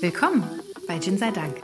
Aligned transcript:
Willkommen 0.00 0.44
bei 0.86 1.00
Gin 1.00 1.18
sei 1.18 1.32
Dank. 1.32 1.60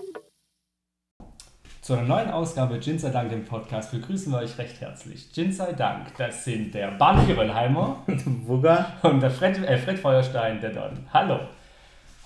Zu 1.80 1.92
einer 1.92 2.02
neuen 2.02 2.30
Ausgabe 2.30 2.80
Gin 2.80 2.98
sei 2.98 3.10
Dank 3.10 3.30
im 3.30 3.44
Podcast 3.44 3.92
begrüßen 3.92 4.32
wir 4.32 4.40
euch 4.40 4.58
recht 4.58 4.80
herzlich. 4.80 5.30
Gin 5.32 5.52
sei 5.52 5.72
Dank, 5.72 6.16
das 6.18 6.44
sind 6.44 6.74
der 6.74 6.90
Barney 6.92 7.32
Röllheimer 7.32 8.02
Wugger. 8.46 8.86
und 9.02 9.20
der 9.20 9.30
Fred, 9.30 9.58
äh, 9.58 9.78
Fred 9.78 10.00
Feuerstein, 10.00 10.60
der 10.60 10.70
Don. 10.70 11.06
Hallo. 11.12 11.38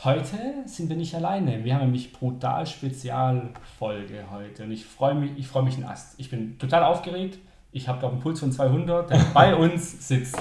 Heute 0.02 0.38
sind 0.64 0.88
wir 0.88 0.96
nicht 0.96 1.14
alleine. 1.14 1.62
Wir 1.62 1.74
haben 1.74 1.82
nämlich 1.82 2.10
brutal 2.10 2.66
Spezialfolge 2.66 4.30
heute 4.30 4.64
und 4.64 4.70
ich 4.72 4.86
freue 4.86 5.14
mich, 5.14 5.32
ich 5.36 5.46
freue 5.46 5.64
mich 5.64 5.74
einen 5.74 5.84
Ast. 5.84 6.14
Ich 6.18 6.30
bin 6.30 6.58
total 6.58 6.84
aufgeregt. 6.84 7.38
Ich 7.70 7.86
habe 7.86 7.98
glaube 7.98 8.14
einen 8.14 8.22
Puls 8.22 8.40
von 8.40 8.50
200. 8.50 9.10
Denn 9.10 9.20
bei 9.34 9.54
uns 9.54 10.08
sitzt 10.08 10.40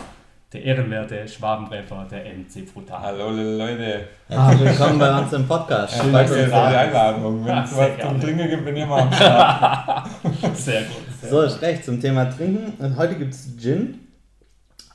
der 0.54 0.64
ehrenwerte 0.64 1.28
Schwabentreffer, 1.28 2.08
der 2.10 2.24
MC 2.34 2.72
Brutal. 2.74 3.02
Hallo 3.02 3.32
Leute, 3.32 4.08
Ah, 4.30 4.54
willkommen 4.58 4.98
bei 4.98 5.20
uns 5.20 5.34
im 5.34 5.46
Podcast. 5.46 6.02
schön, 6.02 6.14
dass 6.14 6.32
ihr 6.32 6.38
für 6.46 6.46
die. 6.46 6.54
Einladung. 6.54 7.42
Wenn 7.46 7.54
Ja, 7.54 7.64
es 7.64 7.70
sehr 7.76 7.98
was 7.98 8.08
zum 8.08 8.22
Trinken 8.22 8.50
gibt, 8.50 8.66
bin 8.66 8.78
ich 8.78 8.84
immer 8.84 8.98
am 9.02 9.12
Start. 9.14 10.08
Sehr 10.56 10.82
gut. 10.84 10.92
Sehr 11.20 11.30
So 11.30 11.42
ist 11.42 11.62
recht 11.62 11.84
zum 11.84 12.00
Thema 12.00 12.26
Trinken. 12.26 12.74
Und 12.82 12.96
heute 12.96 13.16
gibt 13.16 13.34
es 13.34 13.58
Gin. 13.58 14.08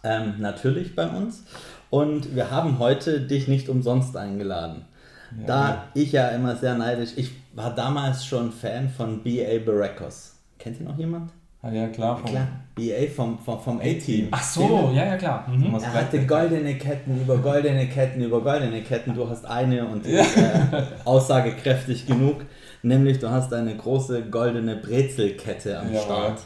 Ähm, 0.04 0.34
natürlich 0.38 0.96
bei 0.96 1.06
uns. 1.06 1.44
Und 1.90 2.34
wir 2.34 2.50
haben 2.50 2.78
heute 2.78 3.20
dich 3.20 3.46
nicht 3.46 3.68
umsonst 3.68 4.16
eingeladen. 4.16 4.86
Da 5.46 5.84
ich 5.94 6.12
ja 6.12 6.28
immer 6.28 6.56
sehr 6.56 6.74
neidisch, 6.74 7.10
ich 7.16 7.30
war 7.54 7.74
damals 7.74 8.24
schon 8.26 8.52
Fan 8.52 8.88
von 8.90 9.22
B.A. 9.22 9.58
Baracos. 9.64 10.34
Kennt 10.58 10.78
ihr 10.80 10.86
noch 10.86 10.98
jemand? 10.98 11.30
Ah, 11.64 11.70
ja, 11.70 11.86
klar. 11.88 12.18
Vom, 12.18 12.30
Klar, 12.30 12.48
B.A. 12.74 13.08
vom, 13.08 13.38
vom, 13.38 13.60
vom 13.60 13.78
A-Team. 13.78 14.28
Ach 14.32 14.42
so, 14.42 14.90
ja, 14.92 15.06
ja, 15.06 15.16
klar. 15.16 15.48
Mhm. 15.48 15.66
Er 15.66 15.70
bleibt 15.78 15.94
hatte 15.94 16.18
denn? 16.18 16.26
goldene 16.26 16.74
Ketten 16.74 17.20
über 17.20 17.38
goldene 17.38 17.86
Ketten 17.86 18.20
über 18.20 18.40
goldene 18.40 18.82
Ketten. 18.82 19.14
Du 19.14 19.28
hast 19.28 19.46
eine 19.46 19.86
und 19.86 20.04
die 20.04 20.10
ist 20.10 20.36
äh, 20.36 20.82
aussagekräftig 21.04 22.06
genug. 22.06 22.44
Nämlich 22.82 23.20
du 23.20 23.30
hast 23.30 23.52
eine 23.54 23.76
große 23.76 24.24
goldene 24.24 24.74
Brezelkette 24.74 25.78
am 25.78 25.86
Jawohl. 25.92 26.00
Start. 26.02 26.40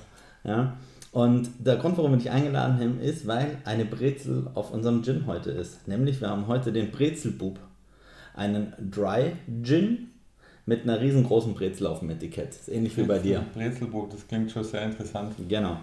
Ja? 0.45 0.75
Und 1.13 1.49
der 1.61 1.77
Grund, 1.77 1.97
warum 1.97 2.11
wir 2.11 2.19
dich 2.19 2.31
eingeladen 2.31 2.79
haben, 2.79 3.01
ist, 3.01 3.27
weil 3.27 3.57
eine 3.65 3.87
Brezel 3.87 4.49
auf 4.53 4.71
unserem 4.71 5.03
Gin 5.03 5.25
heute 5.27 5.51
ist. 5.51 5.89
Nämlich 5.89 6.21
wir 6.21 6.29
haben 6.29 6.47
heute 6.47 6.73
den 6.73 6.91
Brezelbub. 6.91 7.59
Einen 8.35 8.75
Dry 8.91 9.33
Gin 9.63 10.11
mit 10.67 10.83
einer 10.83 11.01
riesengroßen 11.01 11.55
Brezel 11.55 11.87
auf 11.87 12.01
dem 12.01 12.11
Etikett. 12.11 12.51
Ist 12.51 12.69
ähnlich 12.69 12.97
wie 12.97 13.05
bei 13.05 13.19
dir. 13.19 13.45
Brezelbuch, 13.55 14.09
das 14.09 14.27
klingt 14.27 14.51
schon 14.51 14.65
sehr 14.65 14.83
interessant. 14.83 15.33
Genau. 15.49 15.79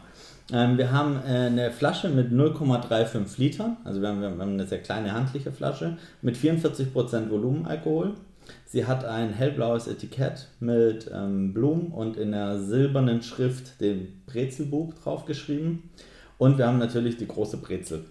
Ähm, 0.52 0.78
wir 0.78 0.92
haben 0.92 1.16
äh, 1.26 1.48
eine 1.48 1.72
Flasche 1.72 2.10
mit 2.10 2.32
0,35 2.32 3.38
Litern, 3.38 3.78
also 3.86 4.02
wir 4.02 4.10
haben, 4.10 4.22
wir 4.22 4.30
haben 4.30 4.42
eine 4.42 4.68
sehr 4.68 4.82
kleine 4.82 5.14
handliche 5.14 5.54
Flasche 5.54 5.98
mit 6.22 6.36
44% 6.36 7.30
Volumenalkohol. 7.30 8.16
Sie 8.66 8.86
hat 8.86 9.06
ein 9.06 9.32
hellblaues 9.32 9.88
Etikett 9.88 10.50
mit 10.60 11.10
ähm, 11.14 11.54
Blumen 11.54 11.88
und 11.94 12.18
in 12.18 12.34
einer 12.34 12.60
silbernen 12.60 13.24
Schrift 13.24 13.80
den 13.80 14.22
Brezelbub 14.26 15.02
draufgeschrieben. 15.02 15.92
Und 16.38 16.58
wir 16.58 16.68
haben 16.68 16.80
natürlich 16.80 17.16
die 17.16 17.28
große 17.28 17.58
Brezel. 17.58 18.04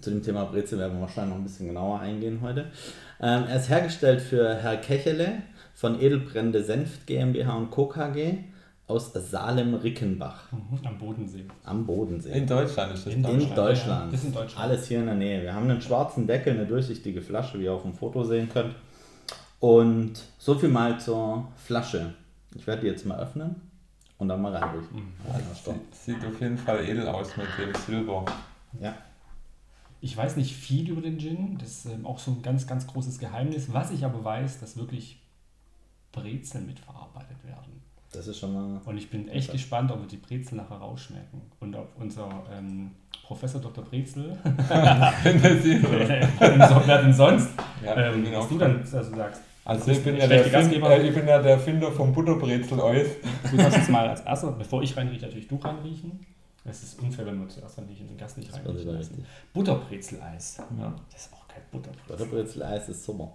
Zu 0.00 0.10
dem 0.10 0.22
Thema 0.22 0.44
Brezel 0.44 0.78
werden 0.78 0.94
wir 0.94 1.00
wahrscheinlich 1.02 1.30
noch 1.34 1.40
ein 1.40 1.44
bisschen 1.44 1.66
genauer 1.66 1.98
eingehen 1.98 2.40
heute. 2.40 2.66
Ähm, 3.20 3.44
er 3.48 3.56
ist 3.56 3.68
hergestellt 3.68 4.20
für 4.20 4.54
Herr 4.54 4.76
Kechele 4.76 5.42
von 5.82 6.00
Edelbrände 6.00 6.62
Senft 6.62 7.08
GmbH 7.08 7.56
und 7.56 7.72
Co. 7.72 7.86
KG 7.88 8.34
aus 8.86 9.12
Salem-Rickenbach 9.12 10.52
Mhm, 10.52 10.78
Am 10.86 10.96
Bodensee. 10.96 11.44
am 11.64 11.84
Bodensee. 11.84 12.30
In 12.38 12.46
Deutschland 12.46 12.94
ist 12.94 13.04
das 13.04 13.12
In 13.14 13.20
dann. 13.24 13.32
In 13.32 13.38
Deutschland, 13.40 13.58
Deutschland. 13.58 14.04
ja, 14.04 14.10
das 14.12 14.20
ist 14.20 14.26
in 14.28 14.32
Deutschland. 14.32 14.64
Alles 14.64 14.86
hier 14.86 15.00
in 15.00 15.06
der 15.06 15.14
Nähe. 15.16 15.42
Wir 15.42 15.52
haben 15.52 15.68
einen 15.68 15.82
schwarzen 15.82 16.28
Deckel, 16.28 16.52
eine 16.52 16.66
durchsichtige 16.66 17.20
Flasche, 17.20 17.58
wie 17.58 17.64
ihr 17.64 17.72
auf 17.72 17.82
dem 17.82 17.94
Foto 17.94 18.22
sehen 18.22 18.48
könnt. 18.48 18.76
Und 19.58 20.12
so 20.38 20.54
viel 20.54 20.68
mal 20.68 21.00
zur 21.00 21.48
Flasche. 21.56 22.14
Ich 22.54 22.64
werde 22.68 22.82
die 22.82 22.86
jetzt 22.86 23.04
mal 23.04 23.18
öffnen 23.18 23.56
und 24.18 24.28
dann 24.28 24.40
mal 24.40 24.54
reinriechen. 24.54 24.94
Mhm. 24.96 25.12
Sieht, 25.64 25.94
sieht 26.20 26.24
auf 26.24 26.40
jeden 26.40 26.58
Fall 26.58 26.88
edel 26.88 27.08
aus 27.08 27.36
mit 27.36 27.46
dem 27.58 27.74
Silber. 27.74 28.24
Ja. 28.80 28.94
Ich 30.00 30.16
weiß 30.16 30.36
nicht 30.36 30.54
viel 30.54 30.88
über 30.90 31.00
den 31.00 31.18
Gin, 31.18 31.58
das 31.58 31.70
ist 31.70 31.86
ähm, 31.86 32.06
auch 32.06 32.20
so 32.20 32.30
ein 32.30 32.42
ganz, 32.42 32.68
ganz 32.68 32.86
großes 32.86 33.18
Geheimnis. 33.18 33.72
Was 33.72 33.90
ich 33.90 34.04
aber 34.04 34.22
weiß, 34.24 34.60
dass 34.60 34.76
wirklich 34.76 35.21
Brezeln 36.12 36.66
mitverarbeitet 36.66 37.44
werden. 37.44 37.80
Das 38.12 38.26
ist 38.26 38.38
schon 38.38 38.52
mal. 38.52 38.80
Und 38.84 38.98
ich 38.98 39.08
bin 39.08 39.28
echt 39.28 39.50
gespannt, 39.50 39.90
ob 39.90 40.00
wir 40.00 40.06
die 40.08 40.18
Brezel 40.18 40.56
nachher 40.56 40.76
rausschmecken. 40.76 41.40
Und 41.60 41.74
ob 41.74 41.88
unser 41.98 42.28
ähm, 42.52 42.90
Professor 43.24 43.60
Dr. 43.60 43.82
Brezel, 43.84 44.38
wer 46.84 47.02
denn 47.02 47.14
sonst, 47.14 47.48
Ja, 47.84 47.96
ähm, 47.96 48.22
genau. 48.24 48.40
was 48.40 48.48
du 48.48 48.58
dann 48.58 48.80
also 48.80 49.02
sagst. 49.16 49.40
Also 49.64 49.92
ich 49.92 50.02
bin, 50.02 50.16
ja 50.16 50.26
der 50.26 50.42
Find, 50.42 50.52
Gastgeber. 50.52 50.90
äh, 50.90 51.08
ich 51.08 51.14
bin 51.14 51.26
ja 51.26 51.40
der 51.40 51.58
Finder 51.58 51.90
vom 51.92 52.12
Butterbrezel 52.12 52.80
Eis. 52.80 53.06
Du 53.50 53.56
darfst 53.56 53.78
jetzt 53.78 53.90
mal 53.90 54.08
als 54.08 54.20
erster, 54.22 54.50
bevor 54.52 54.82
ich 54.82 54.96
reinrieche, 54.96 55.24
natürlich 55.26 55.46
du 55.48 55.56
reinriechen. 55.56 56.20
Es 56.64 56.82
ist 56.82 57.00
unfair, 57.00 57.26
wenn 57.26 57.40
wir 57.40 57.48
zuerst 57.48 57.78
reinriechen 57.78 58.06
und 58.06 58.10
den 58.14 58.18
Gast 58.18 58.38
nicht 58.38 58.52
reinriechen 58.52 58.92
lassen. 58.92 59.24
Butterbrezeleis. 59.52 60.58
Ja. 60.78 60.94
Das 61.10 61.22
ist 61.26 61.32
auch 61.32 61.46
kein 61.48 61.62
Butterbrezel. 61.70 62.06
Butterbrezel-Eis 62.08 62.88
ist 62.88 63.04
super. 63.04 63.32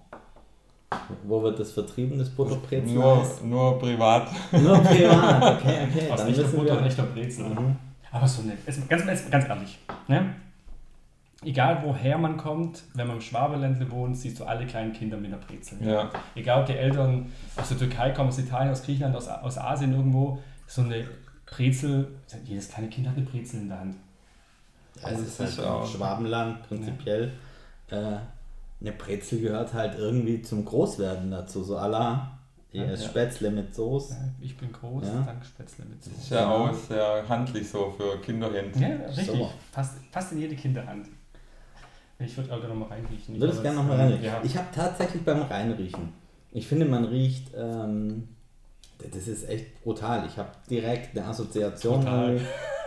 Wo 1.23 1.43
wird 1.43 1.59
das 1.59 1.71
vertrieben, 1.71 2.17
das 2.17 2.29
Nur, 2.29 2.47
Butterbrezel-Eis? 2.47 3.41
nur 3.43 3.77
privat. 3.79 4.29
Nur 4.53 4.77
privat, 4.83 5.57
okay, 5.59 5.87
okay. 5.89 6.11
Aus 6.11 6.19
Dann 6.19 6.29
echter 6.29 6.43
Butter 6.43 6.77
und 6.77 6.85
echter 6.85 7.03
Brezel. 7.03 7.45
Mhm. 7.49 7.75
Aber 8.11 8.27
so 8.27 8.41
nett. 8.43 8.57
Es- 8.65 8.87
Ganz, 8.87 9.05
ganz, 9.05 9.29
ganz 9.29 9.47
ehrlich. 9.49 9.77
Ne? 10.07 10.33
Egal 11.43 11.83
woher 11.85 12.17
man 12.17 12.35
kommt, 12.37 12.83
wenn 12.95 13.05
man 13.07 13.17
im 13.17 13.21
Schwabeländle 13.21 13.89
wohnt, 13.91 14.17
siehst 14.17 14.39
du 14.39 14.45
alle 14.45 14.65
kleinen 14.65 14.91
Kinder 14.93 15.17
mit 15.17 15.27
einer 15.31 15.41
Brezel. 15.41 15.77
Ja. 15.85 16.09
Egal 16.35 16.61
ob 16.61 16.65
die 16.65 16.73
Eltern 16.73 17.31
aus 17.57 17.69
der 17.69 17.77
Türkei 17.77 18.09
kommen, 18.11 18.29
aus 18.29 18.39
Italien, 18.39 18.71
aus 18.71 18.81
Griechenland, 18.83 19.15
aus, 19.15 19.27
aus 19.27 19.57
Asien 19.57 19.93
irgendwo, 19.93 20.39
so 20.65 20.81
eine 20.81 21.05
Brezel, 21.45 22.07
jedes 22.45 22.69
kleine 22.69 22.89
Kind 22.89 23.07
hat 23.07 23.15
eine 23.17 23.25
Brezel 23.25 23.61
in 23.61 23.69
der 23.69 23.79
Hand. 23.79 23.95
Ja, 25.01 25.09
es 25.09 25.19
ist 25.19 25.39
Das 25.39 25.49
ist 25.51 25.57
halt 25.59 25.67
auch- 25.67 25.83
im 25.83 25.87
Schwabenland 25.97 26.67
prinzipiell. 26.67 27.31
Äh, 27.91 28.15
eine 28.81 28.91
Brezel 28.91 29.41
gehört 29.41 29.73
halt 29.73 29.97
irgendwie 29.97 30.41
zum 30.41 30.63
Großwerden 30.65 31.31
dazu. 31.31 31.63
So 31.63 31.77
à 31.77 31.87
la, 31.87 32.37
hier 32.71 32.85
Ja, 32.85 32.91
ist 32.91 33.03
ja. 33.03 33.09
Spätzle 33.09 33.49
mit 33.51 33.73
Soße. 33.73 34.13
Ja, 34.13 34.29
ich 34.39 34.57
bin 34.57 34.71
groß, 34.71 35.05
Ja. 35.07 35.21
dank 35.25 35.43
Spätzle 35.45 35.85
mit 35.85 35.99
Das 35.99 36.07
ist 36.07 36.21
Soße. 36.23 36.35
ja 36.35 36.49
auch 36.51 36.73
sehr 36.73 37.23
handlich 37.29 37.67
so 37.69 37.93
für 37.97 38.19
Kinderhände. 38.21 38.79
Ja, 38.79 39.07
richtig. 39.07 39.45
Fast, 39.71 39.93
fast 40.11 40.31
in 40.33 40.39
jede 40.39 40.55
Kinderhand. 40.55 41.07
Ich 42.19 42.35
würde 42.35 42.51
auch 42.53 42.59
gerne 42.59 42.73
nochmal 42.73 42.97
reinriechen. 42.97 43.35
Ich 43.35 43.41
würde 43.41 43.53
es 43.53 43.61
gerne 43.61 43.77
nochmal 43.77 43.97
reinriechen. 43.97 44.23
Ja. 44.25 44.41
Ich 44.43 44.57
habe 44.57 44.67
tatsächlich 44.73 45.23
beim 45.23 45.41
Reinriechen, 45.43 46.13
ich 46.51 46.67
finde, 46.67 46.85
man 46.85 47.05
riecht, 47.05 47.51
ähm, 47.55 48.27
das 49.11 49.27
ist 49.27 49.47
echt 49.47 49.83
brutal. 49.83 50.25
Ich 50.27 50.37
habe 50.37 50.49
direkt 50.69 51.15
eine 51.15 51.27
Assoziation. 51.27 51.99
Brutal. 51.99 52.41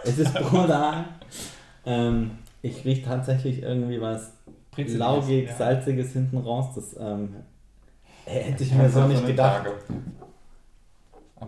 Es 0.04 0.18
ist 0.18 0.34
brutal. 0.34 1.04
ähm, 1.86 2.32
ich 2.62 2.84
rieche 2.84 3.02
tatsächlich 3.04 3.62
irgendwie 3.62 4.00
was 4.00 4.32
laugig, 4.76 5.48
ja. 5.48 5.56
salziges 5.56 6.12
hinten 6.12 6.38
raus. 6.38 6.75
Das 6.75 6.97
ähm, 6.98 7.34
hätte 8.25 8.62
ich 8.64 8.72
mir 8.75 8.88
so 8.91 9.06
nicht 9.06 9.19
eine 9.19 9.26
gedacht. 9.28 9.66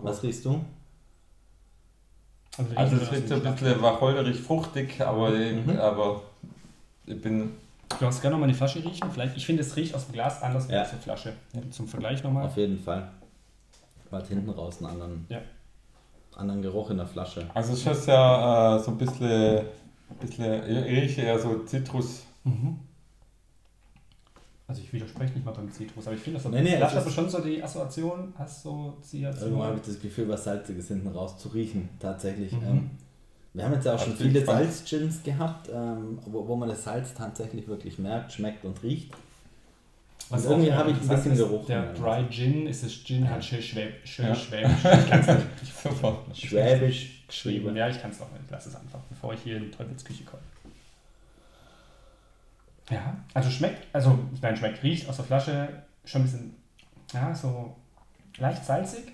Was 0.01 0.23
riechst 0.23 0.43
du? 0.45 0.59
Also, 2.57 2.75
Also 2.75 2.95
es 2.97 3.11
riecht 3.11 3.27
so 3.29 3.35
ein 3.35 3.41
bisschen 3.55 3.81
wacholderig, 3.81 4.39
fruchtig, 4.39 5.01
aber, 5.01 5.29
Mhm. 5.29 5.69
ich, 5.71 5.79
aber 5.79 6.21
ich 7.05 7.21
bin. 7.21 7.51
Du 7.99 8.05
hast 8.05 8.21
gerne 8.21 8.35
nochmal 8.35 8.49
die 8.49 8.55
Flasche 8.55 8.83
riechen. 8.83 9.09
Vielleicht, 9.11 9.37
ich 9.37 9.45
finde, 9.45 9.61
es 9.61 9.75
riecht 9.75 9.93
aus 9.95 10.05
dem 10.05 10.13
Glas 10.13 10.41
anders 10.41 10.67
Ja. 10.69 10.79
als 10.79 10.87
aus 10.89 10.91
der 10.91 10.99
Flasche. 10.99 11.33
Zum 11.71 11.87
Vergleich 11.87 12.23
nochmal. 12.23 12.45
Auf 12.47 12.57
jeden 12.57 12.79
Fall. 12.79 13.07
Weil 14.09 14.25
hinten 14.25 14.49
raus 14.49 14.77
einen 14.79 14.87
anderen, 14.91 15.25
Ja. 15.29 15.39
anderen 16.35 16.61
Geruch 16.61 16.89
in 16.91 16.97
der 16.97 17.07
Flasche. 17.07 17.45
Also 17.53 17.73
es 17.73 17.85
ist 17.85 18.07
ja 18.07 18.75
äh, 18.77 18.79
so 18.79 18.91
ein 18.91 18.97
bisschen, 18.97 19.65
bisschen 20.19 20.69
ich 20.69 20.85
rieche 20.85 21.21
eher 21.21 21.39
so 21.39 21.59
Zitrus. 21.59 22.23
Mhm. 22.43 22.79
Also 24.67 24.81
ich 24.81 24.93
widerspreche 24.93 25.33
nicht 25.33 25.45
mal 25.45 25.51
beim 25.51 25.69
Zitrus, 25.71 26.07
aber 26.07 26.15
ich 26.15 26.21
finde, 26.21 26.39
das 26.39 26.49
Nee, 26.51 26.61
nee, 26.61 26.75
es 26.75 26.81
aber 26.81 27.05
ist- 27.05 27.13
schon 27.13 27.29
so 27.29 27.39
die 27.41 27.61
Assoziation, 27.61 28.33
Assoziation. 28.37 29.43
Irgendwo 29.43 29.63
habe 29.65 29.75
ich 29.77 29.83
das 29.85 29.99
Gefühl, 29.99 30.29
was 30.29 30.43
Salziges 30.45 30.87
hinten 30.87 31.09
raus 31.09 31.37
zu 31.37 31.49
riechen, 31.49 31.89
tatsächlich. 31.99 32.51
Mhm. 32.53 32.63
Ähm, 32.67 32.89
wir 33.53 33.65
haben 33.65 33.73
jetzt 33.73 33.85
ja 33.85 33.93
auch 33.95 33.99
schon 33.99 34.13
Also 34.13 34.23
viele 34.23 34.39
ich 34.39 34.45
Salzgins 34.45 35.21
gehabt, 35.21 35.69
ähm, 35.73 36.17
wo, 36.25 36.47
wo 36.47 36.55
man 36.55 36.69
das 36.69 36.83
Salz 36.85 37.13
tatsächlich 37.13 37.67
wirklich 37.67 37.99
merkt, 37.99 38.31
schmeckt 38.33 38.63
und 38.65 38.81
riecht. 38.83 39.11
Was 40.29 40.45
Und 40.45 40.51
irgendwie 40.53 40.71
auch 40.71 40.77
habe 40.77 40.91
ich 40.91 41.01
ein 41.01 41.07
bisschen 41.09 41.35
Geruch 41.37 41.65
Der 41.65 41.93
Dry 41.93 42.25
Gin 42.29 42.65
ist 42.65 42.83
das 42.83 42.93
Gin 43.03 43.29
halt 43.29 43.43
schön, 43.43 43.61
schwäb, 43.61 43.93
schön 44.07 44.27
Ja. 44.27 44.35
schwäbisch. 44.35 44.71
Ich 44.85 45.09
kann 45.09 45.19
es 45.19 45.27
nicht 45.61 45.83
Super. 45.83 46.17
Schwäbisch 46.33 47.23
geschrieben. 47.27 47.75
Ja, 47.75 47.89
ich 47.89 48.01
kann 48.01 48.09
es 48.11 48.17
doch 48.19 48.31
nicht. 48.31 48.43
Ich 48.45 48.49
lasse 48.51 48.69
es 48.69 48.75
einfach, 48.75 48.99
bevor 49.09 49.33
ich 49.33 49.41
hier 49.41 49.57
in 49.57 49.63
die 49.65 49.71
Teufelsküche 49.71 50.23
komme. 50.23 50.41
Ja, 52.89 53.15
also 53.33 53.49
schmeckt, 53.49 53.87
also 53.93 54.19
ich 54.33 54.41
meine, 54.41 54.57
schmeckt, 54.57 54.83
riecht 54.83 55.07
aus 55.09 55.17
der 55.17 55.25
Flasche 55.25 55.69
schon 56.05 56.21
ein 56.21 56.23
bisschen, 56.25 56.55
ja, 57.13 57.33
so 57.33 57.75
leicht 58.37 58.65
salzig. 58.65 59.13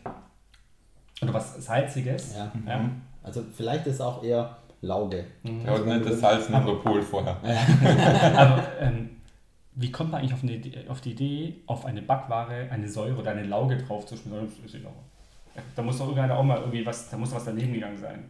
Oder 1.21 1.33
was 1.33 1.63
Salziges. 1.63 2.36
Ja. 2.36 2.51
Ja. 2.66 2.89
Also 3.24 3.44
vielleicht 3.56 3.86
ist 3.88 4.01
auch 4.01 4.24
eher 4.24 4.57
Lauge. 4.81 5.25
Mhm. 5.44 5.63
Der 5.63 5.74
hat 5.74 5.86
nicht 5.86 6.06
das 6.06 6.19
Salz 6.19 6.48
in 6.48 6.54
der 6.54 6.60
Pool 6.60 7.01
vorher. 7.01 7.38
Aber 8.36 8.63
ähm, 8.80 9.10
wie 9.75 9.92
kommt 9.92 10.12
man 10.12 10.21
eigentlich 10.21 10.33
auf, 10.33 10.44
eine, 10.44 10.89
auf 10.89 11.01
die 11.01 11.12
Idee, 11.12 11.56
auf 11.66 11.86
eine 11.86 12.01
Backware 12.01 12.69
eine 12.71 12.88
Säure 12.88 13.18
oder 13.18 13.31
eine 13.31 13.44
Lauge 13.44 13.77
drauf 13.77 14.06
zu 14.06 14.16
schmieren? 14.16 14.48
Das 14.48 14.66
ist 14.66 14.75
in 14.75 14.86
Ordnung. 14.86 15.04
Da 15.75 15.81
muss 15.81 15.98
doch 15.98 16.06
irgendeiner 16.06 16.38
auch 16.38 16.44
mal 16.44 16.60
irgendwie 16.60 16.86
was, 16.86 17.10
da 17.10 17.18
muss 17.18 17.30
doch 17.30 17.38
was 17.38 17.45
daneben 17.45 17.74
gegangen 17.74 17.98
sein. 17.98 18.30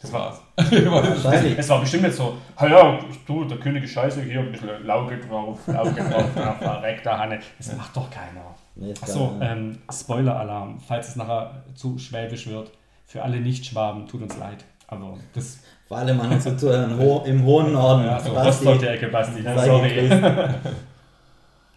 Das 0.00 0.12
war's. 0.12 0.40
Wahrscheinlich. 0.56 1.58
Es 1.58 1.68
war 1.70 1.80
bestimmt 1.80 2.02
jetzt 2.04 2.16
so, 2.18 2.36
"Ha 2.58 2.66
ja, 2.66 2.98
du, 3.26 3.44
der 3.44 3.56
König 3.58 3.84
ist 3.84 3.92
scheiße, 3.92 4.22
hier 4.22 4.40
ein 4.40 4.52
bisschen 4.52 4.68
Lauge 4.84 5.18
drauf, 5.18 5.58
Lauge 5.66 5.92
drauf, 5.94 6.24
verreckter 6.60 7.18
Hanne. 7.18 7.38
Das 7.58 7.74
macht 7.76 7.96
doch 7.96 8.10
keiner. 8.10 8.54
Nee, 8.76 8.92
Achso, 9.00 9.32
ähm, 9.40 9.78
Spoiler-Alarm, 9.90 10.78
falls 10.80 11.08
es 11.08 11.16
nachher 11.16 11.62
zu 11.74 11.96
schwäbisch 11.98 12.48
wird. 12.48 12.70
Für 13.06 13.22
alle 13.22 13.40
Nicht-Schwaben, 13.40 14.06
tut 14.06 14.20
uns 14.22 14.36
leid. 14.36 14.64
Aber 14.88 15.16
das 15.32 15.60
Vor 15.88 15.96
allem 15.98 16.20
an 16.20 16.38
Zuhörer 16.40 16.84
im 16.84 16.98
Ho- 16.98 17.22
im 17.24 17.44
hohen 17.44 17.72
Norden. 17.72 18.04
ja, 18.04 18.18
so 18.20 18.34
Basti, 18.34 18.66
Rostock 18.66 18.80
die 18.80 18.86
Ecke, 18.88 19.08
Basti. 19.08 19.42
sei 19.42 19.64
Sorry. 19.66 20.10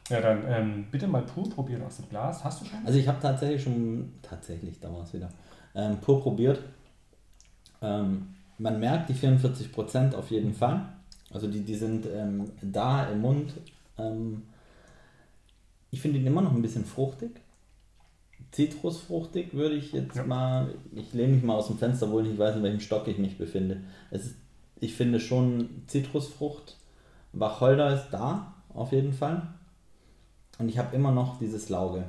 Ja, 0.10 0.22
dann 0.22 0.44
ähm, 0.50 0.88
bitte 0.90 1.06
mal 1.08 1.22
pur 1.24 1.50
probieren 1.50 1.84
aus 1.84 1.98
dem 1.98 2.08
Glas. 2.10 2.42
Hast 2.44 2.62
du 2.62 2.66
schon? 2.66 2.80
Also 2.86 2.98
ich 2.98 3.08
habe 3.08 3.20
tatsächlich 3.22 3.62
schon, 3.62 4.14
tatsächlich, 4.22 4.80
da 4.80 4.92
war 4.92 5.04
es 5.04 5.14
wieder, 5.14 5.30
ähm, 5.76 5.98
pur 5.98 6.22
probiert. 6.22 6.60
Ähm, 7.82 8.28
man 8.58 8.80
merkt 8.80 9.10
die 9.10 9.14
44% 9.14 10.16
auf 10.16 10.32
jeden 10.32 10.54
Fall. 10.54 10.88
Also 11.32 11.48
die, 11.48 11.62
die 11.62 11.76
sind 11.76 12.06
ähm, 12.06 12.52
da 12.62 13.06
im 13.10 13.22
Mund. 13.22 13.54
Ähm, 13.98 14.44
ich 15.92 16.02
finde 16.02 16.20
ihn 16.20 16.28
immer 16.28 16.42
noch 16.42 16.54
ein 16.54 16.62
bisschen 16.62 16.86
fruchtig. 16.86 17.32
Zitrusfruchtig 18.52 19.54
würde 19.54 19.76
ich 19.76 19.92
jetzt 19.92 20.16
Ja. 20.16 20.24
mal, 20.24 20.74
ich 20.94 21.14
lehne 21.14 21.34
mich 21.34 21.44
mal 21.44 21.56
aus 21.56 21.68
dem 21.68 21.78
Fenster, 21.78 22.08
obwohl 22.08 22.24
ich 22.24 22.30
nicht 22.30 22.40
weiß, 22.40 22.56
in 22.56 22.64
welchem 22.64 22.80
Stock 22.80 23.08
ich 23.08 23.18
mich 23.18 23.38
befinde. 23.38 23.82
Es 24.10 24.26
ist, 24.26 24.36
ich 24.80 24.96
finde 24.96 25.20
schon 25.20 25.84
Zitrusfrucht. 25.88 26.78
Wacholder 27.34 27.94
ist 27.94 28.10
da, 28.12 28.54
auf 28.74 28.92
jeden 28.92 29.14
Fall. 29.14 29.48
Und 30.60 30.70
ich 30.70 30.78
habe 30.78 30.96
immer 30.96 31.12
noch 31.12 31.40
dieses 31.40 31.70
Lauge. 31.70 32.06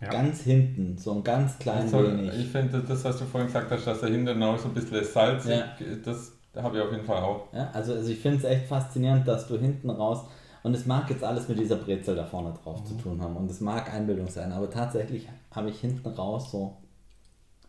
Ja. 0.00 0.10
Ganz 0.10 0.42
hinten, 0.42 0.98
so 0.98 1.12
ein 1.12 1.24
ganz 1.24 1.58
klein 1.58 1.82
Also, 1.82 2.02
wenig. 2.06 2.34
ich 2.38 2.46
finde, 2.48 2.80
das, 2.82 3.02
was 3.04 3.18
du 3.18 3.24
vorhin 3.24 3.46
gesagt 3.46 3.70
hast, 3.70 3.86
dass 3.86 4.00
da 4.02 4.06
hinten 4.06 4.42
auch 4.42 4.58
so 4.58 4.68
ein 4.68 4.74
bisschen 4.74 5.02
salzig, 5.04 5.52
Ja. 5.52 5.74
das 6.04 6.32
habe 6.54 6.76
ich 6.76 6.82
auf 6.82 6.92
jeden 6.92 7.04
Fall 7.04 7.22
auch. 7.22 7.50
Ja, 7.54 7.70
also, 7.72 7.94
also 7.94 8.10
ich 8.10 8.18
finde 8.18 8.38
es 8.38 8.44
echt 8.44 8.66
faszinierend, 8.66 9.26
dass 9.26 9.46
du 9.48 9.58
hinten 9.58 9.88
raus, 9.88 10.26
und 10.62 10.74
es 10.74 10.84
mag 10.84 11.08
jetzt 11.08 11.24
alles 11.24 11.48
mit 11.48 11.58
dieser 11.58 11.76
Brezel 11.76 12.14
da 12.14 12.26
vorne 12.26 12.52
drauf 12.62 12.84
zu 12.84 12.94
tun 12.94 13.22
haben, 13.22 13.36
und 13.36 13.50
es 13.50 13.60
mag 13.60 13.90
Einbildung 13.94 14.28
sein, 14.28 14.52
aber 14.52 14.68
tatsächlich 14.68 15.28
habe 15.50 15.70
ich 15.70 15.80
hinten 15.80 16.06
raus 16.08 16.50
so, 16.50 16.76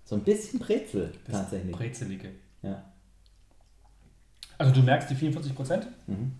so 0.03 0.15
ein 0.15 0.21
bisschen 0.23 0.59
Brezel 0.59 1.13
Das 1.27 1.35
tatsächlich. 1.41 1.75
Brezelige. 1.75 2.31
Ja. 2.61 2.83
Also 4.57 4.73
du 4.73 4.81
merkst 4.81 5.09
die 5.09 5.15
44 5.15 5.55
Prozent. 5.55 5.87
Mhm. 6.07 6.33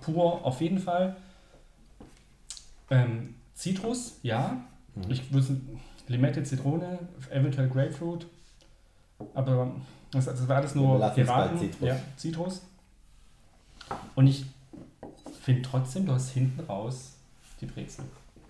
Pur 0.00 0.44
auf 0.44 0.60
jeden 0.60 0.78
Fall. 0.78 1.16
Ähm, 2.90 3.34
Zitrus, 3.54 4.18
ja. 4.22 4.64
Mhm. 4.96 5.10
Ich 5.10 5.32
würde 5.32 5.60
Limette, 6.08 6.42
Zitrone, 6.42 6.98
eventuell 7.30 7.68
Grapefruit. 7.68 8.26
Aber 9.34 9.72
das, 10.10 10.26
das 10.26 10.46
war 10.48 10.56
alles 10.56 10.74
nur 10.74 10.98
bei 10.98 11.10
geraten. 11.10 11.58
Zitrus. 11.58 11.88
Ja, 11.88 11.96
Zitrus. 12.16 12.62
Und 14.14 14.26
ich 14.26 14.44
finde 15.42 15.62
trotzdem, 15.62 16.06
du 16.06 16.12
hast 16.12 16.30
hinten 16.30 16.60
raus 16.64 17.14
die 17.60 17.66
Brezel. 17.66 18.04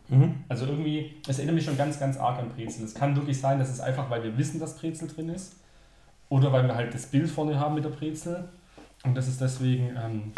Mhm. 0.08 0.36
Also 0.48 0.66
irgendwie, 0.66 1.14
es 1.26 1.38
erinnert 1.38 1.56
mich 1.56 1.64
schon 1.64 1.76
ganz, 1.76 1.98
ganz 1.98 2.16
arg 2.16 2.38
an 2.38 2.48
Brezel. 2.50 2.84
Es 2.84 2.94
kann 2.94 3.14
wirklich 3.16 3.40
sein, 3.40 3.58
dass 3.58 3.68
es 3.68 3.80
einfach, 3.80 4.08
weil 4.10 4.22
wir 4.22 4.36
wissen, 4.38 4.60
dass 4.60 4.76
Brezel 4.76 5.08
drin 5.08 5.28
ist. 5.28 5.56
Oder 6.28 6.52
weil 6.52 6.64
wir 6.66 6.74
halt 6.74 6.92
das 6.94 7.06
Bild 7.06 7.28
vorne 7.30 7.58
haben 7.58 7.74
mit 7.74 7.84
der 7.84 7.90
Brezel. 7.90 8.48
Und 9.04 9.14
dass 9.16 9.28
es 9.28 9.38
deswegen 9.38 9.94
ähm, 9.96 10.32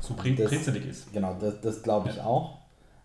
so 0.00 0.14
bre 0.14 0.34
Das- 0.34 0.50
brezelig 0.50 0.86
ist. 0.86 1.12
Genau, 1.12 1.36
das, 1.40 1.60
das 1.60 1.82
glaube 1.82 2.10
ich 2.10 2.20
auch. 2.20 2.58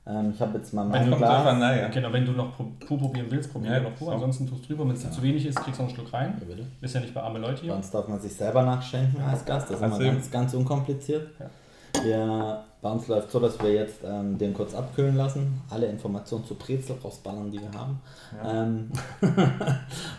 Ähm, 0.06 0.31
ich 0.33 0.42
habe 0.42 0.57
jetzt 0.57 0.74
mal 0.74 0.92
Wenn 0.92 1.09
mein 1.09 1.19
Glas. 1.19 1.57
naja. 1.59 1.88
Genau, 1.89 2.12
wenn 2.12 2.25
du 2.25 2.31
noch 2.31 2.57
pur 2.57 2.98
probieren 2.98 3.27
willst, 3.30 3.51
probier 3.51 3.71
Ja, 3.74 3.80
noch 3.81 3.95
pur. 3.95 4.07
so. 4.07 4.13
Ansonsten 4.13 4.48
tust 4.48 4.63
du 4.63 4.68
drüber. 4.69 4.86
Wenn 4.86 4.95
es 4.95 5.03
dir 5.03 5.12
zu 5.12 5.21
wenig 5.21 5.45
ist, 5.45 5.59
kriegst 5.59 5.80
du 5.80 5.83
noch 5.83 5.89
einen 5.89 5.95
Schluck 6.00 6.12
rein. 6.13 6.33
Ja, 6.39 6.45
bitte. 6.48 6.68
Ist 6.81 6.95
ja 6.95 7.01
nicht 7.01 7.13
bei 7.13 7.21
arme 7.21 7.38
Leute 7.39 7.62
hier. 7.62 7.74
Sonst 7.74 7.92
darf 7.94 8.07
man 8.07 8.19
sich 8.19 8.33
selber 8.33 8.63
nachschenken 8.63 9.21
als 9.21 9.45
Gast. 9.45 9.69
Das 9.69 9.80
ist 9.80 9.86
immer 9.86 10.00
ganz, 10.00 10.31
ganz 10.31 10.53
unkompliziert. 10.56 11.30
Ja. 11.39 12.03
Wir, 12.03 12.63
bei 12.81 12.89
uns 12.89 13.07
läuft 13.07 13.30
so, 13.31 13.39
dass 13.39 13.62
wir 13.62 13.72
jetzt 13.74 14.00
ähm, 14.04 14.38
den 14.39 14.54
kurz 14.54 14.74
abkühlen 14.74 15.16
lassen, 15.16 15.62
alle 15.69 15.86
Informationen 15.86 16.44
zu 16.45 16.56
Brezel 16.56 16.95
rausballern, 17.04 17.51
die 17.51 17.60
wir 17.60 17.72
haben, 17.80 18.00
ähm, 18.44 18.89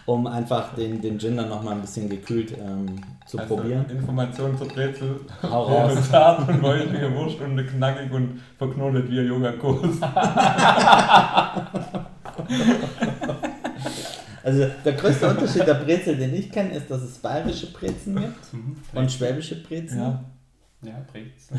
um 0.07 0.27
einfach 0.29 0.75
den, 0.75 1.01
den 1.03 1.19
Gin 1.19 1.37
dann 1.37 1.49
nochmal 1.49 1.75
ein 1.75 1.81
bisschen 1.81 2.09
gekühlt 2.09 2.53
ähm, 2.53 3.01
zu 3.27 3.39
Also, 3.39 3.57
probieren. 3.57 3.85
Informationen 3.91 4.57
zur 4.57 4.69
Brezel. 4.69 5.17
Hau 5.43 5.63
raus. 5.65 6.09
Zart 6.09 6.49
und 6.49 6.63
wie 6.63 7.15
Wurst 7.17 7.41
und 7.41 7.57
knackig 7.67 8.13
und 8.13 8.41
verknotet 8.59 9.11
wie 9.11 9.19
ein 9.21 9.27
Yogakurs. 9.27 9.97
Also 14.45 14.67
der 14.85 14.95
größte 14.95 15.29
Unterschied 15.29 15.67
der 15.67 15.75
Brezel, 15.75 16.17
den 16.17 16.35
ich 16.35 16.51
kenne, 16.51 16.73
ist, 16.75 16.91
dass 16.91 17.01
es 17.03 17.19
bayerische 17.19 17.73
Brezen 17.73 18.17
gibt 18.17 18.53
Mhm. 18.53 18.77
und 18.93 19.13
schwäbische 19.13 19.63
Brezen. 19.63 19.99
Ja. 20.01 20.25
Ja, 20.85 20.95
Brezel. 21.13 21.59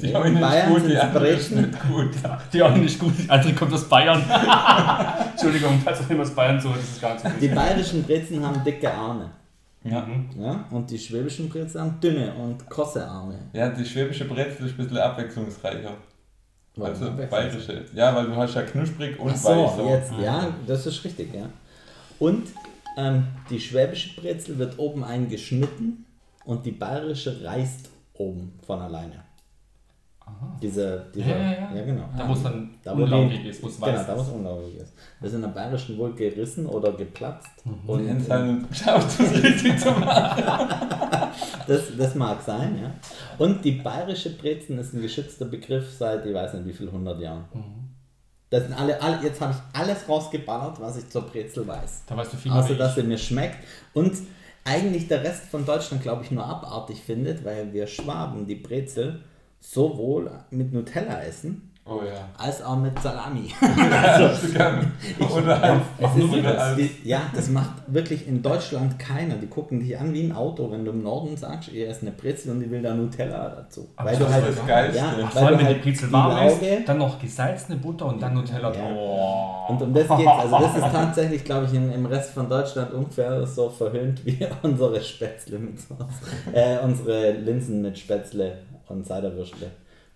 Die 0.02 0.14
haben 0.14 0.30
nicht 0.32 0.40
Bayern 0.40 0.68
gut, 0.72 0.82
die 0.82 0.86
sind's 0.86 1.00
andere 1.02 1.28
ist 1.28 1.50
Brezen. 1.50 1.70
nicht 1.70 1.82
gut. 1.88 2.10
Die 2.52 2.62
auch 2.62 2.76
nicht 2.76 2.98
gut. 3.00 3.12
Die 3.18 3.28
andere 3.28 3.52
kommt 3.54 3.72
aus 3.72 3.88
Bayern. 3.88 4.22
Entschuldigung, 5.32 5.80
falls 5.82 6.00
auch 6.00 6.10
immer 6.10 6.22
aus 6.22 6.30
Bayern 6.30 6.60
so, 6.60 6.72
das 6.72 6.84
ist 6.84 7.00
gar 7.00 7.14
nicht 7.14 7.22
so 7.22 7.28
Die 7.40 7.48
bayerischen 7.48 8.04
Brezen 8.04 8.46
haben 8.46 8.62
dicke 8.62 8.92
Arme. 8.92 9.30
Ja. 9.82 10.02
Mhm. 10.02 10.28
Ja? 10.40 10.64
Und 10.70 10.88
die 10.90 10.98
schwäbischen 10.98 11.48
Brezen 11.48 11.80
haben 11.80 12.00
dünne 12.00 12.32
und 12.34 12.68
krosse 12.70 13.04
Arme. 13.04 13.34
ja, 13.52 13.68
die 13.70 13.84
schwäbische 13.84 14.24
Brezel 14.26 14.66
ist 14.66 14.72
ein 14.72 14.76
bisschen 14.76 14.98
abwechslungsreicher. 14.98 15.94
Warum 16.76 16.92
Also 16.94 17.10
bayerische. 17.28 17.84
Ja, 17.94 18.14
weil 18.14 18.26
du 18.26 18.36
hast 18.36 18.54
ja 18.54 18.62
knusprig 18.62 19.18
und 19.18 19.32
Ach 19.32 19.36
so, 19.36 19.48
weich. 19.48 19.70
So. 19.76 19.88
jetzt, 19.88 20.12
ja, 20.22 20.48
das 20.66 20.86
ist 20.86 21.02
richtig, 21.04 21.34
ja. 21.34 21.46
Und 22.20 22.48
ähm, 22.96 23.24
die 23.48 23.58
schwäbische 23.58 24.20
Brezel 24.20 24.58
wird 24.58 24.78
oben 24.78 25.02
eingeschnitten 25.02 26.04
und 26.44 26.64
die 26.66 26.70
bayerische 26.70 27.42
reißt 27.42 27.88
oben 28.20 28.52
von 28.66 28.80
alleine. 28.80 29.24
Diese, 30.62 31.06
diese, 31.14 31.28
Ja, 31.30 31.36
ja, 31.36 31.74
ja. 31.74 31.84
genau. 31.84 32.04
Da 32.16 32.28
wo 32.28 32.34
es 32.34 32.42
dann 32.42 32.70
Da, 32.84 32.92
ist, 32.92 33.62
wo 33.62 33.66
es 33.66 33.80
Genau, 33.80 33.86
weiß 33.88 34.06
da 34.06 34.16
wo 34.16 34.20
es 34.20 34.28
ist. 34.28 34.34
unlaugig 34.34 34.76
ist. 34.76 34.92
Das 35.20 35.30
ist 35.30 35.34
in 35.34 35.40
der 35.42 35.48
bayerischen 35.48 35.98
wohl 35.98 36.12
gerissen 36.14 36.66
oder 36.66 36.92
geplatzt. 36.92 37.66
Mhm. 37.66 37.88
Und, 37.88 38.30
hat 38.30 38.42
es 38.62 38.68
geschafft, 38.68 39.20
das 39.20 39.42
richtig 39.42 39.78
zu 39.78 39.90
machen. 39.90 40.44
das, 41.66 41.82
das 41.98 42.14
mag 42.14 42.40
sein, 42.42 42.78
ja. 42.80 42.94
Und 43.38 43.64
die 43.64 43.72
bayerische 43.72 44.30
Brezen 44.36 44.78
ist 44.78 44.92
ein 44.94 45.02
geschützter 45.02 45.46
Begriff 45.46 45.90
seit, 45.98 46.24
ich 46.26 46.34
weiß 46.34 46.54
nicht 46.54 46.66
wie 46.66 46.72
viel, 46.74 46.86
100 46.86 47.20
Jahren. 47.20 47.44
Mhm. 47.52 47.90
Das 48.50 48.64
sind 48.64 48.74
alle, 48.74 49.00
alle, 49.00 49.22
jetzt 49.22 49.40
habe 49.40 49.52
ich 49.54 49.78
alles 49.80 50.08
rausgeballert, 50.08 50.80
was 50.80 50.98
ich 50.98 51.08
zur 51.08 51.22
Brezel 51.22 51.66
weiß. 51.66 52.02
Da 52.06 52.16
weißt 52.16 52.32
du 52.32 52.36
viel 52.36 52.52
Außer 52.52 52.70
wie 52.70 52.76
dass 52.78 52.94
sie 52.96 53.02
mir 53.02 53.18
schmeckt. 53.18 53.58
Und 53.94 54.12
eigentlich 54.64 55.08
der 55.08 55.24
Rest 55.24 55.44
von 55.44 55.64
Deutschland, 55.64 56.02
glaube 56.02 56.24
ich, 56.24 56.30
nur 56.30 56.44
abartig 56.44 57.00
findet, 57.00 57.44
weil 57.44 57.72
wir 57.72 57.86
Schwaben 57.86 58.46
die 58.46 58.56
Brezel 58.56 59.22
sowohl 59.60 60.30
mit 60.50 60.72
Nutella 60.72 61.22
essen, 61.22 61.69
Oh 61.92 62.02
ja. 62.06 62.28
als 62.38 62.62
auch 62.62 62.76
mit 62.76 62.96
Salami. 63.00 63.52
Das 63.90 64.54
kann. 64.54 64.92
Oder 65.18 65.60
als, 65.60 65.82
Es 65.98 66.16
ist, 66.16 67.02
die, 67.02 67.08
ja, 67.08 67.22
das 67.34 67.48
macht 67.50 67.70
wirklich 67.88 68.28
in 68.28 68.42
Deutschland 68.42 68.96
keiner. 68.98 69.34
Die 69.34 69.48
gucken 69.48 69.80
dich 69.80 69.98
an 69.98 70.14
wie 70.14 70.22
ein 70.22 70.32
Auto, 70.32 70.70
wenn 70.70 70.84
du 70.84 70.92
im 70.92 71.02
Norden 71.02 71.36
sagst, 71.36 71.72
ihr 71.72 71.88
esst 71.88 72.02
eine 72.02 72.12
Brezel 72.12 72.52
und 72.52 72.60
die 72.60 72.70
will 72.70 72.80
da 72.80 72.94
Nutella 72.94 73.48
dazu. 73.48 73.88
Aber 73.96 74.10
weil 74.10 74.16
das 74.18 74.28
du 74.28 74.32
halt, 74.32 74.48
ist 74.48 74.58
das 74.58 74.66
Geilste. 74.66 74.98
Ja, 74.98 75.04
Ach, 75.10 75.18
weil 75.18 75.26
vor 75.30 75.42
allem, 75.42 75.50
du 75.50 75.58
wenn 75.58 75.66
halt 75.66 75.76
die 75.84 75.90
Brezel 75.90 76.12
warm 76.12 76.46
ist, 76.46 76.60
dann 76.88 76.98
noch 76.98 77.18
gesalzene 77.20 77.78
Butter 77.78 78.06
und 78.06 78.22
dann 78.22 78.34
Nutella 78.34 78.72
Ja. 78.72 78.80
drauf. 78.80 79.70
Und 79.70 79.82
um 79.82 79.92
das 79.92 80.08
geht's. 80.08 80.30
Also 80.38 80.58
das 80.60 80.76
ist 80.76 80.82
tatsächlich, 80.92 81.44
glaube 81.44 81.66
ich, 81.66 81.74
im, 81.74 81.90
im 81.90 82.06
Rest 82.06 82.30
von 82.34 82.48
Deutschland 82.48 82.92
ungefähr 82.92 83.44
so 83.46 83.68
verhöhnt 83.68 84.24
wie 84.24 84.38
unsere 84.62 85.00
Spätzle 85.00 85.58
mit 85.58 85.80
Sauce. 85.80 85.98
Äh, 86.52 86.78
unsere 86.84 87.32
Linsen 87.32 87.82
mit 87.82 87.98
Spätzle 87.98 88.58
und 88.88 89.04
Ciderwürstle. 89.04 89.66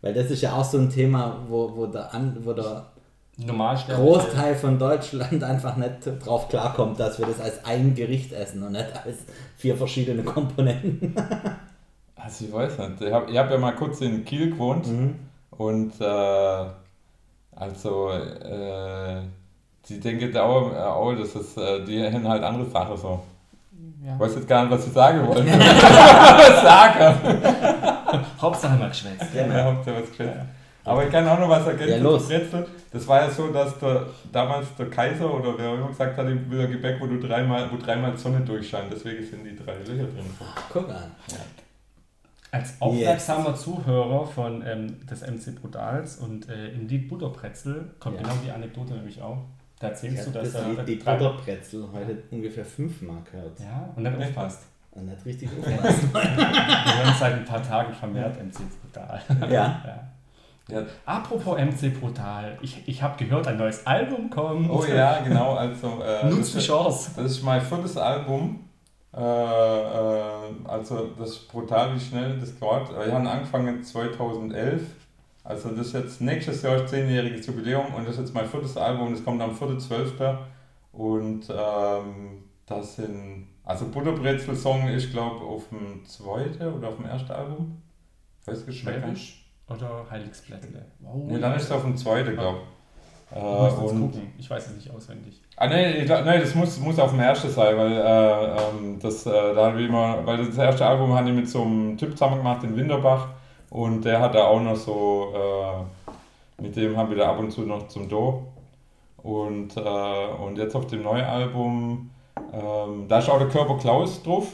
Weil 0.05 0.13
das 0.13 0.31
ist 0.31 0.43
ja 0.43 0.53
auch 0.53 0.65
so 0.65 0.77
ein 0.77 0.91
Thema, 0.91 1.39
wo, 1.49 1.73
wo, 1.75 1.87
der, 1.87 2.13
An, 2.13 2.37
wo 2.45 2.53
der. 2.53 2.85
Großteil 3.97 4.55
von 4.55 4.79
Deutschland 4.79 5.43
einfach 5.43 5.77
nicht 5.79 5.95
drauf 6.25 6.47
klarkommt, 6.51 7.01
dass 7.01 7.19
wir 7.19 7.27
das 7.27 7.41
als 7.41 7.65
ein 7.65 7.95
Gericht 7.95 8.31
essen 8.35 8.63
und 8.63 8.73
nicht 8.73 8.85
als 9.03 9.17
vier 9.57 9.75
verschiedene 9.75 10.23
Komponenten. 10.23 11.17
also 12.17 12.45
ich 12.45 12.53
weiß 12.53 12.79
nicht. 12.81 13.01
Ich 13.01 13.13
habe 13.13 13.33
hab 13.33 13.51
ja 13.51 13.57
mal 13.57 13.75
kurz 13.75 14.03
in 14.03 14.27
Kiel 14.27 14.51
gewohnt 14.51 14.87
Mhm. 14.87 15.15
und 15.53 15.99
äh, 15.99 16.65
also 17.57 18.11
äh, 18.11 19.23
die 19.89 20.01
denken 20.01 20.33
da 20.35 20.43
auch, 20.43 20.71
auch 20.71 21.15
das 21.15 21.35
ist, 21.35 21.57
die 21.89 22.05
haben 22.05 22.29
halt 22.29 22.43
andere 22.43 22.69
Sachen 22.69 22.97
so. 22.99 23.21
Ja. 24.05 24.15
Ich 24.15 24.21
weiß 24.21 24.35
jetzt 24.35 24.49
gar 24.49 24.65
nicht, 24.65 24.71
was 24.71 24.87
ich 24.87 24.93
sagen 24.93 25.27
wollte. 25.27 25.47
was 25.47 26.63
Hauptsache 28.45 28.77
mal 28.79 28.89
geschwätzt. 28.89 29.35
Ja, 29.35 29.65
habt 29.65 29.87
ihr 29.87 29.95
was 29.95 30.09
geschätzt. 30.11 30.37
Aber 30.87 31.05
ich 31.05 31.11
kann 31.11 31.27
auch 31.27 31.39
noch 31.39 31.49
was 31.49 31.67
ergänzen 31.67 31.97
Ja, 31.97 32.03
los. 32.03 32.23
zu 32.23 32.29
Brezel. 32.29 32.67
Das 32.93 33.09
war 33.09 33.23
ja 33.23 33.31
so, 33.31 33.49
dass 33.49 33.79
der, 33.79 34.07
damals 34.31 34.67
der 34.79 34.91
Kaiser 34.91 35.33
oder 35.33 35.57
wer 35.57 35.71
auch 35.71 35.75
immer 35.79 35.89
gesagt 35.89 36.17
hat, 36.19 36.29
ich 36.29 36.51
will 36.51 36.61
ein 36.61 36.71
Gebäck, 36.71 37.01
wo 37.01 37.07
du 37.07 37.19
dreimal, 37.19 37.71
wo 37.73 37.77
dreimal 37.79 38.13
die 38.13 38.19
Sonne 38.19 38.41
durchscheint. 38.41 38.93
Deswegen 38.93 39.25
sind 39.25 39.45
die 39.45 39.57
drei 39.57 39.73
Löcher 39.79 40.05
drin. 40.05 40.27
Guck 40.71 40.89
an. 40.91 41.11
Als 42.51 42.75
aufmerksamer 42.81 43.57
Zuhörer 43.57 44.27
von 44.27 44.63
ähm, 44.65 45.05
des 45.09 45.23
MC 45.23 45.61
Brutals 45.61 46.19
und 46.19 46.49
äh, 46.49 46.69
im 46.69 46.87
Lied 46.87 47.09
Butterbrezel 47.09 47.91
kommt 47.99 48.17
Ja. 48.17 48.23
genau 48.23 48.35
die 48.47 48.51
Anekdote 48.51 48.93
nämlich 48.95 49.21
auch. 49.21 49.39
Da 49.81 49.89
erzählst 49.89 50.19
Ich 50.19 50.25
du, 50.33 50.39
dass 50.39 50.53
das 50.53 50.63
da 50.63 50.69
Lied 50.69 50.87
Die 50.87 50.95
Butterbrezel 50.97 51.89
heute 51.93 52.23
ungefähr 52.31 52.65
fünfmal 52.65 53.23
gehört. 53.29 53.59
Ja, 53.59 53.93
und 53.97 54.05
dann 54.05 54.23
aufpasst. 54.23 54.63
Und 54.95 55.07
nicht 55.07 55.25
richtig 55.25 55.49
aufgepasst. 55.59 56.13
Wir 56.13 57.05
hören 57.05 57.15
seit 57.19 57.35
ein 57.35 57.45
paar 57.45 57.63
Tagen 57.63 57.93
vermehrt 57.93 58.37
MC 58.43 58.61
Brutal. 58.83 59.23
ja. 59.43 59.49
Ja. 59.53 60.01
Ja. 60.67 60.83
Apropos 61.05 61.59
MC 61.59 62.01
Brutal, 62.01 62.57
ich, 62.63 62.89
ich 62.89 63.03
habe 63.03 63.23
gehört, 63.23 63.47
ein 63.47 63.59
neues 63.59 63.87
Album 63.87 64.31
kommt. 64.31 64.71
Oh 64.71 64.83
ja, 64.87 65.21
genau. 65.21 65.53
Also, 65.57 66.01
äh, 66.03 66.25
Nutz 66.31 66.53
die 66.53 66.59
Chance. 66.61 67.11
das 67.15 67.33
ist 67.33 67.43
mein 67.43 67.61
viertes 67.61 67.99
Album. 67.99 68.61
Äh, 69.15 69.21
äh, 69.21 70.25
also 70.65 71.09
das 71.19 71.33
ist 71.33 71.49
brutal, 71.49 71.95
wie 71.95 72.01
schnell 72.01 72.39
das 72.41 72.49
geht. 72.55 72.61
Wir 72.61 73.13
haben 73.13 73.27
angefangen 73.27 73.85
2011. 73.85 74.83
Also 75.45 75.69
das 75.69 75.89
ist 75.89 75.93
jetzt 75.93 76.21
nächstes 76.23 76.63
Jahr 76.63 76.87
zehnjähriges 76.87 77.47
Jubiläum 77.47 77.93
und 77.95 78.07
das 78.07 78.15
ist 78.15 78.21
jetzt 78.21 78.35
mein 78.35 78.47
viertes 78.47 78.79
Album. 78.79 79.13
Das 79.13 79.23
kommt 79.23 79.43
am 79.43 79.51
4.12. 79.51 80.39
Und 80.93 81.45
ähm, 81.51 82.45
das 82.65 82.97
sind, 82.97 83.49
also 83.65 83.87
Butterbrezel-Song 83.89 84.89
ist 84.89 85.11
glaube 85.13 85.45
auf 85.45 85.69
dem 85.69 86.05
zweiten 86.05 86.67
oder 86.75 86.89
auf 86.89 86.97
dem 86.97 87.07
ersten 87.07 87.33
Album. 87.33 87.83
Weiß. 88.45 88.65
Schwäbisch 88.75 89.45
oder 89.69 90.07
Heiligsblättle? 90.11 90.85
Oh, 91.03 91.25
Nee, 91.27 91.39
dann 91.41 91.55
ist 91.55 91.65
es 91.65 91.71
auf 91.73 91.83
dem 91.83 91.97
zweiten, 91.97 92.35
glaube 92.35 92.59
ich. 92.59 92.65
Ich 93.31 93.37
Äh, 93.37 93.41
muss 93.43 93.73
jetzt 93.73 93.93
und 93.93 94.01
gucken. 94.13 94.33
Ich 94.39 94.51
weiß 94.51 94.67
es 94.69 94.77
nicht 94.77 94.91
auswendig. 94.91 95.41
Ah, 95.57 95.67
nee, 95.67 95.93
ich 95.93 96.05
glaub, 96.07 96.25
nee, 96.25 96.39
das 96.39 96.55
muss, 96.55 96.79
muss 96.79 96.99
auf 96.99 97.11
dem 97.11 97.21
ersten 97.21 97.49
sein, 97.51 97.77
weil 97.77 97.93
äh, 97.93 98.57
ähm, 98.61 98.99
das, 99.01 99.25
äh, 99.27 99.31
da 99.55 99.67
habe 99.67 99.81
ich 99.81 99.89
immer, 99.89 100.25
weil 100.27 100.45
das 100.45 100.59
erste 100.59 100.87
Album 100.87 101.15
habe 101.15 101.31
ich 101.31 101.35
mit 101.35 101.49
so 101.49 101.63
einem 101.63 101.97
Typ 101.97 102.13
zusammen 102.13 102.37
gemacht, 102.37 102.63
den 102.63 102.77
Winterbach, 102.77 103.29
und 103.71 104.05
der 104.05 104.21
hat 104.21 104.35
da 104.35 104.45
auch 104.45 104.61
noch 104.61 104.77
so, 104.77 105.33
äh, 105.35 106.63
mit 106.63 106.77
dem 106.77 106.97
haben 106.97 107.09
wir 107.11 107.17
da 107.17 107.31
ab 107.31 107.39
und 107.39 107.51
zu 107.51 107.63
noch 107.63 107.89
zum 107.89 108.09
Do. 108.09 108.47
Und, 109.17 109.77
äh, 109.77 109.81
und 109.81 110.59
jetzt 110.59 110.77
auf 110.77 110.87
dem 110.87 111.03
neuen 111.03 111.25
Album, 111.25 112.11
ähm, 112.53 113.07
da 113.09 113.19
ist 113.19 113.29
auch 113.29 113.39
der 113.39 113.49
Körper 113.49 113.77
Klaus 113.79 114.23
drauf. 114.23 114.49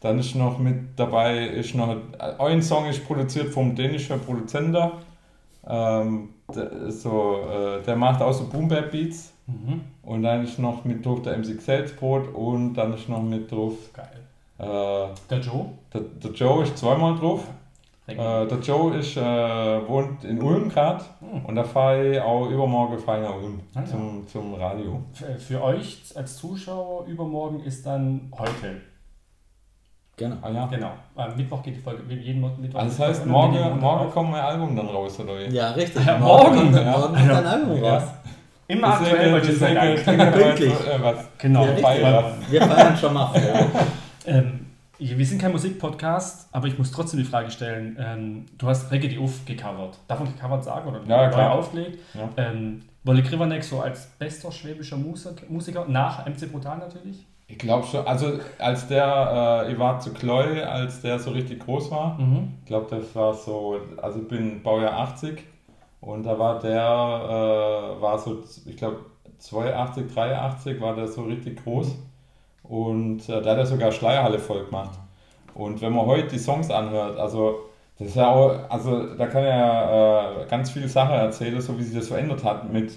Dann 0.00 0.18
ist 0.18 0.34
noch 0.34 0.58
mit 0.58 0.98
dabei, 0.98 1.46
ist 1.46 1.74
noch, 1.74 1.96
ein 2.38 2.62
Song 2.62 2.86
ist 2.86 3.04
produziert 3.06 3.48
vom 3.52 3.74
dänischen 3.74 4.20
Produzenten. 4.20 4.90
Ähm, 5.66 6.28
der, 6.54 6.90
so, 6.90 7.40
äh, 7.50 7.82
der 7.82 7.96
macht 7.96 8.22
auch 8.22 8.32
so 8.32 8.46
Boom 8.48 8.68
Bap 8.68 8.92
Beats. 8.92 9.32
Mhm. 9.46 9.80
Und 10.02 10.22
dann 10.22 10.44
ist 10.44 10.58
noch 10.58 10.84
mit 10.84 11.04
drauf 11.04 11.22
der 11.22 11.38
MC 11.38 11.56
Xelsbrot 11.56 12.34
und 12.34 12.74
dann 12.74 12.94
ist 12.94 13.08
noch 13.08 13.22
mit 13.22 13.50
drauf 13.50 13.74
Geil. 13.92 14.06
äh, 14.58 15.08
Der 15.30 15.38
Joe? 15.40 15.66
der, 15.92 16.02
der 16.02 16.30
Joe 16.32 16.62
ist 16.64 16.76
zweimal 16.78 17.16
drauf. 17.18 17.44
Äh, 18.08 18.46
der 18.46 18.58
Joe 18.62 18.94
ist, 18.96 19.16
äh, 19.16 19.20
wohnt 19.88 20.22
in 20.22 20.40
Ulm 20.40 20.68
gerade 20.68 21.04
Hm. 21.20 21.44
und 21.44 21.56
da 21.56 21.64
fahre 21.64 22.12
ich 22.12 22.20
auch 22.20 22.48
übermorgen 22.48 22.98
fahre 23.00 23.22
ich 23.22 23.28
nach 23.28 23.34
Ulm 23.34 23.60
Ah, 23.74 23.80
ja. 23.80 23.84
zum, 23.86 24.26
zum 24.28 24.54
Radio. 24.54 25.02
Für, 25.12 25.34
für 25.38 25.62
euch 25.62 26.02
als 26.14 26.36
Zuschauer 26.36 27.04
übermorgen 27.06 27.64
ist 27.64 27.84
dann 27.84 28.30
heute. 28.38 28.80
Genau. 30.16 30.36
Ah, 30.40 30.50
ja. 30.50 30.66
Genau. 30.66 30.90
Am 31.16 31.36
Mittwoch 31.36 31.62
geht 31.62 31.76
die 31.76 31.80
Folge. 31.80 32.02
Jeden 32.14 32.40
Mittwoch. 32.40 32.78
Also 32.78 32.96
das 32.96 33.08
heißt, 33.08 33.26
morgen, 33.26 33.80
morgen 33.80 34.10
kommt 34.10 34.30
mein 34.30 34.40
Album 34.40 34.74
dann 34.76 34.86
raus, 34.86 35.18
oder 35.20 35.38
wie? 35.40 35.54
Ja, 35.54 35.70
richtig. 35.72 36.06
Ja, 36.06 36.16
morgen, 36.16 36.56
kommt, 36.56 36.76
ja. 36.76 36.84
morgen 36.84 37.14
kommt 37.14 37.30
dein 37.30 37.46
Album 37.46 37.84
raus. 37.84 38.02
Immer 38.68 38.88
aktuell 38.94 39.42
Gin 39.42 39.56
sei 39.56 39.74
Dank. 39.74 40.04
Pünktlich. 40.04 40.72
Äh, 40.72 41.02
was? 41.02 41.16
Genau. 41.38 41.66
Wir 42.50 42.62
feiern 42.62 42.96
schon 42.96 43.14
mal 43.14 43.26
vor. 43.26 43.40
ähm, 44.26 44.65
wir 44.98 45.26
sind 45.26 45.40
kein 45.40 45.52
Musikpodcast, 45.52 46.48
aber 46.52 46.66
ich 46.68 46.78
muss 46.78 46.90
trotzdem 46.90 47.18
die 47.18 47.24
Frage 47.26 47.50
stellen. 47.50 47.96
Ähm, 48.00 48.46
du 48.58 48.66
hast 48.68 48.90
Reggae 48.90 49.08
die 49.08 49.18
Uff 49.18 49.44
gecovert. 49.44 49.98
Darf 50.08 50.20
man 50.20 50.32
gecovert 50.32 50.64
sagen? 50.64 50.88
Oder 50.88 51.00
Ja, 51.06 51.28
klar. 51.28 51.50
neu 51.50 51.58
aufgelegt? 51.60 51.98
Ja. 52.14 52.28
Ähm, 52.36 52.82
Wolle 53.04 53.22
Krivanek 53.22 53.62
so 53.62 53.80
als 53.80 54.06
bester 54.18 54.50
schwäbischer 54.50 54.96
Musik, 54.96 55.48
Musiker, 55.48 55.84
nach 55.86 56.26
MC 56.26 56.50
Brutal 56.50 56.78
natürlich? 56.78 57.24
Ich 57.46 57.58
glaube 57.58 57.86
schon, 57.86 58.04
also 58.04 58.40
als 58.58 58.88
der, 58.88 59.64
äh, 59.68 59.72
ich 59.72 59.78
war 59.78 60.00
zu 60.00 60.12
Kloy, 60.12 60.60
als 60.60 61.02
der 61.02 61.18
so 61.20 61.30
richtig 61.30 61.60
groß 61.64 61.90
war, 61.92 62.18
Mhm. 62.18 62.54
Ich 62.62 62.66
glaube, 62.66 62.86
das 62.90 63.14
war 63.14 63.32
so, 63.34 63.78
also 64.02 64.18
ich 64.20 64.26
bin 64.26 64.60
Baujahr 64.62 64.98
80 64.98 65.44
und 66.00 66.24
da 66.24 66.36
war 66.36 66.58
der, 66.58 66.72
äh, 66.80 68.02
war 68.02 68.18
so, 68.18 68.42
ich 68.64 68.76
glaube, 68.76 68.98
82, 69.38 70.12
83 70.12 70.80
war 70.80 70.96
der 70.96 71.06
so 71.06 71.22
richtig 71.22 71.62
groß 71.62 71.94
und 72.68 73.28
äh, 73.28 73.42
da 73.42 73.50
hat 73.50 73.58
er 73.58 73.66
sogar 73.66 73.92
Schleierhalle 73.92 74.38
voll 74.38 74.64
gemacht. 74.64 74.98
Und 75.54 75.80
wenn 75.80 75.92
man 75.92 76.06
heute 76.06 76.28
die 76.28 76.38
Songs 76.38 76.70
anhört, 76.70 77.18
also 77.18 77.60
das 77.98 78.08
ist 78.08 78.16
ja 78.16 78.28
auch, 78.28 78.58
also 78.68 79.14
da 79.14 79.26
kann 79.26 79.44
er 79.44 80.42
äh, 80.42 80.48
ganz 80.50 80.70
viele 80.70 80.88
Sachen 80.88 81.14
erzählen, 81.14 81.60
so 81.60 81.78
wie 81.78 81.82
sich 81.82 81.96
das 81.96 82.08
verändert 82.08 82.44
hat 82.44 82.70
mit, 82.70 82.92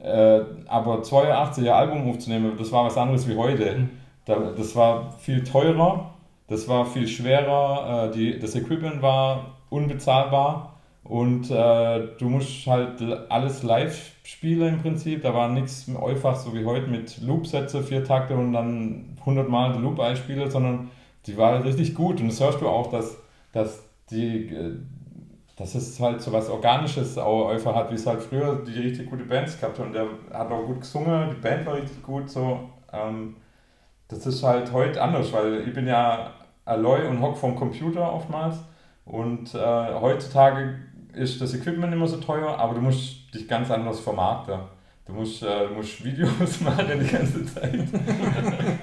äh, 0.00 0.40
aber 0.68 1.00
82er 1.02 1.70
Album 1.70 2.08
aufzunehmen, 2.08 2.54
das 2.56 2.70
war 2.70 2.84
was 2.84 2.96
anderes 2.96 3.28
wie 3.28 3.36
heute. 3.36 3.74
Mhm. 3.74 3.90
Da, 4.26 4.36
das 4.56 4.76
war 4.76 5.12
viel 5.18 5.42
teurer, 5.42 6.10
das 6.46 6.68
war 6.68 6.86
viel 6.86 7.08
schwerer, 7.08 8.10
äh, 8.10 8.10
die, 8.12 8.38
das 8.38 8.54
Equipment 8.54 9.02
war 9.02 9.56
unbezahlbar 9.70 10.77
und 11.08 11.50
äh, 11.50 12.08
du 12.18 12.28
musst 12.28 12.66
halt 12.66 13.02
alles 13.30 13.62
live 13.62 14.12
spielen 14.24 14.74
im 14.74 14.82
Prinzip. 14.82 15.22
Da 15.22 15.32
war 15.32 15.48
nichts 15.48 15.88
einfach 15.88 16.36
so 16.36 16.54
wie 16.54 16.66
heute 16.66 16.86
mit 16.88 17.22
Loop-Sätze, 17.22 17.82
vier 17.82 18.04
Takte 18.04 18.36
und 18.36 18.52
dann 18.52 19.16
100 19.20 19.48
Mal 19.48 19.72
den 19.72 19.82
Loop 19.82 19.98
einspielen, 20.00 20.50
sondern 20.50 20.90
die 21.26 21.36
war 21.38 21.52
halt 21.52 21.64
richtig 21.64 21.94
gut 21.94 22.20
und 22.20 22.28
das 22.28 22.40
hörst 22.40 22.60
du 22.60 22.68
auch, 22.68 22.90
dass, 22.90 23.16
dass 23.52 23.82
die 24.10 24.48
äh, 24.48 24.76
dass 25.56 25.74
es 25.74 25.98
halt 25.98 26.20
so 26.20 26.32
was 26.32 26.48
Organisches 26.48 27.18
auch 27.18 27.48
einfach 27.48 27.74
hat, 27.74 27.90
wie 27.90 27.96
es 27.96 28.06
halt 28.06 28.22
früher 28.22 28.62
die 28.64 28.78
richtig 28.78 29.10
gute 29.10 29.24
Bands 29.24 29.58
gehabt 29.58 29.78
haben. 29.78 29.88
Und 29.88 29.92
der 29.94 30.06
hat 30.32 30.50
auch 30.52 30.64
gut 30.66 30.82
gesungen, 30.82 31.30
die 31.30 31.40
Band 31.40 31.66
war 31.66 31.74
richtig 31.74 32.00
gut 32.02 32.30
so. 32.30 32.60
Ähm, 32.92 33.36
das 34.06 34.24
ist 34.26 34.42
halt 34.44 34.72
heute 34.72 35.02
anders, 35.02 35.32
weil 35.32 35.66
ich 35.66 35.74
bin 35.74 35.88
ja 35.88 36.32
Aloy 36.64 37.08
und 37.08 37.20
hock 37.20 37.36
vom 37.36 37.56
Computer 37.56 38.12
oftmals 38.12 38.56
und 39.04 39.54
äh, 39.54 39.94
heutzutage 40.00 40.76
ist 41.14 41.40
das 41.40 41.54
Equipment 41.54 41.92
immer 41.92 42.06
so 42.06 42.16
teuer, 42.18 42.56
aber 42.58 42.74
du 42.74 42.80
musst 42.80 43.32
dich 43.34 43.46
ganz 43.48 43.70
anders 43.70 44.00
vermarkten. 44.00 44.58
Du 45.06 45.12
musst, 45.14 45.42
äh, 45.42 45.66
du 45.68 45.74
musst 45.74 46.04
Videos 46.04 46.60
machen 46.60 46.86
die 47.00 47.06
ganze 47.06 47.44
Zeit. 47.46 47.80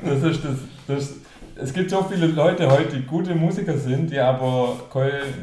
Das 0.03 0.23
ist 0.23 0.43
das, 0.43 0.57
das, 0.87 1.13
es 1.55 1.73
gibt 1.73 1.89
so 1.91 2.03
viele 2.03 2.27
Leute 2.27 2.69
heute, 2.69 2.97
die 2.97 3.05
gute 3.05 3.35
Musiker 3.35 3.77
sind, 3.77 4.09
die 4.11 4.19
aber 4.19 4.75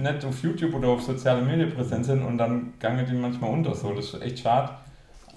nicht 0.02 0.24
auf 0.24 0.42
YouTube 0.42 0.74
oder 0.74 0.88
auf 0.88 1.02
sozialen 1.02 1.46
Medien 1.46 1.72
präsent 1.72 2.04
sind 2.04 2.22
und 2.24 2.36
dann 2.36 2.74
gangen 2.80 3.06
die 3.06 3.14
manchmal 3.14 3.50
unter. 3.50 3.74
So. 3.74 3.92
Das 3.92 4.06
ist 4.06 4.22
echt 4.22 4.40
schade. 4.40 4.70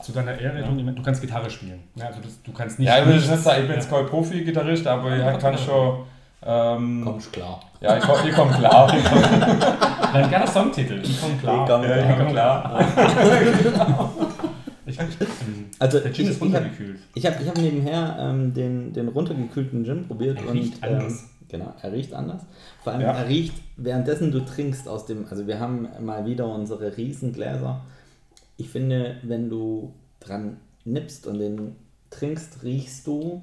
Zu 0.01 0.11
deiner 0.11 0.37
Ehre, 0.37 0.59
Ja. 0.61 0.67
du, 0.67 0.91
du 0.91 1.01
kannst 1.01 1.21
Gitarre 1.21 1.49
spielen. 1.49 1.79
Ja, 1.95 2.07
also 2.07 2.19
das, 2.21 2.41
du 2.43 2.51
kannst 2.51 2.79
nicht. 2.79 2.87
ja, 2.87 2.99
ich 2.99 3.05
nicht 3.05 3.25
sagen, 3.27 3.61
ich 3.61 3.67
bin 3.67 3.75
jetzt 3.77 3.89
kein 3.89 4.05
Profi-Gitarrist, 4.05 4.85
aber 4.87 5.15
ich 5.15 5.39
kann 5.39 5.57
schon. 5.57 5.99
Ähm, 6.43 7.01
Kommst 7.03 7.33
klar. 7.33 7.59
ja, 7.81 7.97
ich, 7.97 8.03
komm- 8.03 8.27
ich 8.27 8.35
komme 8.35 8.51
klar. 8.51 8.87
Dein 10.13 10.29
geiler 10.29 10.47
Songtitel. 10.47 11.01
Ich 11.03 11.19
komm 11.19 11.39
klar. 11.39 11.63
Ich 11.65 11.69
komm 11.71 11.83
Ja, 11.83 11.97
ich 12.11 12.17
komme 12.17 12.31
klar. 12.31 12.79
Ich, 14.85 14.99
ähm, 14.99 15.07
Also 15.79 15.99
der 15.99 16.11
ich, 16.11 16.17
Gin 16.17 16.27
ist 16.27 16.35
ich 16.35 16.41
habe 16.41 16.45
runtergekühlt. 16.45 16.99
ich 17.15 17.25
hab, 17.25 17.41
ich 17.41 17.47
hab 17.47 17.57
nebenher 17.57 18.15
ähm, 18.19 18.53
den, 18.53 18.93
den 18.93 19.07
runtergekühlten 19.07 19.83
Gin 19.85 20.07
probiert 20.07 20.37
Er 20.39 20.47
und 20.49 20.57
riecht 20.57 20.83
anders. 20.83 21.13
Ähm, 21.23 21.29
genau, 21.49 21.73
er 21.81 21.91
riecht 21.91 22.13
anders. 22.13 22.41
Vor 22.83 22.93
allem 22.93 23.01
Ja. 23.01 23.11
er 23.13 23.27
riecht, 23.27 23.55
währenddessen 23.77 24.31
du 24.31 24.41
trinkst 24.45 24.87
aus 24.87 25.05
dem, 25.07 25.25
also 25.29 25.47
wir 25.47 25.59
haben 25.59 25.87
mal 26.01 26.25
wieder 26.27 26.45
unsere 26.47 26.95
Riesengläser. 26.95 27.81
Ich 28.57 28.69
finde, 28.69 29.17
wenn 29.23 29.49
du 29.49 29.93
dran 30.19 30.57
nippst 30.85 31.25
und 31.27 31.39
den 31.39 31.75
trinkst, 32.11 32.63
riechst 32.63 33.07
du 33.07 33.41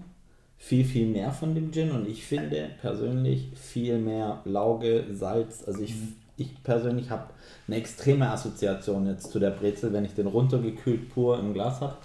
viel, 0.65 0.85
viel 0.85 1.09
mehr 1.09 1.33
von 1.33 1.57
dem 1.57 1.73
Gin 1.73 1.91
und 1.91 2.09
ich 2.09 2.25
finde 2.25 2.69
persönlich 2.81 3.49
viel 3.57 3.99
mehr 3.99 4.41
Lauge, 4.45 5.05
Salz. 5.11 5.65
Also 5.67 5.83
ich, 5.83 5.93
ich 6.37 6.63
persönlich 6.63 7.11
habe 7.11 7.25
eine 7.67 7.77
extreme 7.77 8.31
Assoziation 8.31 9.07
jetzt 9.07 9.33
zu 9.33 9.41
der 9.41 9.51
Brezel, 9.51 9.93
wenn 9.93 10.05
ich 10.05 10.15
den 10.15 10.29
runtergekühlt 10.29 11.11
pur 11.13 11.39
im 11.41 11.53
Glas 11.53 11.81
habe. 11.81 11.97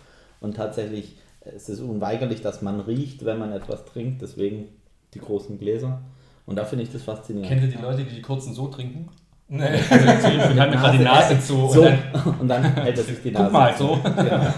Und 0.42 0.56
tatsächlich, 0.56 1.18
es 1.42 1.70
ist 1.70 1.82
unweigerlich, 1.82 2.42
dass 2.42 2.64
man 2.64 2.80
riecht, 2.80 3.26
wenn 3.26 3.38
man 3.38 3.52
etwas 3.54 3.86
trinkt, 3.86 4.24
deswegen 4.24 4.66
die 5.14 5.20
großen 5.20 5.60
Gläser. 5.60 6.02
Und 6.48 6.56
da 6.56 6.66
finde 6.66 6.84
ich 6.84 6.92
das 6.92 7.04
faszinierend. 7.04 7.48
Kennt 7.50 7.62
ihr 7.62 7.78
die 7.78 7.82
Leute, 7.82 8.04
die 8.06 8.16
die 8.16 8.22
kurzen 8.24 8.54
so 8.56 8.68
trinken? 8.70 9.08
Nee. 9.50 9.66
Also 9.66 9.94
ich 9.94 10.56
wir 10.56 10.62
haben 10.62 10.72
mir 10.72 10.78
gerade 10.78 10.98
die 10.98 11.04
Nase 11.04 11.40
zu. 11.40 11.54
so, 11.70 11.82
Und 11.84 11.86
dann, 11.86 12.36
und 12.40 12.48
dann 12.48 12.64
hält 12.64 12.98
er 12.98 13.04
sich 13.04 13.22
die 13.22 13.32
Nase. 13.32 13.44
guck 13.46 13.54
mal, 13.54 13.76
so. 13.78 14.00
Ja, 14.04 14.54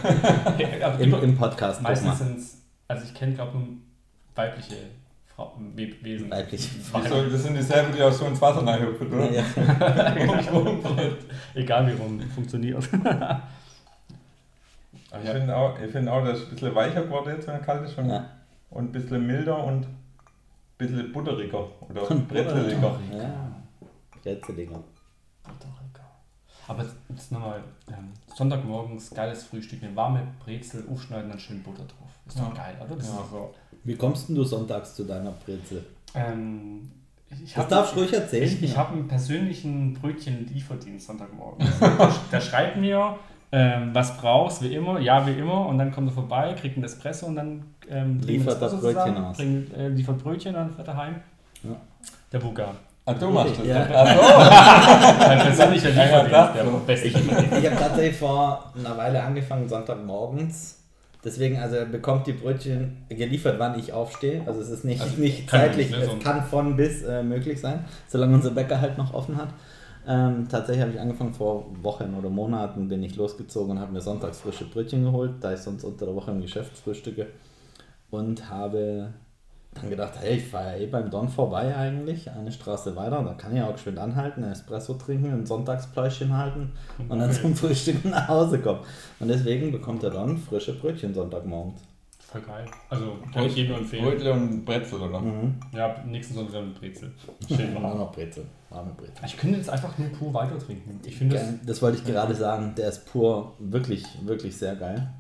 Aber 0.87 0.99
Im, 0.99 1.09
immer- 1.13 1.21
Im 1.23 1.35
Podcast. 1.35 1.81
meistens 1.81 2.17
sind 2.17 2.37
es, 2.39 2.57
also 2.87 3.03
ich 3.05 3.13
kenne 3.13 3.33
glaube 3.33 3.57
nur 3.57 3.67
weibliche 4.39 4.75
Frau, 5.35 5.53
We 5.75 5.89
Wesen. 6.01 6.31
Weiblich. 6.31 6.69
Wieso, 7.03 7.25
das 7.29 7.43
sind 7.43 7.55
dieselben, 7.57 7.93
die 7.93 8.01
auch 8.01 8.11
so 8.11 8.25
ins 8.25 8.41
Wasser 8.41 8.65
reinhüpfen, 8.65 9.13
oder? 9.13 9.31
Ja. 9.31 9.43
Egal 11.53 11.87
wie 11.87 11.91
rum 12.01 12.19
funktioniert. 12.21 12.87
Aber 15.11 15.23
ich 15.23 15.29
finde 15.29 15.55
auch, 15.55 15.79
ich 15.79 15.91
find 15.91 16.07
auch, 16.07 16.23
dass 16.23 16.37
es 16.39 16.43
ein 16.45 16.49
bisschen 16.51 16.75
weicher 16.75 17.01
geworden 17.03 17.31
jetzt, 17.35 17.47
wenn 17.47 17.55
er 17.55 17.61
kalt 17.61 17.83
ist. 17.83 17.97
Und, 17.97 18.09
Ja. 18.09 18.29
und 18.69 18.85
ein 18.85 18.91
bisschen 18.91 19.25
milder 19.25 19.63
und 19.63 19.85
ein 19.85 19.97
bisschen 20.77 21.11
butteriger 21.11 21.67
oder 21.89 22.09
Und 22.11 22.27
brezeliger. 22.27 22.99
Ja. 23.11 23.51
Brezelinger. 24.21 24.83
Aber 26.69 26.85
jetzt 27.09 27.31
nochmal, 27.31 27.63
ähm, 27.89 28.09
Sonntagmorgens, 28.35 29.09
geiles 29.09 29.43
Frühstück, 29.43 29.81
eine 29.83 29.95
warme 29.95 30.21
Brezel, 30.43 30.85
aufschneiden, 30.91 31.29
dann 31.29 31.39
schön 31.39 31.63
Butter 31.63 31.83
drauf. 31.83 32.09
Ist 32.27 32.37
doch 32.37 32.55
Ja. 32.55 32.63
geil, 32.63 32.75
oder? 32.85 32.95
Das 32.95 33.07
Ja, 33.07 33.25
so. 33.29 33.53
Wie 33.83 33.95
kommst 33.95 34.29
denn 34.29 34.35
du 34.35 34.43
sonntags 34.43 34.93
zu 34.95 35.03
deiner 35.03 35.31
Brezel? 35.31 35.83
ähm, 36.13 36.91
ich 37.43 37.53
Das 37.53 37.67
darfst 37.67 37.95
du 37.95 37.99
ruhig 38.01 38.13
erzählen. 38.13 38.43
Ich, 38.43 38.61
ich 38.61 38.77
habe 38.77 38.93
einen 38.93 39.07
persönlichen 39.07 39.93
Brötchen-Lieferdienst 39.95 41.07
Sonntagmorgen. 41.07 41.67
der, 41.81 42.11
der 42.31 42.41
schreibt 42.41 42.77
mir, 42.77 43.17
ähm, 43.51 43.89
was 43.93 44.15
brauchst, 44.17 44.61
wie 44.61 44.73
immer, 44.75 44.99
ja, 44.99 45.25
wie 45.25 45.33
immer, 45.33 45.65
und 45.67 45.79
dann 45.79 45.91
kommt 45.91 46.09
er 46.09 46.13
vorbei, 46.13 46.53
kriegt 46.53 46.75
einen 46.75 46.83
Espresso 46.85 47.25
und 47.25 47.35
dann 47.35 47.63
ähm, 47.89 48.19
Liefert 48.21 48.61
das 48.61 48.73
Brötchen 48.79 48.93
zusammen, 48.93 49.25
aus. 49.25 49.37
Bringt, 49.37 49.73
äh, 49.73 49.87
liefert 49.89 50.19
Brötchen 50.23 50.55
und 50.55 50.61
dann 50.61 50.71
fährt 50.75 50.87
er 50.87 50.97
heim. 50.97 51.15
Ja. 51.63 51.75
Der 52.31 52.39
Buga. 52.39 52.75
Ah, 53.09 53.13
du 53.19 53.29
machst 53.29 53.59
das. 53.59 53.65
Ja. 53.67 53.87
Ach 53.93 55.17
Mein 55.27 55.39
persönlicher 55.39 55.89
Lieferdienst, 55.89 56.55
der 56.55 56.65
so. 56.65 56.81
beste 56.85 57.07
Ich, 57.07 57.15
ich 57.15 57.65
habe 57.69 57.75
tatsächlich 57.79 58.15
vor 58.17 58.71
einer 58.77 58.97
Weile 58.97 59.23
angefangen, 59.23 59.67
Sonntagmorgens. 59.67 60.75
Deswegen, 61.23 61.57
also 61.59 61.75
er 61.75 61.85
bekommt 61.85 62.27
die 62.27 62.31
Brötchen 62.33 63.05
geliefert, 63.09 63.55
wann 63.59 63.77
ich 63.77 63.91
aufstehe. 63.91 64.41
Also 64.45 64.61
es 64.61 64.69
ist 64.69 64.85
nicht, 64.85 65.01
Also 65.01 65.19
nicht 65.19 65.49
zeitlich, 65.49 65.89
nicht, 65.89 65.99
ne, 65.99 66.05
so- 66.05 66.13
es 66.17 66.23
kann 66.23 66.43
von 66.43 66.77
bis 66.77 67.03
äh, 67.03 67.23
möglich 67.23 67.59
sein, 67.59 67.83
solange 68.07 68.35
unser 68.35 68.51
Bäcker 68.51 68.79
halt 68.79 68.97
noch 68.97 69.13
offen 69.13 69.35
hat. 69.37 69.49
Ähm, 70.07 70.47
tatsächlich 70.49 70.81
habe 70.81 70.93
ich 70.93 70.99
angefangen, 70.99 71.33
vor 71.33 71.65
Wochen 71.81 72.15
oder 72.17 72.29
Monaten 72.29 72.87
bin 72.87 73.03
ich 73.03 73.17
losgezogen 73.17 73.71
und 73.71 73.79
habe 73.81 73.91
mir 73.91 73.99
sonntags 74.01 74.39
frische 74.39 74.63
Brötchen 74.65 75.03
geholt, 75.03 75.33
da 75.41 75.51
ich 75.53 75.59
sonst 75.59 75.83
unter 75.83 76.05
der 76.05 76.15
Woche 76.15 76.31
im 76.31 76.41
Geschäft 76.41 76.77
frühstücke. 76.77 77.27
Und 78.09 78.49
habe 78.49 79.13
dann 79.73 79.89
gedacht, 79.89 80.13
hey, 80.19 80.37
ich 80.37 80.45
fahre 80.47 80.71
ja 80.73 80.83
eh 80.83 80.87
beim 80.87 81.09
Don 81.11 81.29
vorbei 81.29 81.75
eigentlich, 81.75 82.29
eine 82.29 82.51
Straße 82.51 82.95
weiter, 82.95 83.23
da 83.23 83.33
kann 83.33 83.55
ich 83.55 83.61
auch 83.61 83.73
geschwind 83.73 83.99
anhalten, 83.99 84.43
ein 84.43 84.51
Espresso 84.51 84.95
trinken, 84.95 85.31
ein 85.31 85.45
Sonntagspläuschen 85.45 86.35
halten 86.35 86.71
und 87.07 87.19
dann 87.19 87.31
zum 87.31 87.55
Frühstück 87.55 88.03
nach 88.05 88.27
Hause 88.27 88.59
kommen. 88.59 88.79
Und 89.19 89.27
deswegen 89.27 89.71
bekommt 89.71 90.01
der 90.03 90.09
Don 90.09 90.37
frische 90.37 90.73
Brötchen 90.73 91.13
Sonntagmorgens. 91.13 91.81
Voll 92.19 92.41
geil. 92.41 92.65
Also 92.89 93.17
kann 93.33 93.45
ich 93.45 93.55
jedem 93.55 93.77
empfehlen. 93.77 94.05
Brötle 94.05 94.33
und 94.33 94.63
Brezel, 94.63 95.01
oder? 95.01 95.19
Mhm. 95.19 95.55
Ja, 95.71 95.95
nächsten 96.05 96.35
Sonntag 96.35 96.53
dann 96.53 96.67
mit 96.69 96.79
Brezel. 96.79 97.11
Schön 97.47 97.75
Auch 97.75 97.81
warm. 97.81 97.97
noch 97.97 98.11
Brezel, 98.11 98.45
warme 98.69 98.91
Brezel. 98.93 99.25
Ich 99.25 99.35
könnte 99.37 99.57
jetzt 99.57 99.69
einfach 99.69 99.97
nur 99.97 100.09
pur 100.09 100.31
weiter 100.33 100.59
trinken. 100.59 100.99
Ich 101.03 101.15
finde 101.15 101.37
das. 101.37 101.47
Das 101.65 101.81
wollte 101.81 101.97
ich 101.97 102.05
gerade 102.05 102.35
sagen, 102.35 102.73
der 102.77 102.89
ist 102.89 103.05
pur 103.11 103.53
wirklich, 103.57 104.05
wirklich 104.25 104.55
sehr 104.55 104.75
geil. 104.75 105.11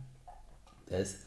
Der 0.89 0.99
ist, 0.99 1.17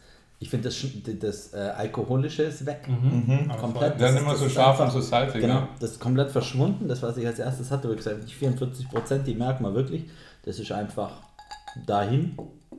ich 0.43 0.51
finde 0.51 0.65
das, 0.69 0.77
sch- 0.77 1.19
das 1.21 1.55
äh, 1.55 1.59
Alkoholische 1.59 2.43
ist 2.43 2.67
weg. 2.67 2.89
Mhm. 2.89 3.47
Aber 3.49 3.61
Komplett. 3.61 4.01
Der 4.01 4.09
ist 4.09 4.15
Das 4.17 4.23
immer 4.23 4.35
ist- 4.35 4.41
so 4.41 4.49
scharf 4.49 4.81
und 4.81 4.91
so 4.91 5.01
salzig. 5.01 5.41
Genau, 5.41 5.55
Ja. 5.55 5.69
das 5.81 5.93
ist 5.93 6.01
komplett 6.01 6.31
verschwunden. 6.31 6.89
Das, 6.89 7.01
was 7.03 7.17
ich 7.17 7.27
als 7.27 7.39
erstes 7.39 7.71
hatte, 7.71 7.89
wo 7.89 7.93
ich 7.93 7.99
gesagt 7.99 8.17
habe, 8.17 8.27
die 8.27 8.33
44 8.35 8.89
Prozent, 8.89 9.27
die 9.27 9.35
merkt 9.35 9.61
man 9.61 9.75
wirklich. 9.75 10.05
Das 10.45 10.59
ist 10.59 10.73
einfach 10.73 11.13
dahin. 11.87 12.37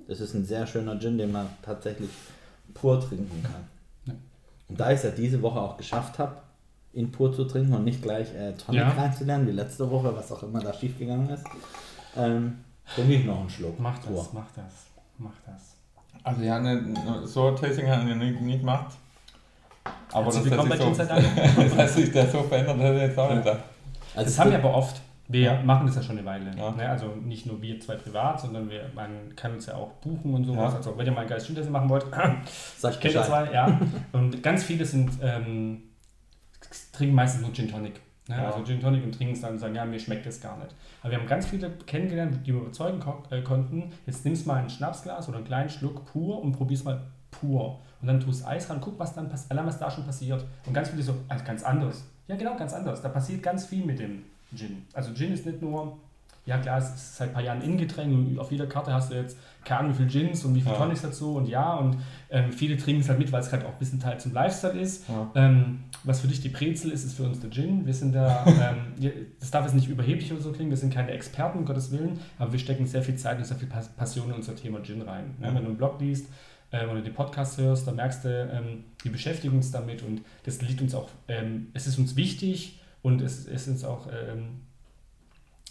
Das 0.08 0.20
ist 0.20 0.34
ein 0.34 0.44
sehr 0.46 0.68
schöner 0.68 1.00
Gin, 1.00 1.18
den 1.18 1.32
man 1.32 1.48
tatsächlich 1.62 2.10
pur 2.74 3.00
trinken 3.00 3.42
kann. 3.44 3.64
Ja. 4.08 4.14
Und 4.68 4.80
da 4.80 4.90
ich 4.92 4.98
es 4.98 5.04
ja 5.04 5.12
diese 5.12 5.42
Woche 5.42 5.60
auch 5.62 5.78
geschafft 5.78 6.20
habe, 6.20 6.36
ihn 6.94 7.12
pur 7.12 7.34
zu 7.34 7.46
trinken 7.46 7.74
und 7.74 7.86
nicht 7.86 8.02
gleich 8.02 8.28
äh, 8.36 8.54
Tonic 8.54 8.82
Ja. 8.82 8.90
reinzulernen, 8.90 9.48
wie 9.48 9.52
letzte 9.52 9.90
Woche, 9.90 10.14
was 10.16 10.32
auch 10.32 10.44
immer 10.44 10.60
da 10.62 10.74
schiefgegangen 10.74 11.30
ist, 11.30 11.46
ähm, 12.18 12.60
trinke 12.94 13.14
ich 13.14 13.26
noch 13.26 13.40
einen 13.40 13.50
Schluck. 13.50 13.80
Mach 13.80 14.00
pur. 14.02 14.18
das, 14.18 14.34
mach 14.34 14.52
das, 14.54 14.74
mach 15.18 15.32
das. 15.46 15.73
Also 16.24 16.42
ja, 16.42 16.60
ne, 16.60 16.82
so 17.26 17.48
ein 17.50 17.56
Tasting 17.56 17.88
haben 17.90 18.08
wir 18.08 18.16
nie, 18.16 18.32
nie 18.32 18.58
gemacht. 18.60 18.96
Aber 20.12 20.26
Herzlich 20.26 20.44
dass, 20.44 20.52
willkommen 20.52 20.70
das 20.70 20.80
bei 20.80 20.86
Gin 20.86 20.94
so, 20.96 21.04
sei 21.04 21.06
Dank. 21.06 21.76
dass 21.78 21.96
sich 21.96 22.12
der 22.12 22.28
so 22.30 22.44
verändert, 22.44 22.78
hätte 22.80 22.96
ich 22.96 23.02
jetzt 23.02 23.20
auch 23.20 23.30
nicht 23.34 23.44
gedacht. 23.44 23.64
Also 24.16 24.26
Das 24.30 24.40
haben 24.40 24.52
wir 24.52 24.58
aber 24.60 24.74
oft. 24.74 25.02
Wir 25.28 25.42
Ja. 25.42 25.62
machen 25.64 25.88
das 25.88 25.96
ja 25.96 26.04
schon 26.04 26.18
eine 26.18 26.26
Weile. 26.28 26.52
Ja. 26.58 26.72
Ne? 26.72 26.88
Also 26.88 27.08
nicht 27.24 27.46
nur 27.46 27.62
wir 27.62 27.80
zwei 27.80 27.96
privat, 27.96 28.40
sondern 28.40 28.70
wir, 28.70 28.90
man 28.94 29.36
kann 29.36 29.54
uns 29.54 29.66
ja 29.66 29.76
auch 29.76 29.92
buchen 29.94 30.34
und 30.34 30.46
sowas. 30.46 30.72
Ja. 30.74 30.78
Also 30.78 30.98
wenn 30.98 31.06
ihr 31.06 31.12
mal 31.12 31.22
ein 31.22 31.28
geiles 31.28 31.46
Gin 31.46 31.72
machen 31.72 31.90
wollt, 31.90 32.06
Sag 32.78 32.94
ich 32.94 33.00
kenne 33.00 33.14
das 33.16 33.28
Bescheid. 33.28 33.48
zwei, 33.48 33.54
ja. 33.54 33.80
Und 34.12 34.44
ganz 34.44 34.64
viele 34.64 34.86
sind, 34.86 35.12
ähm, 35.22 35.82
trinken 36.92 37.16
meistens 37.16 37.42
nur 37.42 37.54
Gin 37.54 37.70
Tonic. 37.70 38.00
Ne? 38.28 38.38
Ja. 38.38 38.52
Also 38.52 38.64
Gin 38.64 38.80
Tonic 38.80 39.04
und 39.04 39.14
trinken 39.14 39.34
es 39.34 39.42
dann 39.42 39.54
und 39.54 39.60
sagen, 39.60 39.76
ja, 39.76 39.86
mir 39.86 40.00
schmeckt 40.00 40.26
das 40.26 40.40
gar 40.40 40.58
nicht. 40.58 40.74
Aber 41.02 41.12
wir 41.12 41.20
haben 41.20 41.28
ganz 41.28 41.46
viele 41.46 41.70
kennengelernt, 41.86 42.40
die 42.46 42.54
wir 42.54 42.62
überzeugen 42.62 43.00
ko 43.00 43.24
äh, 43.30 43.42
konnten. 43.42 43.92
Jetzt 44.06 44.24
nimmst 44.26 44.48
mal 44.48 44.62
ein 44.62 44.70
Schnapsglas 44.70 45.28
oder 45.28 45.38
einen 45.38 45.48
kleinen 45.48 45.70
Schluck 45.70 46.06
pur 46.06 46.42
und 46.42 46.54
probier's 46.54 46.84
mal 46.84 47.02
pur. 47.32 47.80
Und 48.02 48.08
dann 48.08 48.20
tust 48.20 48.46
Eis 48.46 48.70
ran, 48.70 48.80
guck, 48.82 48.98
was 49.00 49.14
dann 49.14 49.30
passiert, 49.30 49.52
allein 49.52 49.66
was 49.66 49.80
da 49.80 49.90
schon 49.90 50.06
passiert. 50.06 50.46
Und 50.66 50.74
ganz 50.74 50.90
viele 50.90 51.04
so, 51.04 51.16
ah, 51.28 51.36
ganz 51.38 51.64
anders. 51.64 52.06
Ja, 52.28 52.36
genau, 52.36 52.56
ganz 52.56 52.74
anders. 52.74 53.02
Da 53.02 53.10
passiert 53.10 53.44
ganz 53.44 53.66
viel 53.66 53.86
mit 53.86 54.00
dem 54.00 54.24
Gin. 54.56 54.86
Also 54.94 55.14
Gin 55.14 55.34
ist 55.34 55.46
nicht 55.46 55.62
nur, 55.62 55.98
ja 56.46 56.58
klar, 56.58 56.78
es 56.78 56.90
ist 56.94 57.16
seit 57.18 57.30
ein 57.30 57.34
paar 57.34 57.44
Jahren 57.44 57.62
Ingetränk 57.62 58.12
und 58.14 58.40
auf 58.40 58.52
jeder 58.52 58.66
Karte 58.68 58.94
hast 58.94 59.12
du 59.12 59.16
jetzt 59.16 59.38
keine 59.64 59.80
Ahnung, 59.80 59.94
wie 59.94 59.98
viel 59.98 60.08
Gins 60.08 60.44
und 60.44 60.54
wie 60.56 60.62
viel 60.62 60.74
Ja. 60.74 60.78
Tonics 60.78 61.02
dazu 61.04 61.36
und 61.38 61.48
ja, 61.48 61.76
und 61.76 61.96
ähm, 62.30 62.52
viele 62.52 62.76
trinken 62.76 63.00
es 63.02 63.08
halt 63.08 63.18
mit, 63.20 63.32
weil 63.32 63.40
es 63.40 63.50
halt 63.52 63.64
auch 63.64 63.70
ein 63.72 63.80
bisschen 63.80 64.00
Teil 64.00 64.20
zum 64.20 64.34
Lifestyle 64.34 64.78
ist. 64.78 65.08
Ja. 65.08 65.32
Ähm, 65.36 65.86
was 66.04 66.20
für 66.20 66.28
dich 66.28 66.42
die 66.42 66.50
Brezel 66.50 66.92
ist, 66.92 67.06
ist 67.06 67.16
für 67.16 67.24
uns 67.24 67.40
der 67.40 67.50
Gin. 67.50 67.86
Wir 67.86 67.94
sind 67.94 68.14
da, 68.14 68.46
ähm, 68.48 68.94
das 69.40 69.52
darf 69.52 69.64
jetzt 69.64 69.74
nicht 69.76 69.88
überheblich 69.88 70.34
oder 70.34 70.42
so 70.42 70.52
klingen, 70.52 70.70
wir 70.70 70.76
sind 70.78 70.94
keine 70.94 71.12
Experten, 71.12 71.60
um 71.60 71.66
Gottes 71.66 71.92
Willen, 71.92 72.20
aber 72.38 72.52
wir 72.52 72.60
stecken 72.60 72.86
sehr 72.88 73.04
viel 73.04 73.16
Zeit 73.16 73.38
und 73.38 73.46
sehr 73.46 73.56
viel 73.56 73.70
Pas- 73.70 73.88
Passion 73.96 74.28
in 74.28 74.34
unser 74.36 74.54
Thema 74.56 74.82
Gin 74.84 75.02
rein. 75.02 75.36
Ne? 75.40 75.50
Mhm. 75.50 75.56
Wenn 75.56 75.64
du 75.64 75.70
einen 75.70 75.78
Blog 75.78 76.02
liest 76.02 76.28
ähm, 76.74 76.90
oder 76.90 77.00
die 77.02 77.10
Podcasts 77.12 77.58
hörst, 77.58 77.88
dann 77.88 77.96
merkst 77.96 78.26
du, 78.26 78.30
ähm, 78.52 78.84
wir 79.02 79.14
beschäftigen 79.14 79.56
uns 79.56 79.72
damit 79.72 80.04
und 80.04 80.20
das 80.44 80.62
liegt 80.62 80.82
uns 80.82 80.94
auch, 80.94 81.08
ähm, 81.30 81.68
es 81.74 81.88
ist 81.88 81.98
uns 81.98 82.18
wichtig 82.18 82.82
und 83.02 83.22
es, 83.22 83.48
es 83.48 83.62
ist 83.62 83.68
uns 83.70 83.84
auch, 83.86 84.08
ähm, 84.08 84.60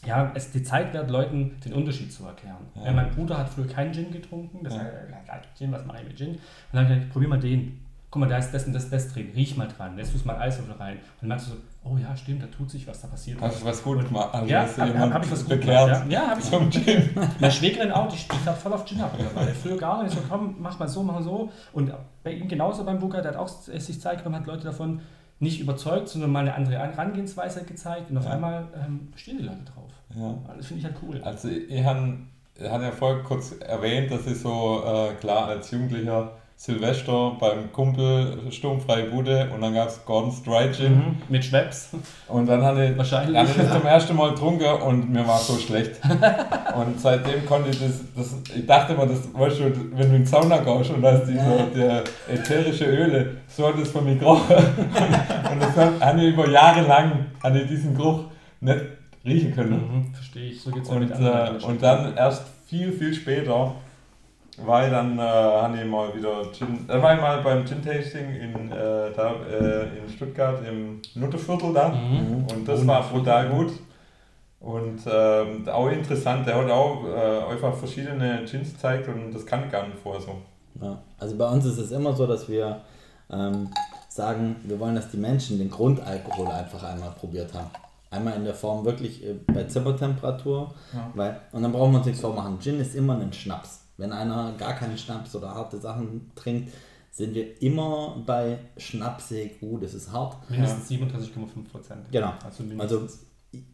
ja, 0.05 0.33
es 0.35 0.47
ist 0.47 0.55
die 0.55 0.63
Zeit 0.63 0.93
wert, 0.93 1.11
Leuten 1.11 1.61
den 1.65 1.75
Unterschied 1.75 2.13
zu 2.13 2.25
erklären. 2.25 2.57
Ja. 2.75 2.87
Ja. 2.87 2.93
mein 2.93 3.11
Bruder 3.11 3.39
hat 3.39 3.49
früher 3.49 3.67
keinen 3.67 3.93
Gin 3.93 4.11
getrunken, 4.11 4.65
das 4.65 4.75
Ja. 4.75 4.83
ja. 4.83 5.35
hat 5.35 5.47
Gin, 5.57 5.71
was 5.71 5.85
mache 5.87 5.99
ich 6.03 6.09
mit 6.09 6.17
Gin? 6.17 6.31
Und 6.31 6.39
dann 6.73 6.85
habe 6.85 6.95
ich 6.95 6.99
gesagt, 6.99 7.13
probier 7.13 7.29
mal 7.29 7.41
den. 7.41 7.79
Guck 8.11 8.21
mal, 8.21 8.29
da 8.29 8.37
ist 8.37 8.53
das 8.53 8.67
und 8.67 8.75
das, 8.75 8.91
das 8.91 9.11
drin. 9.11 9.31
Riech 9.35 9.57
mal 9.57 9.69
dran. 9.69 9.97
Jetzt 9.97 10.13
tust 10.13 10.27
mal 10.27 10.37
Eiswürfel 10.37 10.75
rein. 10.75 10.97
Und 10.97 11.01
dann 11.23 11.29
merkst 11.29 11.47
du 11.47 11.53
so, 11.53 11.57
oh 11.85 11.97
ja, 11.97 12.15
stimmt, 12.15 12.43
da 12.43 12.47
tut 12.47 12.71
sich 12.71 12.87
was, 12.87 13.01
da 13.01 13.09
passiert 13.09 13.41
Hast 13.41 13.63
du 13.63 13.65
was 13.65 13.83
gut 13.83 14.05
gemacht? 14.07 14.35
Also 14.35 14.47
ja, 14.47 14.65
du 14.67 14.77
habe 14.83 14.93
jemand 14.93 15.15
hab 15.15 15.25
ich 15.25 15.33
was 15.33 15.49
gut 15.49 15.61
gemacht. 15.63 15.89
Ja, 15.89 16.05
ja 16.07 16.27
habe 16.29 16.41
ich. 16.41 16.51
zum 16.51 16.71
Gin. 16.71 17.09
Meine 17.41 17.53
Schwägerin 17.53 17.91
auch, 17.91 18.09
die 18.09 18.19
spielt 18.19 18.45
halt 18.45 18.59
voll 18.59 18.75
auf 18.75 18.85
Gin 18.85 19.01
ab. 19.01 19.17
Früher 19.63 19.79
gar 19.79 20.03
nicht. 20.03 20.15
So, 20.15 20.21
komm, 20.29 20.57
mach 20.59 20.79
mal 20.79 20.89
so, 20.89 21.03
mach 21.03 21.15
mal 21.15 21.23
so. 21.23 21.51
Und 21.73 21.91
bei 22.23 22.33
ihm 22.33 22.49
genauso 22.49 22.85
beim 22.85 22.99
Booker, 22.99 23.23
der 23.23 23.33
hat 23.33 23.39
auch 23.39 23.49
sich 23.49 23.99
Zeit 23.99 24.19
genommen, 24.19 24.41
hat 24.41 24.47
Leute 24.47 24.65
davon 24.65 25.01
nicht 25.43 25.61
überzeugt, 25.61 26.09
sondern 26.09 26.31
mal 26.31 26.41
eine 26.41 26.55
andere 26.55 26.79
Herangehensweise 26.79 27.65
gezeigt. 27.65 28.11
Und 28.11 28.19
auf 28.19 28.25
Ja. 28.25 28.31
einmal 28.33 28.69
ähm, 28.85 29.09
stehen 29.17 29.39
die 29.39 29.45
Leute 29.45 29.65
drauf. 29.65 29.91
Ja. 30.15 30.35
Das 30.57 30.67
finde 30.67 30.81
ich 30.81 30.85
halt 30.87 30.97
cool. 31.03 31.21
Also 31.23 31.49
ich 31.49 31.85
habe 31.85 32.85
ja 32.85 32.91
vorher 32.93 33.23
kurz 33.23 33.53
erwähnt, 33.61 34.11
dass 34.11 34.27
ich 34.27 34.39
so 34.39 34.83
äh, 34.85 35.15
klar 35.15 35.49
als 35.49 35.71
Jugendlicher 35.71 36.33
Silvester 36.57 37.37
beim 37.41 37.73
Kumpel 37.73 38.39
sturmfreie 38.51 39.05
Bude 39.05 39.49
und 39.53 39.61
dann 39.63 39.75
gab 39.75 39.89
es 39.89 40.05
Gordon's 40.05 40.43
Dry 40.45 40.71
Gin 40.73 40.93
Mhm. 40.93 41.17
Mit 41.29 41.45
Schweppes 41.45 41.91
und 42.29 42.47
dann 42.47 42.63
hatte 42.63 42.85
ich, 42.85 42.97
wahrscheinlich. 42.97 43.37
hatte 43.37 43.51
ich 43.51 43.57
das 43.57 43.73
zum 43.73 43.87
ersten 43.87 44.17
Mal 44.17 44.31
getrunken 44.31 44.83
und 44.83 45.11
mir 45.11 45.27
war 45.27 45.39
so 45.39 45.57
schlecht. 45.59 46.01
und 46.77 47.01
seitdem 47.01 47.45
konnte 47.47 47.71
ich 47.71 47.81
das, 47.81 48.01
das 48.15 48.37
ich 48.55 48.67
dachte 48.67 48.93
immer, 48.93 49.07
das, 49.07 49.21
weißt 49.35 49.59
du, 49.61 49.65
wenn 49.97 50.11
du 50.11 50.17
in 50.17 50.23
die 50.23 50.29
Sauna 50.29 50.59
gehst 50.59 50.91
und 50.91 51.03
da 51.03 51.11
ist 51.11 51.27
diese, 51.27 51.67
der 51.75 52.05
ätherische 52.29 52.85
Öle, 52.85 53.39
so 53.49 53.67
hat 53.67 53.79
es 53.79 53.91
von 53.91 54.05
mir 54.05 54.17
gerochen. 54.17 54.57
und 55.53 55.63
das 55.63 55.77
hat, 55.77 56.01
habe 56.01 56.21
ich 56.23 56.33
über 56.33 56.49
Jahre 56.49 56.87
lang 56.87 57.27
habe 57.43 57.59
ich 57.59 57.67
diesen 57.69 57.95
Geruch 57.97 58.21
nicht 58.61 58.81
riechen 59.25 59.55
können. 59.55 59.73
Mhm, 59.73 60.15
verstehe 60.15 60.51
ich. 60.51 60.61
So 60.61 60.71
geht's 60.71 60.89
ja 60.89 60.95
Und, 60.95 61.01
mit 61.03 61.13
anderen 61.13 61.61
äh, 61.61 61.65
und 61.65 61.83
dann 61.83 62.17
erst 62.17 62.45
viel, 62.67 62.93
viel 62.93 63.13
später 63.15 63.75
war 64.59 64.85
ich 64.85 64.91
dann, 64.91 65.19
äh, 65.19 65.23
habe 65.23 65.79
ich 65.79 65.85
mal 65.87 66.15
wieder 66.15 66.43
Gin, 66.53 66.85
da 66.87 67.03
war 67.03 67.15
ich 67.15 67.21
mal 67.21 67.41
beim 67.43 67.65
Gin-Tasting 67.67 68.35
in, 68.35 68.71
äh, 68.71 69.11
da, 69.17 69.35
äh, 69.51 69.99
in 69.99 70.09
Stuttgart 70.15 70.59
im 70.69 71.01
Nutteviertel 71.15 71.73
da 71.73 71.89
Mhm. 71.89 72.47
und 72.53 72.69
das 72.69 72.87
war 72.87 73.03
brutal 73.03 73.49
gut. 73.49 73.73
Und 74.61 75.01
ähm, 75.11 75.69
auch 75.69 75.89
interessant, 75.89 76.47
der 76.47 76.57
hat 76.57 76.71
auch 76.71 77.05
äh, 77.05 77.53
einfach 77.53 77.75
verschiedene 77.75 78.45
Gins 78.45 78.73
gezeigt 78.75 79.09
und 79.09 79.33
das 79.33 79.45
kann 79.45 79.65
ich 79.65 79.73
gar 79.73 79.87
nicht 79.87 79.99
vorher 79.99 80.21
so. 80.21 80.37
Ja. 80.81 80.99
Also 81.19 81.37
bei 81.37 81.49
uns 81.49 81.65
ist 81.65 81.79
es 81.79 81.91
immer 81.91 82.13
so, 82.13 82.27
dass 82.29 82.49
wir 82.49 82.81
ähm, 83.31 83.71
sagen, 84.09 84.57
wir 84.63 84.79
wollen, 84.79 84.95
dass 84.95 85.11
die 85.11 85.17
Menschen 85.17 85.59
den 85.59 85.69
Grundalkohol 85.71 86.47
einfach 86.47 86.83
einmal 86.85 87.11
probiert 87.11 87.53
haben. 87.55 87.71
Einmal 88.11 88.35
in 88.37 88.45
der 88.45 88.55
Form 88.55 88.85
wirklich 88.85 89.25
äh, 89.27 89.35
bei 89.53 89.65
Zimmertemperatur. 89.65 90.73
Ja. 90.93 91.11
Weil, 91.15 91.41
und 91.51 91.63
dann 91.63 91.73
brauchen 91.73 91.93
wir 91.93 91.99
uns 91.99 92.07
nichts 92.07 92.21
vormachen. 92.21 92.61
Gin 92.61 92.79
ist 92.79 92.95
immer 92.95 93.19
ein 93.19 93.33
Schnaps. 93.33 93.81
Wenn 93.97 94.13
einer 94.13 94.53
gar 94.59 94.75
keinen 94.75 94.99
Schnaps 94.99 95.35
oder 95.35 95.55
harte 95.55 95.79
Sachen 95.79 96.31
trinkt, 96.35 96.73
sind 97.11 97.35
wir 97.35 97.61
immer 97.61 98.23
bei 98.27 98.59
schnapsig, 98.79 99.63
uh, 99.63 99.79
das 99.79 99.95
ist 99.95 100.13
hart. 100.13 100.51
Mindestens 100.51 100.91
37,5 100.91 101.71
Prozent. 101.71 102.01
Genau. 102.11 102.33
Also 102.45 102.65
Also, 102.79 103.07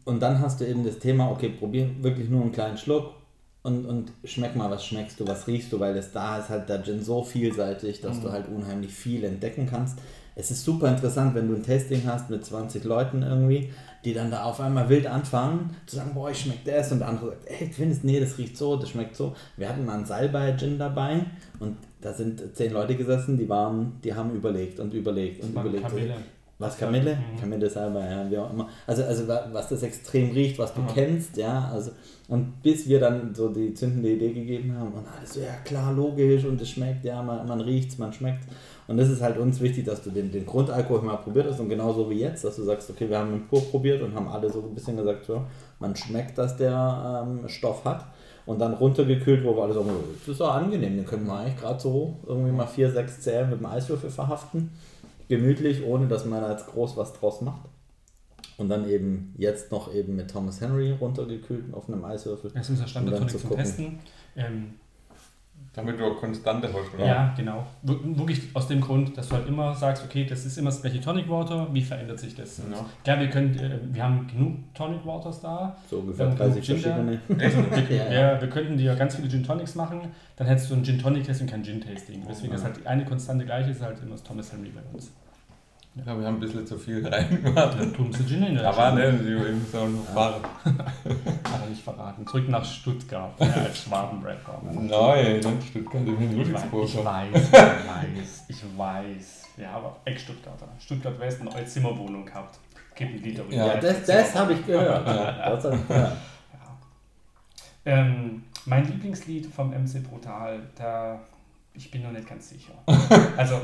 und 0.03 0.19
dann 0.19 0.39
hast 0.39 0.59
du 0.59 0.67
eben 0.67 0.83
das 0.83 0.99
Thema, 0.99 1.31
okay, 1.31 1.49
probier 1.49 1.89
wirklich 2.03 2.29
nur 2.29 2.41
einen 2.41 2.51
kleinen 2.51 2.77
Schluck, 2.77 3.13
und, 3.61 3.85
und 3.85 4.11
schmeck 4.23 4.55
mal, 4.55 4.69
was 4.69 4.85
schmeckst 4.85 5.19
du, 5.19 5.27
was 5.27 5.47
riechst 5.47 5.71
du, 5.73 5.79
weil 5.79 5.93
das 5.93 6.11
da 6.11 6.37
ist 6.37 6.49
halt 6.49 6.69
der 6.69 6.81
Gin 6.81 7.03
so 7.03 7.23
vielseitig, 7.23 7.99
dass 8.01 8.21
du 8.21 8.31
halt 8.31 8.47
unheimlich 8.47 8.91
viel 8.91 9.23
entdecken 9.23 9.67
kannst. 9.69 9.99
Es 10.35 10.49
ist 10.49 10.63
super 10.63 10.89
interessant, 10.89 11.35
wenn 11.35 11.49
du 11.49 11.55
ein 11.55 11.63
Tasting 11.63 12.03
hast 12.05 12.29
mit 12.29 12.45
20 12.45 12.85
Leuten 12.85 13.21
irgendwie, 13.21 13.73
die 14.05 14.13
dann 14.13 14.31
da 14.31 14.43
auf 14.43 14.59
einmal 14.59 14.87
wild 14.89 15.07
anfangen, 15.07 15.75
zu 15.85 15.97
sagen, 15.97 16.13
boah, 16.13 16.29
ich 16.29 16.41
schmeckt 16.41 16.67
das 16.67 16.91
und 16.91 16.99
der 16.99 17.09
andere 17.09 17.29
sagt, 17.31 17.47
ey, 17.47 17.67
du 17.67 17.73
findest, 17.73 18.03
nee, 18.03 18.19
das 18.19 18.37
riecht 18.37 18.57
so, 18.57 18.77
das 18.77 18.89
schmeckt 18.89 19.15
so. 19.15 19.35
Wir 19.57 19.69
hatten 19.69 19.85
mal 19.85 19.95
einen 19.95 20.05
Salbei-Gin 20.05 20.77
dabei 20.77 21.25
und 21.59 21.77
da 22.01 22.13
sind 22.13 22.55
zehn 22.55 22.71
Leute 22.71 22.95
gesessen, 22.95 23.37
die 23.37 23.49
waren, 23.49 23.99
die 24.03 24.13
haben 24.13 24.33
überlegt 24.33 24.79
und 24.79 24.93
überlegt 24.93 25.43
und 25.43 25.51
überlegt. 25.51 25.87
Kamille. 25.87 26.15
Was 26.59 26.77
Kamille? 26.77 27.15
Mhm. 27.15 27.39
Kamille 27.39 27.69
selber, 27.69 28.01
ja, 28.05 28.29
wie 28.29 28.37
auch 28.37 28.51
immer. 28.51 28.67
Also, 28.85 29.03
also 29.05 29.27
wa- 29.29 29.47
was 29.53 29.69
das 29.69 29.81
extrem 29.81 30.31
riecht, 30.31 30.59
was 30.59 30.73
du 30.73 30.81
Ja. 30.81 30.87
kennst, 30.93 31.37
ja, 31.37 31.69
also 31.73 31.91
und 32.27 32.61
bis 32.61 32.87
wir 32.87 32.99
dann 32.99 33.33
so 33.33 33.47
die 33.49 33.73
zündende 33.73 34.09
Idee 34.11 34.33
gegeben 34.33 34.75
haben 34.77 34.91
und 34.93 35.05
alles 35.17 35.33
so, 35.35 35.39
ja 35.39 35.53
klar, 35.63 35.93
logisch 35.93 36.43
und 36.45 36.61
es 36.61 36.69
schmeckt, 36.69 37.05
ja, 37.05 37.23
man, 37.23 37.47
man 37.47 37.61
riecht's, 37.61 37.97
man 37.97 38.11
schmeckt. 38.13 38.43
Und 38.87 38.97
das 38.97 39.09
ist 39.09 39.21
halt 39.21 39.37
uns 39.37 39.61
wichtig, 39.61 39.85
dass 39.85 40.03
du 40.03 40.09
den, 40.11 40.31
den 40.31 40.45
Grundalkohol 40.45 41.01
mal 41.01 41.15
probiert 41.17 41.47
hast 41.49 41.59
und 41.61 41.69
genauso 41.69 42.09
wie 42.09 42.19
jetzt, 42.19 42.43
dass 42.43 42.57
du 42.57 42.63
sagst, 42.63 42.89
okay, 42.89 43.09
wir 43.09 43.17
haben 43.19 43.33
ihn 43.33 43.47
pur 43.47 43.61
probiert 43.71 44.01
und 44.01 44.13
haben 44.13 44.27
alle 44.27 44.49
so 44.51 44.59
ein 44.61 44.75
bisschen 44.75 44.97
gesagt, 44.97 45.25
so, 45.25 45.41
man 45.79 45.95
schmeckt, 45.95 46.37
dass 46.37 46.57
der 46.57 47.25
ähm, 47.25 47.47
Stoff 47.47 47.85
hat. 47.85 48.05
Und 48.45 48.59
dann 48.59 48.73
runtergekühlt, 48.73 49.43
wo 49.45 49.55
wir 49.55 49.63
alle 49.63 49.73
sagen, 49.75 49.89
das 50.25 50.35
ist 50.35 50.41
auch 50.41 50.55
angenehm, 50.55 50.97
den 50.97 51.05
können 51.05 51.25
wir 51.27 51.35
eigentlich 51.37 51.57
gerade 51.57 51.79
so 51.79 52.15
irgendwie 52.27 52.51
mal 52.51 52.65
4, 52.65 52.89
6 52.91 53.21
Zählen 53.21 53.47
mit 53.49 53.59
dem 53.59 53.65
Eiswürfel 53.67 54.09
verhaften 54.09 54.71
gemütlich, 55.29 55.83
ohne 55.85 56.07
dass 56.07 56.25
man 56.25 56.51
jetzt 56.51 56.67
groß 56.67 56.97
was 56.97 57.13
draus 57.13 57.39
macht. 57.41 57.69
Und 58.57 58.67
dann 58.67 58.89
eben 58.89 59.33
jetzt 59.37 59.71
noch 59.71 59.93
eben 59.93 60.17
mit 60.17 60.29
Thomas 60.29 60.59
Henry 60.59 60.91
runtergekühlt 60.91 61.73
auf 61.73 61.87
einem 61.87 62.03
Eiswürfel. 62.03 62.51
Das 62.51 62.63
ist 62.63 62.71
unser 62.71 62.83
Um 62.83 62.89
Standard-Tonic 62.89 63.31
zu 63.31 63.39
zum. 63.39 63.55
Testen. 63.55 63.99
Ähm, 64.35 64.73
Damit 65.73 65.99
du 65.99 66.05
auch 66.05 66.17
Konstante 66.19 66.67
hast, 66.73 66.93
oder? 66.95 67.05
ja. 67.05 67.33
genau. 67.37 67.65
Wir- 67.83 68.17
Wirklich 68.17 68.41
aus 68.55 68.67
dem 68.67 68.81
Grund, 68.81 69.15
dass 69.17 69.29
du 69.29 69.35
halt 69.35 69.47
immer 69.47 69.73
sagst, 69.75 70.03
okay, 70.03 70.25
das 70.25 70.45
ist 70.45 70.57
immer 70.57 70.71
das 70.71 70.81
gleiche 70.81 70.99
Tonic 70.99 71.29
Water, 71.29 71.67
wie 71.73 71.81
verändert 71.83 72.19
sich 72.19 72.33
das? 72.35 72.57
Ja. 72.57 72.85
Klar, 73.03 73.19
wir, 73.19 73.29
können, 73.29 73.55
äh, 73.57 73.79
wir 73.93 74.03
haben 74.03 74.27
genug 74.27 74.55
Tonic 74.73 75.05
Waters 75.05 75.41
da. 75.41 75.77
So 75.89 75.99
ungefähr 75.99 76.27
Dann 76.27 76.37
30 76.37 76.65
Ginger. 76.65 76.79
verschiedene. 76.81 77.19
Also, 77.39 77.57
wir, 77.89 77.97
Ja, 77.97 78.11
ja. 78.33 78.41
wir, 78.41 78.49
könnten 78.49 78.77
dir 78.77 78.95
ganz 78.95 79.15
viele 79.15 79.29
Gin 79.29 79.43
Tonics 79.43 79.75
machen, 79.75 80.01
dann 80.35 80.47
hättest 80.47 80.69
du 80.71 80.75
ein 80.75 80.83
Gin 80.83 80.97
Tonic 80.99 81.25
Tasting 81.25 81.45
und 81.47 81.51
kein 81.51 81.63
Gin 81.63 81.81
Tasting. 81.81 82.23
Deswegen 82.27 82.53
ist 82.53 82.63
halt 82.63 82.77
die 82.77 82.87
eine 82.87 83.05
konstante 83.05 83.45
gleiche, 83.45 83.69
ist 83.71 83.81
halt 83.81 83.99
immer 84.01 84.11
das 84.13 84.23
Thomas 84.23 84.51
Henry 84.51 84.69
bei 84.69 84.81
uns. 84.93 85.11
Ich 85.99 86.05
glaube, 86.05 86.21
wir 86.21 86.27
haben 86.27 86.35
ein 86.35 86.39
bisschen 86.39 86.65
zu 86.65 86.77
viel 86.77 87.05
reingemacht. 87.05 87.77
Dann 87.77 87.93
tun 87.93 88.13
sie 88.13 88.25
Gin 88.25 88.41
in 88.41 88.55
der 88.55 88.69
Aber 88.69 88.91
ne, 88.91 89.11
die 89.11 89.33
eben 89.33 89.65
so 89.69 89.81
ein 89.81 89.99
Fahrer. 90.13 90.39
Hat 90.63 91.61
er 91.61 91.69
nicht 91.69 91.83
verraten. 91.83 92.25
Zurück 92.25 92.47
nach 92.47 92.63
Stuttgart, 92.63 93.33
ja, 93.37 93.47
als 93.47 93.83
Schwabenrapper. 93.83 94.61
Nein, 94.63 95.33
nicht 95.33 95.67
Stuttgart, 95.67 96.03
ich 96.07 96.17
bin 96.17 96.29
weiß, 96.29 96.31
ich 96.31 96.37
Ludwigsburg. 96.37 97.05
weiß, 97.05 97.35
ich 97.35 97.51
weiß, 97.51 98.45
ich 98.47 98.77
weiß. 98.77 99.43
Ja, 99.57 99.71
aber 99.71 99.97
Ex-Stuttgarter. 100.05 100.69
Stuttgart 100.79 101.19
West 101.19 101.41
eine 101.41 101.65
Zimmerwohnung 101.65 102.25
gehabt. 102.25 102.59
Gib 102.95 103.09
ein 103.09 103.21
Lied 103.21 103.37
darüber. 103.37 103.55
Ja, 103.55 103.75
das, 103.75 104.05
das 104.05 104.35
habe 104.35 104.53
ich 104.53 104.65
gehört. 104.65 105.05
Ja, 105.05 105.49
das 105.49 105.65
hab 105.65 105.73
ich 105.73 105.87
gehört. 105.87 106.17
Ja. 106.53 106.77
Ähm, 107.85 108.43
mein 108.65 108.85
Lieblingslied 108.87 109.47
vom 109.47 109.71
MC 109.71 110.01
Brutal, 110.09 110.61
da 110.77 111.19
ich 111.79 111.89
bin 111.91 112.03
noch 112.03 112.11
nicht 112.11 112.27
ganz 112.27 112.49
sicher. 112.49 112.73
Also, 113.37 113.55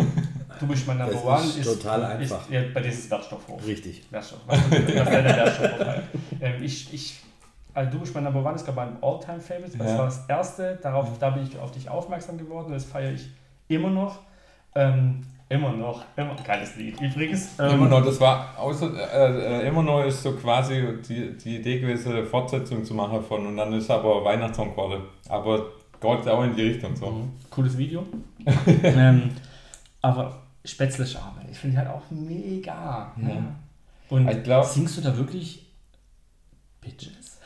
du 0.59 0.67
bist 0.67 0.87
mein 0.87 0.97
Number 0.97 1.13
Das 1.13 1.23
One. 1.25 1.59
ist 1.61 1.63
total 1.81 2.05
einfach. 2.05 2.41
Ist, 2.43 2.49
ja, 2.49 2.61
bei 2.73 2.79
dir 2.81 2.87
ist 2.89 2.99
es 3.05 3.11
Wertstoff 3.11 3.45
hoch. 3.47 3.59
Richtig. 3.67 4.03
Wertstoff. 4.09 4.39
Was 4.47 4.57
ist 4.59 4.71
der 4.89 5.05
Wertstoff 5.05 5.79
hoch? 5.79 5.93
Ähm, 6.41 6.63
ich, 6.63 6.93
ich, 6.93 7.19
also 7.73 7.91
du 7.91 7.99
bist 7.99 8.15
mein 8.15 8.23
Number 8.23 8.43
One, 8.43 8.55
ist 8.55 8.67
ich 8.67 8.73
mein 8.73 9.03
Alltime 9.03 9.41
Favorite. 9.41 9.77
Das 9.77 9.91
Ja. 9.91 9.97
war 9.97 10.05
das 10.05 10.25
erste, 10.29 10.79
darauf, 10.81 11.09
da 11.19 11.29
bin 11.31 11.43
ich 11.45 11.59
auf 11.59 11.71
dich 11.71 11.89
aufmerksam 11.89 12.37
geworden. 12.37 12.71
Das 12.71 12.85
feiere 12.85 13.11
ich 13.11 13.27
immer 13.67 13.89
noch. 13.89 14.19
Ähm, 14.75 15.21
immer 15.49 15.71
noch. 15.73 16.03
Immer, 16.15 16.35
geiles 16.41 16.75
Lied. 16.77 16.99
Übrigens. 17.01 17.49
Ähm, 17.59 17.71
Immer 17.73 17.87
noch, 17.89 18.05
das 18.05 18.19
war 18.21 18.57
außer, 18.57 18.91
äh, 19.13 19.61
äh, 19.63 19.67
immer 19.67 19.83
noch 19.83 20.03
ist 20.05 20.23
so 20.23 20.33
quasi 20.33 20.83
die, 21.07 21.35
die 21.37 21.57
Idee 21.57 21.79
gewesen, 21.81 22.13
eine 22.13 22.25
Fortsetzung 22.25 22.83
zu 22.85 22.93
machen 22.93 23.21
von 23.21 23.45
und 23.45 23.57
dann 23.57 23.73
ist 23.73 23.91
aber 23.91 24.23
Weihnachtssong 24.23 24.71
geworden. 24.71 25.03
Aber 25.29 25.65
geht 26.05 26.27
auch 26.27 26.43
in 26.43 26.55
die 26.55 26.61
Richtung 26.63 26.95
so. 26.95 27.09
Mhm. 27.11 27.29
Cooles 27.49 27.77
Video. 27.77 28.05
ähm, 28.83 29.31
aber 30.01 30.41
Spätzle 30.63 31.05
Schabe, 31.05 31.41
ich 31.51 31.57
finde 31.57 31.77
halt 31.77 31.89
auch 31.89 32.01
mega. 32.11 33.11
Ja. 33.21 33.55
Und 34.09 34.27
Ich 34.29 34.43
glaub- 34.43 34.65
singst 34.65 34.97
du 34.97 35.01
da 35.01 35.15
wirklich 35.17 35.65
Bitches? 36.81 37.39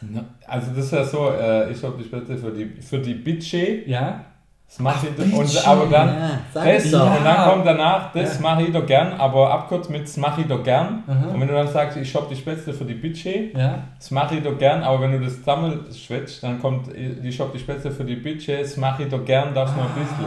Also 0.48 0.72
das 0.72 0.86
ist 0.86 0.92
ja 0.92 1.04
so, 1.04 1.30
äh, 1.32 1.72
ich 1.72 1.84
habe 1.84 1.98
die 1.98 2.04
Spätzle 2.06 2.38
für 2.38 2.52
die, 2.52 2.82
für 2.82 3.00
die 3.00 3.14
Budget, 3.16 3.88
Ja? 3.88 4.26
Das 4.70 4.80
mache 4.80 5.08
ich, 5.08 5.34
Ach, 5.34 5.38
und, 5.40 5.68
aber 5.68 5.86
dann, 5.88 6.08
Ja, 6.10 6.30
das, 6.54 6.86
ich 6.86 6.92
doch. 6.92 7.18
Und 7.18 7.26
dann 7.26 7.50
kommt 7.50 7.66
danach, 7.66 8.12
das 8.14 8.36
Ja. 8.36 8.42
mache 8.42 8.62
ich 8.64 8.72
doch 8.72 8.86
gern, 8.86 9.14
aber 9.14 9.52
abkürzt 9.52 9.90
mit 9.90 10.04
das 10.04 10.16
mache 10.18 10.42
ich 10.42 10.48
doch 10.48 10.64
gern. 10.64 11.04
Aha. 11.08 11.28
Und 11.34 11.42
wenn 11.42 11.48
du 11.48 11.56
dann 11.56 11.68
sagst, 11.68 11.98
ich 11.98 12.14
habe 12.16 12.28
die 12.30 12.36
Spätzle 12.36 12.72
für 12.74 12.86
die 12.86 12.94
Budget, 12.94 13.58
Ja? 13.58 13.80
das 13.98 14.12
mache 14.12 14.36
ich 14.36 14.44
doch 14.44 14.58
gern, 14.60 14.84
aber 14.84 15.02
wenn 15.02 15.14
du 15.14 15.20
das 15.22 15.38
zusammenschwätzt, 15.40 16.44
dann 16.44 16.62
kommt, 16.62 16.88
ich 16.96 17.40
habe 17.40 17.50
die 17.52 17.60
Spätzle 17.60 17.90
für 17.90 18.04
die 18.06 18.16
Budget, 18.18 18.62
das 18.62 18.78
mache 18.78 19.04
ich 19.04 19.10
doch 19.10 19.26
gern, 19.26 19.54
darfst 19.56 19.76
du 19.76 19.80
noch 19.82 19.90
ein 19.90 19.96
bisschen. 19.96 20.26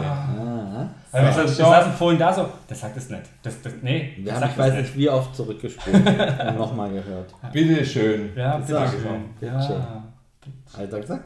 Ah, 1.15 1.21
wir, 1.21 1.31
So. 1.31 1.39
wir 1.43 1.47
saßen 1.47 1.93
vorhin 1.93 2.19
da 2.19 2.33
so, 2.33 2.45
das 2.67 2.81
sagt 2.81 2.97
es 2.97 3.09
nicht. 3.09 3.21
Das, 3.43 3.61
das, 3.61 3.73
nee, 3.81 4.13
wir 4.17 4.25
das 4.25 4.33
haben, 4.33 4.41
sagt 4.41 4.51
ich 4.53 4.57
weiß 4.59 4.73
nicht, 4.73 4.97
wie 4.97 5.09
oft 5.09 5.35
zurückgespult 5.35 5.95
und 5.95 6.57
nochmal 6.57 6.89
gehört. 6.89 7.33
Bitte 7.53 7.85
schön. 7.85 8.31
Ja, 8.35 8.57
Das 8.57 8.67
bitte 8.67 8.87
schön. 8.89 9.23
ich 9.39 9.47
auch. 9.49 9.69
Ja, 9.69 10.03
Alter 10.77 10.99
gesagt? 10.99 11.23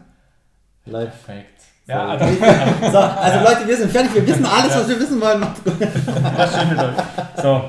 Live. 0.86 1.26
perfekt. 1.26 1.62
Ja, 1.88 2.06
also, 2.06 2.26
So, 2.91 2.97
also 2.97 3.39
Leute, 3.50 3.67
wir 3.67 3.78
sind 3.78 3.89
fertig. 3.91 4.13
Wir 4.13 4.28
wissen 4.28 4.45
alles, 4.45 4.76
was 4.76 4.89
wir 4.89 5.00
wissen 5.00 5.21
wollen. 5.21 5.41
Gut. 5.63 5.73
das 6.38 6.60
Schöne 6.60 6.76
läuft. 6.76 7.04
So, 7.41 7.62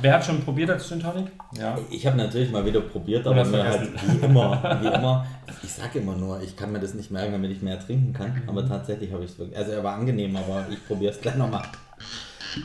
wer 0.00 0.14
hat 0.14 0.24
schon 0.24 0.40
probiert 0.42 0.70
als 0.70 0.88
Gin 0.88 1.00
Tonic? 1.00 1.26
Ja. 1.58 1.76
Ich 1.90 2.06
habe 2.06 2.16
natürlich 2.16 2.52
mal 2.52 2.64
wieder 2.64 2.80
probiert, 2.80 3.26
aber 3.26 3.44
mir 3.44 3.64
halt 3.64 3.90
wie 4.06 4.24
immer, 4.24 4.78
wie 4.80 4.86
immer. 4.86 5.26
Ich 5.62 5.72
sage 5.72 5.98
immer 5.98 6.14
nur, 6.14 6.40
ich 6.40 6.56
kann 6.56 6.70
mir 6.70 6.78
das 6.78 6.94
nicht 6.94 7.10
merken, 7.10 7.32
damit 7.32 7.50
ich 7.50 7.62
mehr 7.62 7.80
trinken 7.80 8.12
kann. 8.12 8.42
Aber 8.46 8.66
tatsächlich 8.66 9.12
habe 9.12 9.24
ich 9.24 9.32
es 9.32 9.38
wirklich. 9.38 9.58
Also 9.58 9.72
er 9.72 9.82
war 9.82 9.94
angenehm, 9.94 10.36
aber 10.36 10.66
ich 10.70 10.86
probiere 10.86 11.12
es 11.12 11.20
gleich 11.20 11.34
nochmal. 11.34 11.62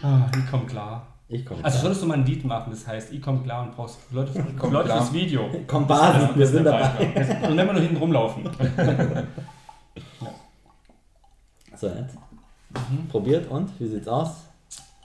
Ah, 0.04 0.28
ich 0.38 0.52
komm 0.52 0.68
klar. 0.68 1.08
Ich 1.28 1.44
komme. 1.46 1.64
Also 1.64 1.80
solltest 1.80 2.04
du 2.04 2.08
mal 2.08 2.16
ein 2.16 2.26
Lied 2.26 2.46
machen, 2.46 2.72
das 2.72 2.88
heißt, 2.88 3.12
ich 3.14 3.22
komm 3.22 3.44
klar 3.44 3.64
und 3.64 3.76
brauchst 3.76 3.98
Leute, 4.12 4.32
Komm 4.60 4.74
Leute 4.74 4.90
fürs 4.90 5.14
Video. 5.14 5.50
Komm, 5.66 5.88
Basen, 5.88 6.30
wir 6.36 6.46
sind 6.46 6.66
dabei. 6.66 6.90
Und 7.48 7.58
wenn 7.58 7.68
wir 7.68 7.74
nur 7.74 7.82
hinten 7.82 7.98
rumlaufen. 7.98 8.44
So, 11.80 11.88
jetzt. 11.88 12.18
Probiert 13.10 13.50
und? 13.50 13.72
Wie 13.80 13.88
sieht's 13.88 14.08
aus? 14.08 14.30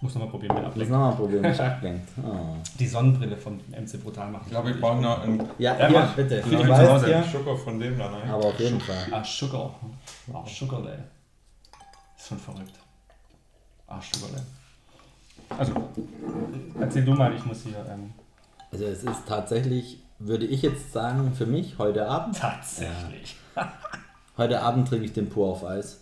Muss 0.00 0.14
nochmal 0.14 0.28
probieren 0.30 0.54
mit 0.56 0.64
Ablenkung. 0.64 0.92
nochmal 0.98 1.16
probieren, 1.16 1.44
ablenkt. 1.60 2.08
Oh. 2.22 2.56
Die 2.78 2.86
Sonnenbrille 2.86 3.36
vom 3.38 3.56
MC 3.70 4.02
Brutal 4.02 4.30
machen. 4.30 4.42
Ich 4.46 4.50
glaube, 4.50 4.70
ich 4.72 4.80
brauche 4.80 5.00
noch 5.00 5.22
einen 5.22 5.38
Ja, 5.58 5.78
Ja, 5.78 5.86
hier, 5.88 5.98
mach. 6.00 6.14
bitte. 6.14 6.42
Für 6.42 6.54
Ich 6.54 6.60
die 6.62 6.72
Hause. 6.72 7.10
ja, 7.10 7.22
Zucker 7.30 7.56
von 7.56 7.78
dem 7.80 7.96
da 7.96 8.06
rein. 8.08 8.28
aber 8.28 8.44
auf 8.46 8.58
jeden 8.60 8.80
Fall. 8.80 8.96
Ah, 9.10 9.24
Sugar. 9.24 9.74
Ah, 10.32 10.44
Sugarle. 10.46 11.04
Ist 12.18 12.28
schon 12.28 12.38
verrückt. 12.38 12.78
Ah, 13.86 14.00
Sugarle. 14.00 14.42
Also, 15.58 15.72
erzähl 16.80 17.04
du 17.04 17.12
mal, 17.12 17.34
ich 17.34 17.44
muss 17.46 17.62
hier. 17.62 17.84
Ähm, 17.88 18.12
Also 18.72 18.84
es 18.86 19.04
ist 19.04 19.26
tatsächlich, 19.26 20.02
würde 20.18 20.44
ich 20.44 20.60
jetzt 20.62 20.92
sagen, 20.92 21.32
für 21.34 21.46
mich 21.46 21.78
heute 21.78 22.06
Abend. 22.08 22.36
tatsächlich. 22.36 23.36
Heute 24.36 24.60
Abend 24.60 24.88
trinke 24.88 25.04
ich 25.06 25.12
den 25.12 25.30
pur 25.30 25.48
auf 25.52 25.64
Eis. 25.64 26.00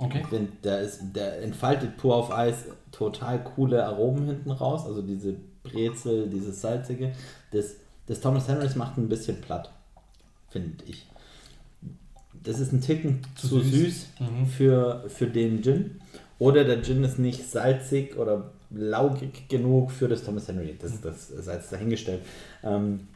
Okay. 0.00 0.20
Ich 0.22 0.28
finde, 0.28 0.52
der, 0.64 0.80
ist, 0.80 1.00
der 1.14 1.42
entfaltet 1.42 1.96
pur 1.98 2.16
auf 2.16 2.32
Eis 2.32 2.64
total 2.90 3.44
coole 3.44 3.84
Aromen 3.84 4.26
hinten 4.26 4.50
raus. 4.50 4.86
Also 4.86 5.02
diese 5.02 5.36
Brezel, 5.62 6.28
dieses 6.28 6.60
Salzige. 6.60 7.12
Das, 7.52 7.76
das 8.06 8.20
Thomas 8.20 8.48
Henrys 8.48 8.76
macht 8.76 8.96
ein 8.96 9.08
bisschen 9.08 9.40
platt, 9.42 9.70
finde 10.48 10.84
ich. 10.86 11.06
Das 12.42 12.58
ist 12.58 12.72
ein 12.72 12.80
Ticken 12.80 13.20
zu, 13.36 13.48
Zu 13.48 13.60
süß, 13.60 13.72
süß. 13.72 14.06
Mhm. 14.20 14.46
für, 14.46 15.04
für 15.08 15.26
den 15.26 15.62
Gin. 15.62 16.00
Oder 16.38 16.64
der 16.64 16.82
Gin 16.82 17.04
ist 17.04 17.18
nicht 17.18 17.50
salzig 17.50 18.16
oder 18.16 18.52
laugig 18.70 19.48
genug 19.50 19.90
für 19.90 20.08
das 20.08 20.24
Thomas 20.24 20.48
Henry. 20.48 20.78
Das, 20.80 20.98
das 21.02 21.28
sei 21.28 21.54
jetzt 21.54 21.70
dahingestellt. 21.70 22.22
Ähm, 22.62 23.08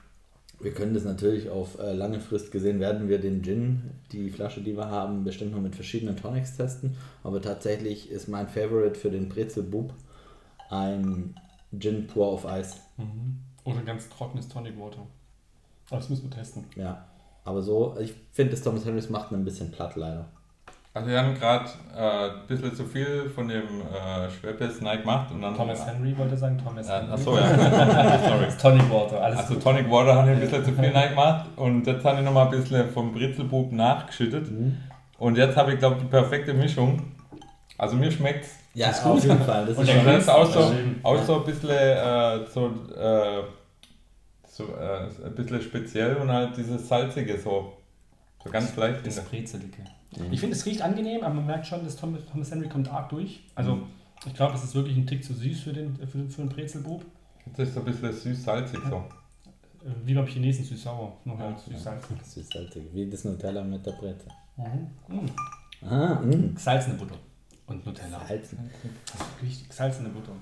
wir 0.64 0.72
können 0.72 0.94
das 0.94 1.04
natürlich 1.04 1.50
auf 1.50 1.78
äh, 1.78 1.92
lange 1.92 2.20
Frist 2.20 2.50
gesehen, 2.50 2.80
werden 2.80 3.08
wir 3.08 3.20
den 3.20 3.42
Gin, 3.42 3.90
die 4.12 4.30
Flasche, 4.30 4.62
die 4.62 4.76
wir 4.76 4.88
haben, 4.88 5.22
bestimmt 5.22 5.52
noch 5.52 5.60
mit 5.60 5.74
verschiedenen 5.74 6.16
Tonics 6.16 6.56
testen. 6.56 6.96
Aber 7.22 7.42
tatsächlich 7.42 8.10
ist 8.10 8.28
mein 8.28 8.48
Favorite 8.48 8.98
für 8.98 9.10
den 9.10 9.28
Brezelbub 9.28 9.92
ein 10.70 11.38
Gin 11.78 12.06
pur 12.06 12.26
auf 12.26 12.46
Eis. 12.46 12.80
Mhm. 12.96 13.40
Oder 13.64 13.82
ganz 13.82 14.08
trockenes 14.08 14.48
Tonic 14.48 14.78
Water. 14.78 15.06
Das 15.90 16.08
müssen 16.08 16.24
wir 16.24 16.30
testen. 16.30 16.64
Ja. 16.76 17.06
Aber 17.44 17.60
so, 17.60 17.96
ich 18.00 18.14
finde, 18.32 18.52
das 18.52 18.62
Thomas 18.62 18.86
Henrys 18.86 19.10
macht 19.10 19.32
ein 19.32 19.44
bisschen 19.44 19.70
platt 19.70 19.96
leider. 19.96 20.30
Also 20.96 21.08
wir 21.08 21.18
haben 21.18 21.34
gerade 21.34 21.68
äh, 21.96 22.30
ein 22.30 22.46
bisschen 22.46 22.72
zu 22.76 22.84
viel 22.84 23.28
von 23.28 23.48
dem 23.48 23.62
äh, 23.62 24.30
Schweppes 24.30 24.80
Nike 24.80 25.00
gemacht 25.00 25.28
und 25.32 25.42
dann... 25.42 25.56
Thomas 25.56 25.84
Henry 25.84 26.16
wollte 26.16 26.36
sagen, 26.36 26.56
Thomas 26.56 26.88
Henry. 26.88 27.12
achso, 27.12 27.36
ja. 27.36 27.48
Sorry. 28.28 28.46
Tonic 28.62 28.88
Water, 28.92 29.20
alles 29.20 29.38
Also 29.40 29.54
gut. 29.54 29.62
Tonic 29.64 29.90
Water 29.90 30.14
habe 30.14 30.30
ich 30.30 30.36
ein 30.36 30.40
bisschen 30.40 30.64
zu 30.64 30.72
viel 30.72 30.90
reingemacht 30.96 31.46
und 31.56 31.84
jetzt 31.84 32.04
habe 32.04 32.20
ich 32.20 32.24
nochmal 32.24 32.44
ein 32.44 32.50
bisschen 32.52 32.88
vom 32.90 33.12
Brezelbub 33.12 33.72
nachgeschüttet. 33.72 34.48
Mhm. 34.52 34.76
Und 35.18 35.36
jetzt 35.36 35.56
habe 35.56 35.72
ich, 35.72 35.80
glaube 35.80 35.96
die 36.00 36.06
perfekte 36.06 36.54
Mischung. 36.54 37.02
Also 37.76 37.96
mir 37.96 38.12
schmeckt 38.12 38.44
es. 38.44 38.54
Ja, 38.74 38.90
ist 38.90 39.04
auf 39.04 39.14
gut. 39.14 39.24
jeden 39.24 39.42
Fall. 39.42 39.66
Das 39.66 39.76
Und 39.76 39.88
ist 39.88 40.06
ist 40.06 40.28
auch 40.28 40.46
so, 40.46 40.72
auch 41.02 41.22
so 41.24 41.36
ein 41.40 41.44
bisschen, 41.44 41.70
äh, 41.70 42.46
so, 42.46 42.66
äh, 42.96 43.42
so 44.48 44.64
äh, 44.76 45.26
ein 45.26 45.34
bisschen 45.34 45.60
speziell 45.60 46.14
und 46.16 46.30
halt 46.30 46.56
dieses 46.56 46.86
Salzige 46.86 47.36
so. 47.36 47.72
So 48.44 48.50
ganz 48.50 48.76
leicht. 48.76 49.04
Das 49.04 49.20
Brezelige. 49.24 49.82
Mhm. 50.18 50.32
Ich 50.32 50.40
finde, 50.40 50.56
es 50.56 50.64
riecht 50.66 50.82
angenehm, 50.82 51.22
aber 51.22 51.34
man 51.34 51.46
merkt 51.46 51.66
schon, 51.66 51.84
dass 51.84 51.96
Thomas, 51.96 52.20
Thomas 52.30 52.50
Henry 52.50 52.68
kommt 52.68 52.88
arg 52.92 53.08
durch. 53.08 53.44
Also, 53.54 53.76
Mhm. 53.76 53.82
ich 54.26 54.34
glaube, 54.34 54.52
das 54.52 54.64
ist 54.64 54.74
wirklich 54.74 54.96
ein 54.96 55.06
Tick 55.06 55.24
zu 55.24 55.34
süß 55.34 55.60
für 55.60 55.72
den, 55.72 55.96
für 55.96 56.18
den, 56.18 56.30
für 56.30 56.42
den 56.42 56.48
Brezelbub. 56.48 57.04
Das 57.56 57.68
ist 57.68 57.74
so 57.74 57.80
ein 57.80 57.86
bisschen 57.86 58.12
süß-salzig 58.12 58.78
so. 58.88 58.96
Äh, 58.96 59.90
Wie 60.04 60.14
beim 60.14 60.26
Chinesen 60.26 60.64
süß-sauer. 60.64 61.12
Nur 61.24 61.38
halt 61.38 61.56
Ja. 61.66 61.74
süß-salzig. 61.76 62.16
Süß-salzig, 62.24 62.82
wie 62.92 63.08
das 63.10 63.24
Nutella 63.24 63.62
mit 63.62 63.84
der 63.84 63.92
Brette. 63.92 64.26
Mhm. 64.56 65.14
Mhm. 65.14 65.30
Ah, 65.88 66.20
mh. 66.22 66.54
Gesalzene 66.54 66.94
Butter. 66.96 67.16
Und 67.66 67.84
Nutella. 67.84 68.20
Salzen. 68.26 68.58
Richtig 69.42 69.68
gesalzene 69.68 70.08
Butter. 70.10 70.32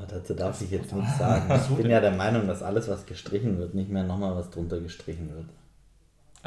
Oh, 0.00 0.04
dazu 0.08 0.32
darf 0.34 0.60
ich 0.62 0.70
jetzt 0.70 0.92
nichts 0.92 1.18
sagen. 1.18 1.42
Ich 1.70 1.76
bin 1.76 1.90
ja 1.90 2.00
der 2.00 2.12
Meinung, 2.12 2.46
dass 2.46 2.62
alles, 2.62 2.88
was 2.88 3.04
gestrichen 3.06 3.58
wird, 3.58 3.74
nicht 3.74 3.90
mehr 3.90 4.04
nochmal 4.04 4.34
was 4.36 4.48
drunter 4.50 4.80
gestrichen 4.80 5.28
wird. 5.34 5.46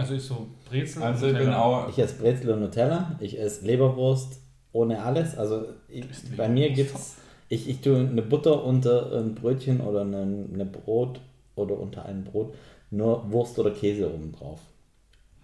Also 0.02 0.16
ist 0.16 0.28
so 0.28 0.48
Brezel 0.70 1.04
Also 1.04 1.26
und 1.28 1.32
ich 1.34 1.38
bin 1.38 1.48
Nutella. 1.48 1.64
auch. 1.64 1.90
Ich 1.90 2.00
esse 2.00 2.16
Brezel 2.16 2.50
und 2.52 2.60
Nutella, 2.62 3.18
ich 3.20 3.40
esse 3.40 3.66
Leberwurst 3.66 4.40
ohne 4.74 5.02
alles. 5.04 5.38
Also 5.38 5.66
ich, 5.88 6.06
bei 6.36 6.50
mir 6.50 6.70
Leberwurst. 6.70 6.94
gibt's, 6.94 7.16
ich, 7.50 7.70
ich 7.70 7.82
tue 7.82 7.98
eine 7.98 8.22
Butter 8.22 8.64
unter 8.64 9.12
ein 9.20 9.36
Brötchen 9.36 9.82
oder 9.82 10.02
eine, 10.02 10.48
eine 10.54 10.66
Brot 10.66 11.20
oder 11.56 11.80
unter 11.80 12.06
ein 12.06 12.24
Brot, 12.24 12.54
nur 12.90 13.32
Wurst 13.32 13.60
oder 13.60 13.72
Käse 13.72 14.12
oben 14.12 14.32
drauf. 14.32 14.60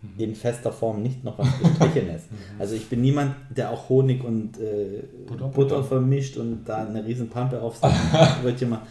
Mhm. 0.02 0.24
In 0.24 0.36
fester 0.36 0.72
Form, 0.72 1.02
nicht 1.02 1.24
noch 1.24 1.38
was 1.38 1.48
gestrichenes. 1.60 2.24
also 2.60 2.76
ich 2.76 2.88
bin 2.88 3.02
niemand, 3.02 3.36
der 3.50 3.72
auch 3.72 3.90
Honig 3.90 4.24
und 4.24 4.60
äh, 4.60 5.04
Butter? 5.28 5.48
Butter, 5.48 5.84
vermischt 5.84 6.38
und 6.38 6.66
da 6.66 6.86
eine 6.86 7.06
riesen 7.06 7.30
Pampe 7.30 7.62
auf 7.62 7.76
sein 7.78 7.92
Brötchen 8.42 8.70
macht. 8.70 8.88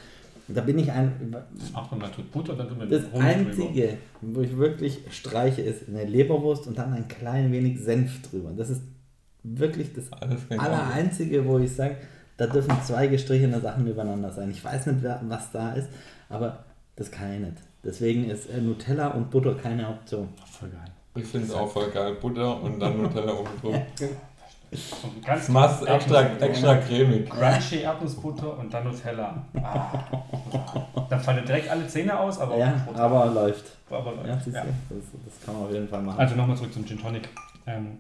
Da 0.49 0.61
bin 0.61 0.79
ich 0.79 0.91
ein, 0.93 1.35
Das 1.59 1.73
macht 1.73 1.91
man 1.91 2.01
mal, 2.03 2.11
tut 2.11 2.31
Butter, 2.31 2.55
dann 2.55 2.69
tut 2.69 2.79
man 2.79 2.89
das. 2.89 3.13
Einzige, 3.15 3.99
wo 4.21 4.43
ich 4.43 4.57
wirklich 4.57 5.01
streiche, 5.11 5.63
ist 5.63 5.89
eine 5.89 6.05
Leberwurst 6.05 6.67
und 6.69 6.79
dann 6.79 6.93
ein 6.93 7.09
klein 7.09 7.51
wenig 7.51 7.81
Senf 7.81 8.23
drüber. 8.23 8.53
Das 8.57 8.71
ist 8.71 8.83
wirklich 9.43 9.93
das 9.93 10.13
aller 10.13 10.91
Einzige, 10.93 11.45
wo 11.47 11.59
ich 11.59 11.73
sage, 11.73 11.97
da 12.37 12.47
dürfen 12.47 12.77
zwei 12.85 13.07
gestrichene 13.09 13.61
Sachen 13.61 13.87
übereinander 13.87 14.31
sein. 14.31 14.51
Ich 14.51 14.65
weiß 14.65 14.87
nicht, 14.87 15.05
was 15.23 15.51
da 15.53 15.73
ist, 15.73 15.89
aber 16.29 16.65
das 16.95 17.11
kann 17.11 17.33
ich 17.33 17.41
nicht. 17.41 17.57
Deswegen 17.85 18.29
ist 18.31 18.49
äh, 18.51 18.61
Nutella 18.61 19.09
und 19.09 19.31
Butter 19.31 19.55
keine 19.55 19.89
Option. 19.89 20.29
Voll 20.51 20.69
geil. 20.71 20.93
Ich 21.15 21.25
finde 21.25 21.47
es 21.47 21.53
auch 21.53 21.71
voll 21.71 21.91
geil. 21.91 22.17
Butter 22.21 22.63
und 22.63 22.79
dann 22.81 23.01
Nutella 23.01 23.33
oben 23.33 23.51
drüber. 23.61 23.83
Ganz 25.25 25.43
Das 25.43 25.49
macht 25.49 25.87
extra, 25.87 26.23
extra 26.23 26.77
cremig. 26.77 27.31
Crunchy 27.31 27.81
Erdnussbutter 27.83 28.59
und 28.59 28.73
dann 28.75 28.85
Nutella. 28.85 29.43
Ah. 29.63 29.89
Dann 31.09 31.21
fallen 31.21 31.45
direkt 31.47 31.71
alle 31.71 31.87
Zähne 31.87 32.19
aus, 32.19 32.39
aber, 32.41 32.57
Ja, 32.59 32.75
aber 32.95 33.27
läuft. 33.27 33.65
aber 33.91 34.13
Ja, 34.27 34.35
läuft. 34.35 34.47
Ja. 34.49 34.65
Das, 34.65 34.99
das 35.25 35.45
kann 35.45 35.55
man 35.55 35.65
auf 35.65 35.73
jeden 35.73 35.89
Fall 35.89 36.03
machen. 36.03 36.19
Also 36.19 36.35
nochmal 36.35 36.57
zurück 36.57 36.73
zum 36.73 36.85
Gin 36.85 37.01
Tonic. 37.01 37.29
Ähm, 37.67 37.99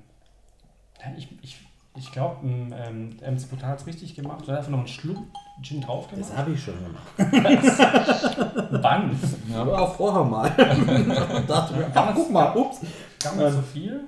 ja, 1.01 1.07
ich 1.17 1.29
ich, 1.41 1.57
ich 1.95 2.13
glaube, 2.13 2.45
ähm, 2.47 3.11
MC 3.21 3.49
Brutal 3.49 3.71
hat 3.71 3.81
es 3.81 3.87
richtig 3.87 4.15
gemacht. 4.17 4.41
Du 4.47 4.51
hast 4.51 4.59
einfach 4.59 4.71
noch 4.73 4.79
einen 4.79 4.89
Schluck 4.89 5.19
Gin 5.63 5.81
drauf 5.81 6.09
das 6.09 6.19
gemacht. 6.29 6.37
habe 6.37 6.51
ich 6.53 6.63
schon 6.63 6.75
gemacht. 6.85 7.07
Wann? 8.83 9.19
Aber 9.55 9.81
auch 9.83 9.95
vorher 9.95 10.25
mal. 10.25 10.49
Und 11.37 11.49
dachte 11.49 11.75
mir, 11.77 11.91
ach, 11.95 12.13
guck 12.15 12.31
mal, 12.31 12.57
ups. 12.57 12.81
Gar 13.23 13.37
nicht 13.37 13.53
so 13.53 13.63
viel. 13.63 14.01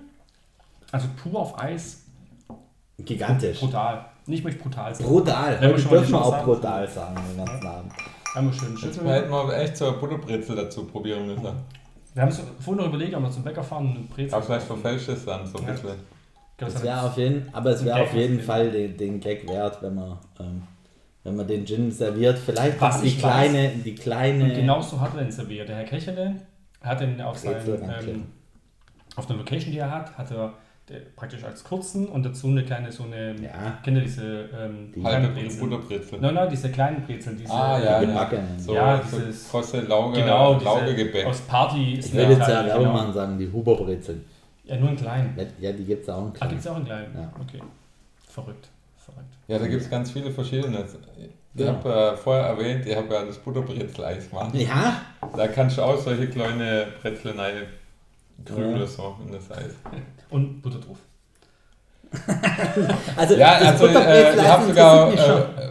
Also 0.91 1.07
pur 1.23 1.41
auf 1.41 1.59
Eis. 1.59 2.03
Gigantisch. 3.05 3.61
Brutal. 3.61 4.05
Nicht 4.27 4.45
möchte 4.45 4.61
brutal 4.63 4.95
sein. 4.95 5.07
Brutal. 5.07 5.57
Wenn 5.61 5.71
wir 5.71 5.79
schon 5.79 5.91
mal 5.91 5.99
dürfen 5.99 6.13
wir 6.13 6.25
auch 6.25 6.45
brutal 6.45 6.89
sagen 6.89 7.17
den 7.31 7.45
ganzen 7.45 7.67
Abend. 7.67 7.93
Einmal 8.35 8.53
schön 8.53 8.71
Jetzt 8.73 8.81
schütteln. 8.81 9.07
hätten 9.09 9.31
wir 9.31 9.57
echt 9.57 9.83
eine 9.83 9.93
Butterbrezel 9.93 10.57
dazu 10.57 10.85
probieren 10.85 11.27
müssen. 11.27 11.43
Wir 12.15 12.23
haben 12.23 12.29
es 12.29 12.41
vorhin 12.61 12.83
noch 12.85 12.89
überlegt, 12.89 13.15
ob 13.15 13.23
wir 13.23 13.31
zum 13.31 13.43
Bäcker 13.45 13.63
fahren 13.63 13.87
und 13.87 13.97
eine 13.97 14.05
Brezel. 14.07 14.35
Aber 14.35 14.45
vielleicht 14.45 14.67
verfälscht 14.67 15.09
es 15.09 15.25
dann 15.25 15.47
so 15.47 15.59
ein 15.59 15.65
Ja. 15.67 15.73
bisschen. 15.73 15.91
Das 16.59 16.83
wäre 16.83 17.03
auf 17.03 17.17
jeden, 17.17 17.49
aber 17.55 17.71
es 17.71 17.85
wäre 17.85 18.03
auf 18.03 18.13
jeden 18.13 18.41
Fall 18.41 18.71
den, 18.73 18.97
den 18.97 19.21
Gag 19.21 19.49
wert, 19.49 19.81
wenn 19.81 19.95
man, 19.95 20.19
ähm, 20.41 20.63
wenn 21.23 21.37
man 21.37 21.47
den 21.47 21.65
Gin 21.65 21.93
serviert. 21.93 22.37
Vielleicht 22.37 22.81
Was 22.81 23.01
die 23.01 23.17
kleine, 23.17 23.69
die 23.85 23.95
kleine. 23.95 24.43
Und 24.45 24.55
genau 24.55 24.81
so 24.83 25.01
hat 25.01 25.15
er 25.15 25.23
den 25.23 25.31
serviert. 25.31 25.69
Der 25.69 25.77
Herr 25.77 25.85
Kechele 25.85 26.35
hat 26.83 27.01
den 27.01 27.21
auf, 27.21 27.39
seinen, 27.39 27.65
ähm, 27.67 28.27
auf 29.15 29.27
der 29.27 29.37
Location, 29.37 29.71
die 29.71 29.79
er 29.79 29.91
hat, 29.91 30.19
hat 30.19 30.31
er 30.33 30.53
praktisch 31.17 31.45
als 31.45 31.63
kurzen 31.65 32.09
und 32.09 32.25
dazu 32.25 32.49
eine 32.49 32.65
kleine, 32.65 32.91
so 32.93 33.05
eine, 33.05 33.35
Ja. 33.43 33.79
kennt 33.85 33.97
ihr 33.99 34.03
diese 34.03 34.49
ähm, 34.59 34.93
Die 34.95 35.01
kleinen 35.01 35.27
Halbe 35.27 35.41
Brezeln? 35.41 35.61
Butterbrezel. 35.71 36.19
Nein, 36.21 36.35
nein, 36.35 36.49
diese 36.51 36.71
kleinen 36.71 37.03
Brezeln, 37.03 37.37
diese 37.39 37.53
Ah, 37.53 37.79
ja, 37.83 38.01
die 38.01 38.07
ja. 38.07 38.15
Backen. 38.15 38.39
So, 38.59 38.75
Ja, 38.75 39.03
so 39.03 39.19
dieses- 39.19 39.49
krosse 39.51 39.81
Lauge, 39.83 40.21
Genau, 40.21 40.55
diese 40.55 40.65
Laugegebäck. 40.65 41.27
aus 41.27 41.41
Party. 41.43 41.95
Ich 41.99 42.13
will 42.13 42.31
jetzt 42.31 42.49
ja 42.49 42.65
Werbung 42.67 42.85
genau. 42.85 42.93
machen 42.97 43.13
sagen, 43.13 43.39
die 43.39 43.51
Huberbrezeln. 43.53 44.25
Ja, 44.65 44.77
nur 44.77 44.91
in 44.91 44.97
klein. 44.97 45.35
Ja, 45.61 45.73
die 45.73 45.85
gibt 45.85 46.03
es 46.03 46.09
auch 46.11 46.23
in 46.23 46.29
Ah, 46.29 46.33
klein. 46.35 46.49
gibt 46.51 46.61
es 46.61 46.67
auch 46.67 46.77
in 46.77 46.85
klein? 46.85 47.07
Ja. 47.15 47.33
Okay. 47.41 47.63
Verrückt. 48.29 48.69
Verrückt. 48.99 49.35
Ja, 49.47 49.59
da 49.59 49.67
gibt 49.67 49.83
es 49.83 49.89
ganz 49.91 50.11
viele 50.11 50.31
verschiedene. 50.31 50.85
Ich 51.55 51.61
Ja. 51.65 51.69
habe 51.73 51.93
äh, 52.13 52.17
vorher 52.17 52.45
erwähnt, 52.45 52.87
ich 52.87 52.95
habe 52.95 53.13
ja 53.13 53.25
das 53.25 53.39
Butterbrezel-Eis 53.39 54.29
gemacht. 54.29 54.55
Ja, 54.55 55.01
Da 55.37 55.49
kannst 55.49 55.79
du 55.79 55.83
auch 55.83 55.97
solche 55.99 56.29
kleine 56.29 56.87
Brezeln 57.03 57.39
grüne 58.45 58.81
Ja. 58.81 58.87
so 58.87 59.17
in 59.27 59.33
das 59.33 59.51
Eis. 59.51 59.75
Und. 60.31 60.58
Also, 63.17 63.35
Ja, 63.35 63.53
also 63.53 63.87
äh, 63.87 64.35
ich 64.37 64.49
habe 64.49 64.67
sogar 64.67 65.13
äh, 65.13 65.17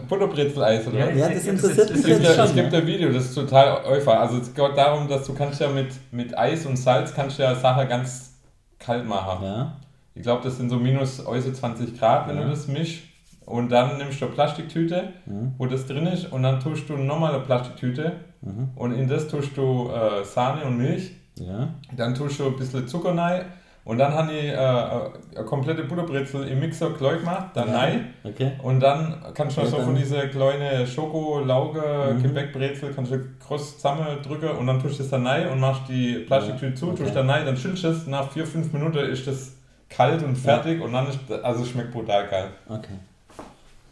Butterbrezel-Eis 0.08 0.86
oder 0.86 1.08
was? 1.08 1.16
Ja, 1.16 1.28
das 1.28 1.44
interessiert 1.46 1.90
mich 1.90 1.98
Es 2.00 2.04
gibt, 2.06 2.18
jetzt 2.22 2.28
ja, 2.28 2.34
schon. 2.34 2.44
es 2.46 2.54
gibt 2.54 2.74
ein 2.74 2.86
Video, 2.86 3.12
das 3.12 3.24
ist 3.26 3.34
total 3.34 3.84
einfach. 3.86 4.20
Also 4.20 4.38
es 4.38 4.54
geht 4.54 4.76
darum, 4.76 5.08
dass 5.08 5.26
du 5.26 5.34
kannst 5.34 5.60
ja 5.60 5.68
mit, 5.68 5.88
mit 6.10 6.36
Eis 6.36 6.66
und 6.66 6.76
Salz 6.76 7.14
kannst 7.14 7.38
du 7.38 7.42
ja 7.42 7.54
Sache 7.54 7.86
ganz 7.86 8.32
kalt 8.78 9.06
machen. 9.06 9.44
Ja, 9.44 9.76
Ich 10.14 10.22
glaube, 10.22 10.42
das 10.44 10.56
sind 10.56 10.70
so 10.70 10.76
minus 10.76 11.24
äußerst 11.24 11.56
20 11.56 11.98
Grad, 11.98 12.28
wenn 12.28 12.36
Ja. 12.36 12.44
du 12.44 12.50
das 12.50 12.66
mischst. 12.68 13.02
Und 13.44 13.70
dann 13.72 13.96
nimmst 13.96 14.20
du 14.20 14.26
eine 14.26 14.34
Plastiktüte, 14.34 15.04
Mhm. 15.24 15.54
wo 15.56 15.64
das 15.66 15.86
drin 15.86 16.06
ist, 16.06 16.30
und 16.30 16.42
dann 16.42 16.60
tust 16.60 16.88
du 16.88 16.96
nochmal 16.98 17.32
eine 17.34 17.42
Plastiktüte 17.44 18.12
Mhm. 18.42 18.68
und 18.76 18.92
in 18.92 19.08
das 19.08 19.26
tust 19.28 19.56
du 19.56 19.90
äh, 19.90 20.22
Sahne 20.24 20.64
und 20.64 20.76
Milch. 20.76 21.12
ja. 21.40 21.68
Dann 21.96 22.14
tust 22.14 22.38
du 22.40 22.46
ein 22.46 22.56
bisschen 22.56 22.86
Zucker 22.86 23.16
rein 23.16 23.42
und 23.88 23.98
dann 23.98 24.12
habe 24.14 24.32
ich 24.32 24.44
äh, 24.52 24.56
eine 24.56 25.44
komplette 25.46 25.82
Butterbrezel 25.84 26.46
im 26.46 26.60
Mixer 26.60 26.90
gleich 26.90 27.18
gemacht, 27.20 27.48
dann 27.54 27.68
Ja. 27.68 27.78
rein. 27.78 28.14
Okay. 28.22 28.52
Und 28.62 28.80
dann 28.80 29.16
kannst 29.34 29.56
du 29.56 29.62
Und 29.62 29.66
so 29.68 29.76
dann- 29.78 29.86
von 29.86 29.94
dieser 29.96 30.28
kleinen 30.28 30.86
Schoko-Lauge 30.86 32.14
Mhm. 32.14 32.22
Gebäckbrezel 32.22 32.92
kannst 32.94 33.12
du 33.12 33.18
groß 33.46 33.76
zusammendrücken 33.76 34.50
und 34.50 34.66
dann 34.66 34.78
tust 34.80 34.98
du 34.98 35.02
das 35.02 35.10
dann 35.10 35.26
rein 35.26 35.48
und 35.48 35.58
machst 35.58 35.82
die 35.88 36.18
Plastiktüte 36.26 36.74
zu, 36.74 36.90
okay. 36.90 37.02
tust 37.04 37.16
dann 37.16 37.28
rein, 37.30 37.46
dann 37.46 37.56
schüttelst 37.56 37.84
du 37.84 37.88
es, 37.88 38.06
nach 38.06 38.30
4-5 38.30 38.72
Minuten 38.72 38.98
ist 38.98 39.26
das 39.26 39.52
kalt 39.88 40.22
und 40.22 40.36
fertig 40.36 40.80
und 40.82 40.92
dann 40.92 41.08
ist, 41.08 41.18
also 41.42 41.62
es 41.62 41.68
schmeckt 41.70 41.90
brutal 41.90 42.28
geil. 42.28 42.48
Okay. 42.68 42.92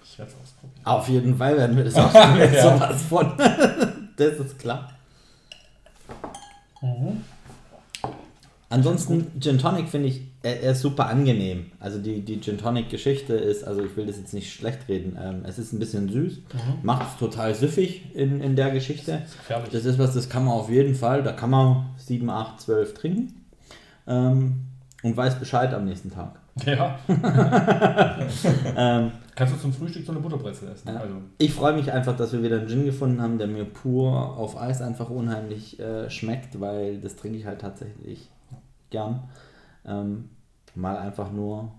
Ich 0.05 0.19
werde 0.19 0.31
es 0.31 0.37
ausprobieren. 0.43 0.85
Auf 0.85 1.09
jeden 1.09 1.37
Fall 1.37 1.57
werden 1.57 1.77
wir 1.77 1.85
das 1.85 1.95
Ja. 1.97 2.63
sowas 2.63 3.03
von. 3.09 3.33
das 4.17 4.33
ist 4.35 4.59
klar. 4.59 4.91
Mhm. 6.83 7.25
Ansonsten, 8.69 9.41
Gin 9.41 9.59
Tonic 9.59 9.89
finde 9.89 10.09
ich, 10.09 10.23
er, 10.43 10.61
er 10.63 10.73
ist 10.73 10.81
super 10.81 11.07
angenehm. 11.07 11.67
Also 11.79 11.99
die, 11.99 12.23
die 12.23 12.41
Gin 12.41 12.59
Tonic 12.59 12.91
Geschichte 12.91 13.35
ist, 13.35 13.63
also 13.65 13.85
ich 13.85 13.97
will 13.97 14.07
das 14.07 14.17
jetzt 14.17 14.35
nicht 14.35 14.53
schlecht 14.53 14.89
reden, 14.89 15.17
ähm, 15.21 15.43
es 15.47 15.59
ist 15.59 15.73
ein 15.73 15.79
bisschen 15.79 16.09
süß, 16.09 16.41
macht 16.83 17.13
es 17.13 17.19
total 17.19 17.55
süffig 17.55 18.15
in, 18.15 18.41
in 18.41 18.57
der 18.57 18.71
Geschichte. 18.73 19.23
Das 19.49 19.65
ist. 19.65 19.75
Das 19.75 19.85
ist 19.85 19.99
was, 19.99 20.15
das 20.15 20.29
kann 20.29 20.45
man 20.45 20.55
auf 20.55 20.69
jeden 20.69 20.97
Fall, 20.97 21.23
da 21.23 21.33
kann 21.33 21.51
man 21.51 21.87
7, 21.99 22.29
8, 22.29 22.61
12 22.61 22.95
trinken 22.95 23.45
ähm, 24.09 24.65
und 25.03 25.17
weiß 25.17 25.39
Bescheid 25.39 25.73
am 25.73 25.85
nächsten 25.85 26.11
Tag. 26.11 26.41
ja. 26.65 26.99
Ähm, 28.77 29.13
Kannst 29.37 29.55
du 29.55 29.59
zum 29.59 29.73
Frühstück 29.73 30.07
so 30.07 30.13
eine 30.13 30.21
Butterbrezel 30.23 30.71
essen? 30.71 30.89
Ja. 30.89 30.97
Also, 30.97 31.17
ich 31.37 31.53
freue 31.53 31.75
mich 31.75 31.93
einfach, 31.93 32.17
dass 32.17 32.33
wir 32.33 32.43
wieder 32.43 32.57
einen 32.57 32.69
Gin 32.69 32.87
gefunden 32.87 33.21
haben, 33.21 33.37
der 33.37 33.47
mir 33.47 33.67
pur 33.67 34.37
auf 34.37 34.59
Eis 34.59 34.81
einfach 34.81 35.11
unheimlich 35.11 35.79
äh, 35.79 36.09
schmeckt, 36.09 36.59
weil 36.59 36.99
das 37.01 37.17
trinke 37.17 37.37
ich 37.37 37.45
halt 37.45 37.61
tatsächlich 37.61 38.31
gern. 38.97 39.15
Ähm, 39.85 40.31
mal 40.75 40.97
einfach 40.99 41.31
nur 41.31 41.71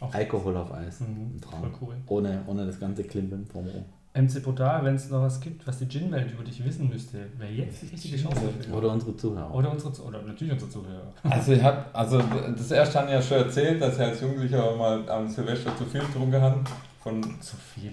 Auf 0.00 0.14
Alkohol 0.14 0.56
auf 0.56 0.72
Eis 0.72 1.00
Mhm. 1.00 1.40
voll 1.40 1.70
cool. 1.80 1.94
Ohne, 2.08 2.42
ohne 2.46 2.66
das 2.66 2.78
ganze 2.80 3.04
Klimpern 3.04 3.46
drumherum. 3.50 3.84
MC 4.16 4.40
Brutal, 4.42 4.84
wenn 4.84 4.94
es 4.94 5.10
noch 5.10 5.22
was 5.22 5.40
gibt, 5.40 5.66
was 5.66 5.78
die 5.78 5.88
Gin-Welt 5.88 6.30
über 6.32 6.44
dich 6.44 6.64
wissen 6.64 6.88
müsste, 6.88 7.18
wäre 7.38 7.50
jetzt 7.50 7.82
die 7.82 7.86
richtige 7.86 8.16
Chance 8.16 8.40
dafür. 8.46 8.76
Oder 8.76 8.92
unsere 8.92 9.16
Zuhörer. 9.16 9.52
Oder 9.52 9.70
unsere, 9.72 9.90
oder 10.06 10.22
natürlich 10.22 10.52
unsere 10.52 10.70
Zuhörer. 10.70 11.12
Also 11.24 11.52
ich 11.52 11.62
hab, 11.62 11.90
also 11.96 12.20
das 12.56 12.70
erste 12.70 13.00
haben 13.00 13.08
ja 13.08 13.20
schon 13.20 13.38
erzählt, 13.38 13.80
dass 13.82 13.94
ich 13.94 14.00
als 14.02 14.20
Jugendlicher 14.20 14.76
mal 14.76 15.08
am 15.10 15.28
Silvester 15.28 15.76
zu 15.76 15.84
viel 15.86 16.00
getrunken 16.00 16.40
habe. 16.40 16.60
Von, 17.02 17.22
Zu 17.40 17.56
viel. 17.56 17.92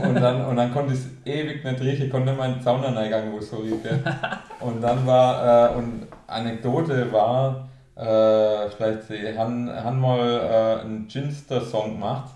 Und, 0.00 0.14
dann, 0.14 0.44
und 0.46 0.56
dann 0.56 0.72
konnte 0.72 0.94
ich 0.94 1.00
es 1.00 1.06
ewig 1.24 1.64
nicht 1.64 1.80
riechen, 1.80 2.10
konnte 2.10 2.30
nicht 2.30 2.38
mal 2.38 2.48
in 2.48 2.54
den 2.54 2.62
Sauna 2.62 2.88
reingegangen, 2.88 3.32
wo 3.32 3.38
es 3.38 3.50
so 3.50 3.56
riecht. 3.56 3.84
Und 4.60 4.80
dann 4.80 5.04
war, 5.04 5.72
äh, 5.72 5.76
und 5.76 6.06
Anekdote 6.28 7.12
war, 7.12 7.68
äh, 7.96 8.70
vielleicht, 8.70 9.02
sie 9.08 9.36
haben, 9.36 9.68
haben 9.68 10.00
mal 10.00 10.20
äh, 10.20 10.80
einen 10.82 11.08
Ginster-Song 11.08 11.94
gemacht. 11.94 12.30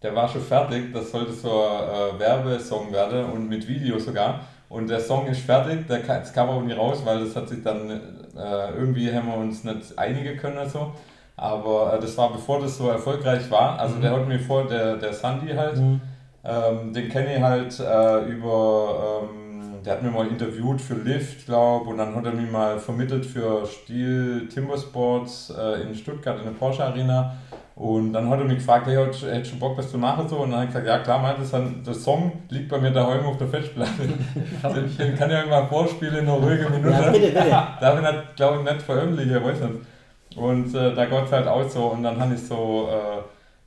Der 0.00 0.14
war 0.14 0.28
schon 0.28 0.42
fertig, 0.42 0.92
das 0.92 1.10
sollte 1.10 1.32
so 1.32 1.50
ein 1.50 2.16
äh, 2.16 2.20
Werbesong 2.20 2.92
werden 2.92 3.24
und 3.24 3.48
mit 3.48 3.66
Video 3.66 3.98
sogar. 3.98 4.40
Und 4.68 4.88
der 4.88 5.00
Song 5.00 5.26
ist 5.26 5.40
fertig, 5.40 5.86
der 5.88 5.98
das 6.00 6.32
kam 6.32 6.48
aber 6.48 6.62
nicht 6.62 6.78
raus, 6.78 7.02
weil 7.04 7.24
das 7.24 7.34
hat 7.34 7.48
sich 7.48 7.62
dann 7.62 7.90
äh, 7.90 8.70
irgendwie 8.78 9.12
haben 9.12 9.28
wir 9.28 9.36
uns 9.36 9.64
nicht 9.64 9.98
einigen 9.98 10.36
können 10.36 10.58
oder 10.58 10.68
so. 10.68 10.92
Aber 11.36 11.94
äh, 11.94 12.00
das 12.00 12.16
war 12.16 12.32
bevor 12.32 12.60
das 12.60 12.76
so 12.76 12.88
erfolgreich 12.88 13.50
war. 13.50 13.78
Also 13.78 13.96
der 13.96 14.12
hat 14.12 14.28
mir 14.28 14.38
vor, 14.38 14.66
der, 14.66 14.96
der 14.96 15.12
Sandy 15.12 15.52
halt, 15.54 15.76
Mhm. 15.76 16.00
Ähm, 16.44 16.92
den 16.92 17.08
kenne 17.08 17.36
ich 17.36 17.42
halt 17.42 17.80
äh, 17.80 18.30
über, 18.30 19.22
ähm, 19.22 19.82
der 19.84 19.94
hat 19.94 20.02
mir 20.02 20.10
mal 20.10 20.26
interviewt 20.26 20.80
für 20.80 20.94
Lift, 20.94 21.46
glaube 21.46 21.90
und 21.90 21.98
dann 21.98 22.14
hat 22.14 22.24
er 22.26 22.32
mich 22.32 22.50
mal 22.50 22.78
vermittelt 22.78 23.24
für 23.24 23.64
Stil 23.66 24.48
Timber 24.52 24.76
Sports 24.76 25.52
äh, 25.56 25.82
in 25.82 25.94
Stuttgart 25.94 26.38
in 26.38 26.44
der 26.44 26.52
Porsche 26.52 26.84
Arena. 26.84 27.36
Und 27.76 28.12
dann 28.12 28.30
hat 28.30 28.38
er 28.38 28.44
mich 28.44 28.58
gefragt, 28.58 28.86
hey, 28.86 28.94
hättest 28.94 29.54
du 29.54 29.58
Bock, 29.58 29.76
was 29.76 29.90
zu 29.90 29.98
machen? 29.98 30.28
So? 30.28 30.36
Und 30.36 30.50
dann 30.50 30.60
habe 30.60 30.66
ich 30.66 30.70
gesagt, 30.70 30.86
ja 30.86 30.98
klar, 31.00 31.18
meinte 31.18 31.42
dann, 31.50 31.82
der 31.82 31.94
Song 31.94 32.30
liegt 32.48 32.68
bei 32.68 32.78
mir 32.78 32.92
daheim 32.92 33.26
auf 33.26 33.36
der 33.36 33.48
Festplatte. 33.48 33.90
den, 34.04 34.96
den 34.96 35.16
kann 35.16 35.28
ich 35.28 35.36
irgendwann 35.36 35.68
vorspielen 35.68 36.18
in 36.18 36.28
einer 36.28 36.34
ruhigen 36.34 36.70
Minute. 36.70 36.90
Ja, 36.90 37.10
bitte, 37.10 37.26
bitte. 37.32 37.50
Darf 37.80 37.96
ich 37.96 38.02
nicht, 38.02 38.36
glaube 38.36 38.58
ich, 38.58 38.70
nicht 38.70 38.82
veröffentlichen, 38.82 39.36
ich 39.36 39.44
weiß 39.44 39.60
nicht. 39.60 40.36
Und 40.36 40.74
äh, 40.74 40.94
da 40.94 41.04
es 41.04 41.32
halt 41.32 41.48
auch 41.48 41.68
so 41.68 41.86
und 41.86 42.04
dann 42.04 42.20
habe 42.20 42.34
ich 42.34 42.42
so, 42.46 42.88
äh, 42.90 43.22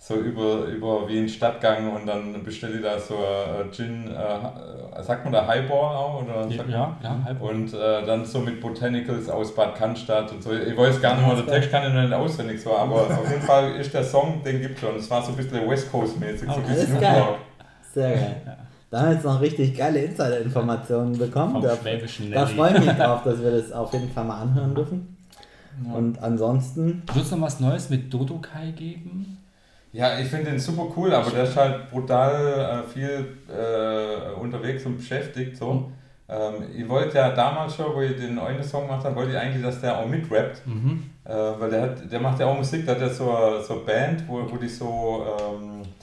so 0.07 0.15
über, 0.15 0.65
über 0.65 1.07
Wien 1.09 1.27
Stadtgang 1.27 1.91
und 1.93 2.05
dann 2.05 2.41
bestelle 2.43 2.75
ich 2.77 2.81
da 2.81 2.97
so 2.97 3.15
äh, 3.15 3.69
Gin, 3.71 4.07
äh, 4.09 5.03
sagt 5.03 5.25
man 5.25 5.33
da 5.33 5.45
Highball 5.45 5.95
auch? 5.95 6.23
Oder 6.23 6.43
sagt 6.49 6.69
Ja, 6.69 6.95
ja, 7.03 7.19
halb. 7.25 7.41
und 7.41 7.73
äh, 7.73 8.05
dann 8.05 8.23
so 8.23 8.39
mit 8.39 8.61
Botanicals 8.61 9.29
aus 9.29 9.53
Bad 9.53 9.75
Cannstatt 9.75 10.31
und 10.31 10.41
so. 10.41 10.53
Ich 10.53 10.77
weiß 10.77 11.01
gar 11.01 11.15
nicht 11.17 11.27
mehr, 11.27 11.35
der 11.35 11.47
Text 11.47 11.71
kann 11.71 11.87
ich 11.87 11.93
noch 11.93 12.01
nicht 12.03 12.13
auswendig 12.13 12.61
so, 12.61 12.73
aber 12.73 13.01
auf 13.21 13.29
jeden 13.29 13.41
Fall 13.41 13.75
ist 13.75 13.93
der 13.93 14.03
Song, 14.05 14.41
den 14.45 14.61
gibt 14.61 14.79
schon. 14.79 14.95
Es 14.95 15.09
war 15.11 15.21
so 15.21 15.31
ein 15.31 15.35
bisschen 15.37 15.69
West 15.69 15.91
Coast-mäßig, 15.91 16.47
so 16.47 16.55
Oh, 16.55 16.59
ein 16.65 16.73
bisschen 16.75 17.01
geil. 17.01 17.23
Sehr 17.93 18.11
geil. 18.11 18.57
Da 18.89 18.99
haben 18.99 19.07
wir 19.07 19.13
jetzt 19.15 19.25
noch 19.25 19.41
richtig 19.41 19.77
geile 19.77 19.99
Insider-Informationen 19.99 21.17
bekommen. 21.17 21.51
Vom 21.51 21.61
Da, 21.61 21.75
schwäbischen 21.75 22.31
da 22.31 22.45
freue 22.45 22.71
ich 22.77 22.85
mich 22.85 22.95
drauf, 22.95 23.23
dass 23.25 23.43
wir 23.43 23.51
das 23.51 23.73
auf 23.73 23.91
jeden 23.91 24.09
Fall 24.09 24.23
mal 24.23 24.39
anhören 24.41 24.73
dürfen. 24.73 25.17
Und 25.93 26.23
ansonsten, 26.23 27.03
Wird 27.13 27.25
es 27.25 27.31
noch 27.31 27.41
was 27.41 27.59
Neues 27.59 27.89
mit 27.89 28.11
Dodokai 28.13 28.71
geben? 28.71 29.37
Ja, 29.97 30.19
ich 30.19 30.27
finde 30.27 30.51
den 30.51 30.59
super 30.59 30.93
cool, 30.95 31.11
aber 31.11 31.31
der 31.31 31.45
ist 31.45 31.57
halt 31.57 31.89
brutal 31.89 32.83
äh, 32.85 32.87
viel 32.87 33.37
äh, 33.49 34.39
unterwegs 34.39 34.85
und 34.85 34.97
beschäftigt. 34.97 35.57
So. 35.57 35.91
Ähm, 36.29 36.65
ich 36.77 36.87
wollte 36.87 37.17
ja 37.17 37.31
damals 37.31 37.75
schon, 37.75 37.95
wo 37.95 38.01
ich 38.01 38.15
den 38.15 38.37
einen 38.37 38.63
Song 38.63 38.83
gemacht 38.83 39.03
habe, 39.03 39.15
wollte 39.15 39.31
ich 39.31 39.37
eigentlich, 39.39 39.63
dass 39.63 39.81
der 39.81 39.97
auch 39.97 40.05
mitrappt. 40.05 40.61
Mhm. 40.67 41.09
Äh, 41.25 41.33
weil 41.33 41.71
der, 41.71 41.81
hat, 41.81 42.11
der 42.11 42.19
macht 42.19 42.39
ja 42.39 42.45
auch 42.45 42.55
Musik, 42.55 42.85
der 42.85 42.93
hat 42.93 43.01
ja 43.01 43.09
so 43.09 43.35
eine 43.35 43.63
so 43.63 43.83
Band, 43.83 44.23
wo, 44.27 44.43
wo 44.47 44.57
die 44.57 44.67
so, 44.67 45.25
ähm, 45.39 45.81
ich 45.81 45.99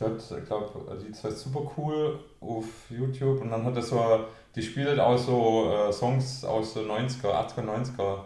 glaube, 0.47 0.69
die 1.01 1.13
ist 1.13 1.23
halt 1.23 1.39
super 1.39 1.61
cool 1.77 2.19
auf 2.41 2.65
YouTube 2.91 3.43
und 3.43 3.53
dann 3.53 3.65
hat 3.65 3.77
er 3.77 3.83
so, 3.83 4.25
die 4.57 4.63
spielt 4.63 4.99
auch 4.99 5.17
so 5.17 5.71
äh, 5.73 5.93
Songs 5.93 6.45
aus 6.45 6.75
den 6.75 6.89
90er, 6.89 7.31
80er, 7.31 7.63
90er. 7.63 8.17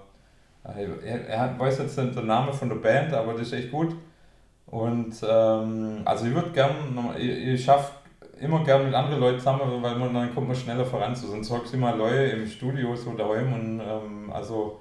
Er, 0.65 1.29
er 1.29 1.41
hat, 1.41 1.59
weiß 1.59 1.79
jetzt 1.79 1.99
nicht 1.99 2.17
den 2.17 2.27
Namen 2.27 2.55
von 2.55 2.71
der 2.71 2.77
Band, 2.77 3.13
aber 3.13 3.35
das 3.35 3.43
ist 3.43 3.53
echt 3.53 3.71
gut. 3.71 3.95
Und 4.71 5.15
ähm, 5.27 6.03
also 6.05 6.27
ich 6.27 6.35
würde 6.35 6.51
gern, 6.51 6.71
ich, 7.19 7.29
ich 7.29 7.65
schaffe 7.65 7.93
immer 8.41 8.63
gern 8.65 8.85
mit 8.85 8.95
anderen 8.95 9.21
Leuten 9.21 9.39
zusammen, 9.39 9.83
weil 9.83 9.97
man 9.97 10.15
dann 10.15 10.35
kommt 10.35 10.49
man 10.49 10.57
schneller 10.57 10.85
voran. 10.85 11.15
So, 11.15 11.29
sonst 11.29 11.51
hockst 11.51 11.73
du 11.73 11.77
immer 11.77 11.97
Leute 11.97 12.25
im 12.25 12.47
Studio 12.47 12.95
so 12.95 13.13
daheim 13.13 13.53
und 13.53 13.81
ähm, 13.81 14.33
also 14.33 14.81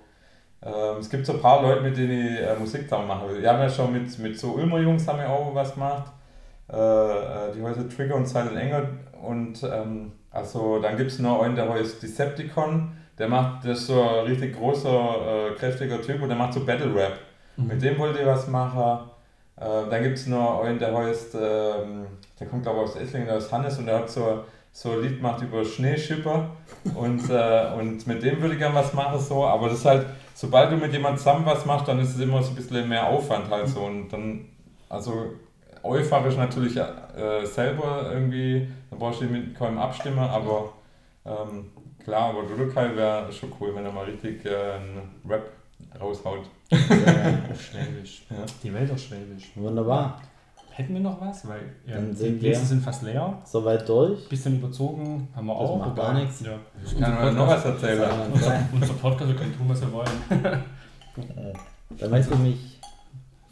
ähm, 0.62 0.98
es 1.00 1.10
gibt 1.10 1.26
so 1.26 1.34
ein 1.34 1.42
paar 1.42 1.62
Leute, 1.62 1.82
mit 1.82 1.98
denen 1.98 2.28
ich 2.28 2.42
äh, 2.42 2.56
Musik 2.60 2.84
zusammen 2.84 3.08
machen 3.08 3.30
will. 3.30 3.42
Wir 3.42 3.50
haben 3.50 3.60
ja 3.60 3.70
schon 3.70 3.94
mit, 3.94 4.18
mit 4.20 4.38
so 4.38 4.54
Ulmer 4.54 4.80
Jungs 4.80 5.08
haben 5.08 5.20
wir 5.20 5.30
auch 5.30 5.54
was 5.54 5.74
gemacht. 5.74 6.12
Äh, 6.72 6.76
äh, 6.76 7.54
die 7.56 7.64
heißen 7.64 7.90
Trigger 7.90 8.16
und 8.16 8.28
Silent 8.28 8.58
Enger. 8.58 8.90
Und 9.22 9.64
ähm, 9.64 10.12
also 10.32 10.80
dann 10.82 10.98
gibt 10.98 11.12
es 11.12 11.20
noch 11.20 11.42
einen, 11.42 11.56
der 11.56 11.70
heißt 11.70 12.02
Decepticon. 12.04 12.92
Der 13.18 13.28
macht, 13.28 13.66
das 13.66 13.80
ist 13.80 13.88
so 13.88 14.02
ein 14.02 14.26
richtig 14.26 14.56
großer, 14.56 14.90
äh, 14.90 15.56
kräftiger 15.56 16.02
Typ 16.02 16.22
und 16.22 16.30
der 16.30 16.38
macht 16.38 16.54
so 16.54 16.66
Battle 16.66 16.94
Rap. 16.94 17.20
Mit 17.56 17.82
dem 17.82 17.98
wollte 17.98 18.20
ich 18.20 18.26
was 18.26 18.48
machen. 18.48 19.10
Äh, 19.60 19.90
dann 19.90 20.04
gibt 20.04 20.18
es 20.18 20.28
noch 20.28 20.62
einen, 20.64 20.80
der 20.80 20.96
heißt, 20.96 21.36
ähm, 21.36 22.06
der 22.40 22.48
kommt 22.48 22.64
glaube 22.64 22.80
ich 22.80 22.90
aus 22.90 22.96
Esslingen, 22.96 23.28
der 23.28 23.38
ist 23.38 23.52
Hannes 23.52 23.78
und 23.80 23.88
der 23.88 24.00
hat 24.00 24.10
so, 24.10 24.44
so 24.72 24.92
ein 24.92 25.02
Lied 25.02 25.18
gemacht 25.18 25.42
über 25.42 25.66
Schneeschipper. 25.66 26.50
und, 26.96 27.30
äh, 27.30 27.74
und 27.78 28.06
mit 28.06 28.22
dem 28.22 28.42
würde 28.42 28.54
ich 28.54 28.60
gerne 28.60 28.76
was 28.76 28.94
machen, 28.94 29.20
so. 29.20 29.46
aber 29.46 29.70
das 29.70 29.80
ist 29.80 29.86
halt, 29.86 30.06
sobald 30.36 30.72
du 30.72 30.78
mit 30.78 30.94
jemandem 30.94 31.18
zusamem 31.18 31.46
was 31.46 31.66
machst, 31.66 31.88
dann 31.88 32.00
ist 32.00 32.16
es 32.16 32.20
immer 32.22 32.42
so 32.44 32.50
ein 32.50 32.56
bisschen 32.56 32.88
mehr 32.88 33.08
Aufwand 33.08 33.50
halt 33.50 33.68
so. 33.68 33.82
Und 33.82 34.10
dann, 34.10 34.46
also 34.90 35.34
euphorisch 35.84 36.38
natürlich 36.38 36.78
äh, 36.78 37.46
selber 37.46 38.12
irgendwie, 38.12 38.68
da 38.92 38.98
brauchst 38.98 39.22
du 39.22 39.26
mit 39.26 39.58
keinem 39.58 39.80
abstimmen, 39.80 40.20
aber 40.20 40.74
ähm, 41.26 41.72
klar, 42.04 42.30
aber 42.30 42.44
Dudukai 42.44 42.96
wäre 42.96 43.32
schon 43.32 43.52
cool, 43.60 43.74
wenn 43.76 43.86
er 43.86 43.92
mal 43.92 44.06
richtig 44.06 44.46
äh, 44.46 44.74
einen 44.74 45.22
Rap 45.28 45.57
raushaut. 46.00 46.46
Auf 46.72 47.62
Schwäbisch. 47.62 48.26
Ja. 48.30 48.38
Die 48.64 48.74
Welt 48.74 48.92
auf 48.92 49.00
Schwäbisch. 49.00 49.52
wunderbar. 49.56 50.22
Hätten 50.72 50.94
wir 50.94 51.02
noch 51.02 51.20
was? 51.20 51.48
Weil 51.48 51.62
ja, 51.88 51.96
Dann 51.96 52.12
die 52.12 52.16
sind 52.18 52.40
Gläser 52.40 52.64
sind 52.66 52.84
fast 52.84 53.02
leer. 53.02 53.42
Soweit 53.46 53.88
durch. 53.90 54.30
Bisschen 54.30 54.58
überzogen 54.60 55.28
haben 55.36 55.48
wir 55.48 55.54
Das 55.54 55.70
auch. 55.70 55.80
macht 55.80 55.96
gar 55.96 56.14
nichts. 56.14 56.42
Ja. 56.42 56.52
Ich 56.86 57.00
kann 57.00 57.16
mal 57.16 57.34
noch 57.34 57.48
was 57.48 57.66
erzählen. 57.66 58.10
Unser 58.72 58.94
Podcast, 58.94 59.30
wir 59.30 59.36
können 59.36 59.58
tun, 59.58 59.68
was 59.70 59.82
wir 59.82 59.92
wollen. 59.92 60.08
Dann 61.98 62.12
möchte 62.12 62.34
ich 62.36 62.40
mich 62.40 62.80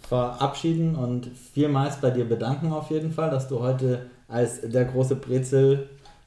verabschieden 0.08 0.96
und 0.96 1.26
vielmals 1.54 1.98
bei 2.00 2.12
dir 2.12 2.26
bedanken 2.30 2.72
auf 2.72 2.92
jeden 2.92 3.12
Fall, 3.12 3.32
dass 3.32 3.48
du 3.48 3.60
heute 3.60 4.06
als 4.28 4.62
der 4.62 4.86
große 4.86 5.16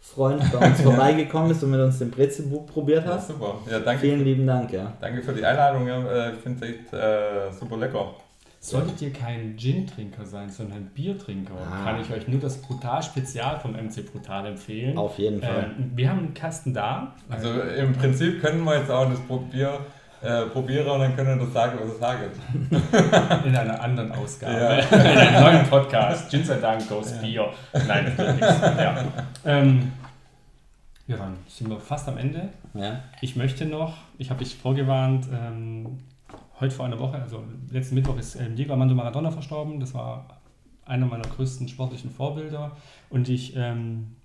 Brezel-Freund 0.01 0.53
bei 0.53 0.67
uns 0.67 0.81
vorbeigekommen 0.83 1.49
bist 1.49 1.63
und 1.65 1.71
mit 1.71 1.81
uns 1.81 1.99
den 1.99 2.11
Brezelbuch 2.11 2.67
probiert 2.67 3.05
Ja, 3.07 3.15
hast. 3.15 3.29
super. 3.29 3.55
Ja, 3.71 3.81
danke, 3.81 4.03
Vielen 4.03 4.25
lieben 4.25 4.47
Dank, 4.47 4.73
ja. 4.73 4.93
danke 5.01 5.23
für 5.23 5.33
die 5.33 5.45
Einladung. 5.45 5.87
Ja, 5.87 5.99
äh, 6.29 6.33
ich 6.35 6.39
finde 6.41 6.65
es 6.67 6.73
echt 6.73 6.93
äh, 6.93 7.53
super 7.59 7.77
lecker. 7.77 8.15
Solltet 8.61 9.01
ihr 9.03 9.13
kein 9.13 9.57
Gin-Trinker 9.57 10.25
sein, 10.27 10.51
sondern 10.51 10.87
Biertrinker, 10.87 11.55
Ah. 11.55 11.85
kann 11.85 12.01
ich 12.01 12.11
euch 12.13 12.27
nur 12.27 12.41
das 12.41 12.61
Brutal-Spezial 12.61 13.61
vom 13.61 13.73
MC 13.73 14.05
Brutal 14.11 14.47
empfehlen. 14.47 14.99
Auf 14.99 15.17
jeden 15.19 15.41
Fall. 15.41 15.75
Ähm, 15.79 15.93
wir 15.95 16.11
haben 16.11 16.19
einen 16.19 16.35
Kasten 16.35 16.75
da. 16.75 17.15
Also 17.29 17.49
im 17.53 17.93
Prinzip 17.93 18.41
können 18.41 18.65
wir 18.65 18.79
jetzt 18.79 18.91
auch 18.91 19.09
das 19.09 19.21
Probier, 19.21 19.79
äh, 20.23 20.47
probieren 20.47 20.89
und 20.89 21.01
dann 21.01 21.17
können 21.17 21.39
wir 21.39 21.45
das 21.45 21.53
sagen, 21.53 21.79
was 21.81 21.93
es 21.93 21.99
sagt. 21.99 23.45
In 23.47 23.57
einer 23.57 23.81
anderen 23.81 24.13
Ausgabe. 24.13 24.53
Ja. 24.53 24.79
In 25.13 25.19
einem 25.19 25.43
neuen 25.43 25.67
Podcast. 25.67 26.31
Gin 26.31 26.45
sei 26.45 26.57
Dank, 26.57 26.89
Ghost 26.89 27.21
Bier. 27.21 27.49
Nein, 27.87 28.07
das 28.07 28.19
wird 28.19 28.41
nichts. 28.41 28.61
Ja. 28.61 29.05
Ähm, 29.45 29.93
ja, 31.07 31.17
dann 31.17 31.37
sind 31.47 31.71
wir 31.71 31.81
fast 31.81 32.09
am 32.09 32.19
Ende. 32.19 32.49
Ja. 32.75 33.01
Ich 33.21 33.37
möchte 33.37 33.65
noch, 33.65 33.95
ich 34.19 34.31
habe 34.31 34.45
dich 34.45 34.57
vorgewarnt, 34.57 35.27
ähm, 35.33 36.01
heute 36.61 36.75
vor 36.75 36.87
einer 36.87 36.99
Woche, 36.99 37.21
also 37.21 37.45
letzten 37.71 37.95
Mittwoch 37.95 38.19
ist 38.19 38.35
ähm, 38.37 38.57
Diego 38.57 38.73
Armando 38.73 38.95
Maradona 38.95 39.31
verstorben. 39.31 39.81
Das 39.81 39.95
war 39.95 40.41
einer 40.85 41.07
meiner 41.07 41.25
größten 41.25 41.69
sportlichen 41.69 42.11
Vorbilder. 42.11 42.77
Und 43.11 43.29
ich 43.29 43.55
ähm, 43.57 44.17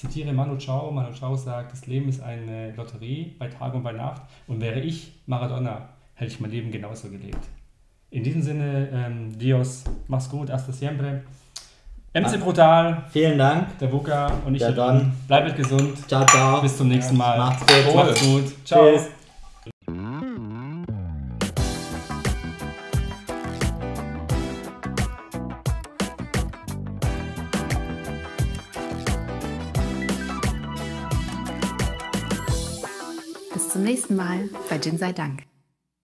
zitiere 0.00 0.32
Manu 0.32 0.56
Chao. 0.56 0.90
Manu 0.90 1.12
Chao 1.12 1.34
sagt, 1.36 1.72
das 1.72 1.86
Leben 1.86 2.08
ist 2.08 2.22
eine 2.22 2.72
Lotterie 2.72 3.34
bei 3.38 3.48
Tag 3.48 3.74
und 3.74 3.82
bei 3.82 3.92
Nacht. 3.92 4.22
Und 4.46 4.60
wäre 4.60 4.80
ich 4.80 5.12
Maradona, 5.26 5.88
hätte 6.14 6.32
ich 6.32 6.40
mein 6.40 6.50
Leben 6.50 6.70
genauso 6.70 7.08
gelebt. 7.10 7.48
In 8.10 8.24
diesem 8.24 8.42
Sinne, 8.42 8.88
ähm, 8.92 9.38
Dios, 9.38 9.84
mach's 10.08 10.28
gut, 10.28 10.50
hasta 10.50 10.72
siempre. 10.72 11.22
MC 12.12 12.40
Brutal, 12.40 13.04
Vielen 13.10 13.38
Dank. 13.38 13.78
der 13.78 13.92
Wuka 13.92 14.32
und 14.44 14.54
ich, 14.54 14.60
der. 14.60 14.72
Don. 14.72 15.12
Bleibt 15.28 15.56
gesund. 15.56 16.08
Ciao, 16.08 16.26
ciao. 16.26 16.60
Bis 16.60 16.76
zum 16.76 16.88
nächsten 16.88 17.16
Mal. 17.16 17.38
Macht's 17.38 17.64
gut. 17.64 17.94
Macht's 17.94 18.20
gut. 18.20 18.66
Ciao. 18.66 18.92
Tschüss. 18.92 19.19
Mal 34.20 34.50
bei 34.68 34.78
Gin 34.78 34.98
sei 34.98 35.12
Dank. 35.12 35.44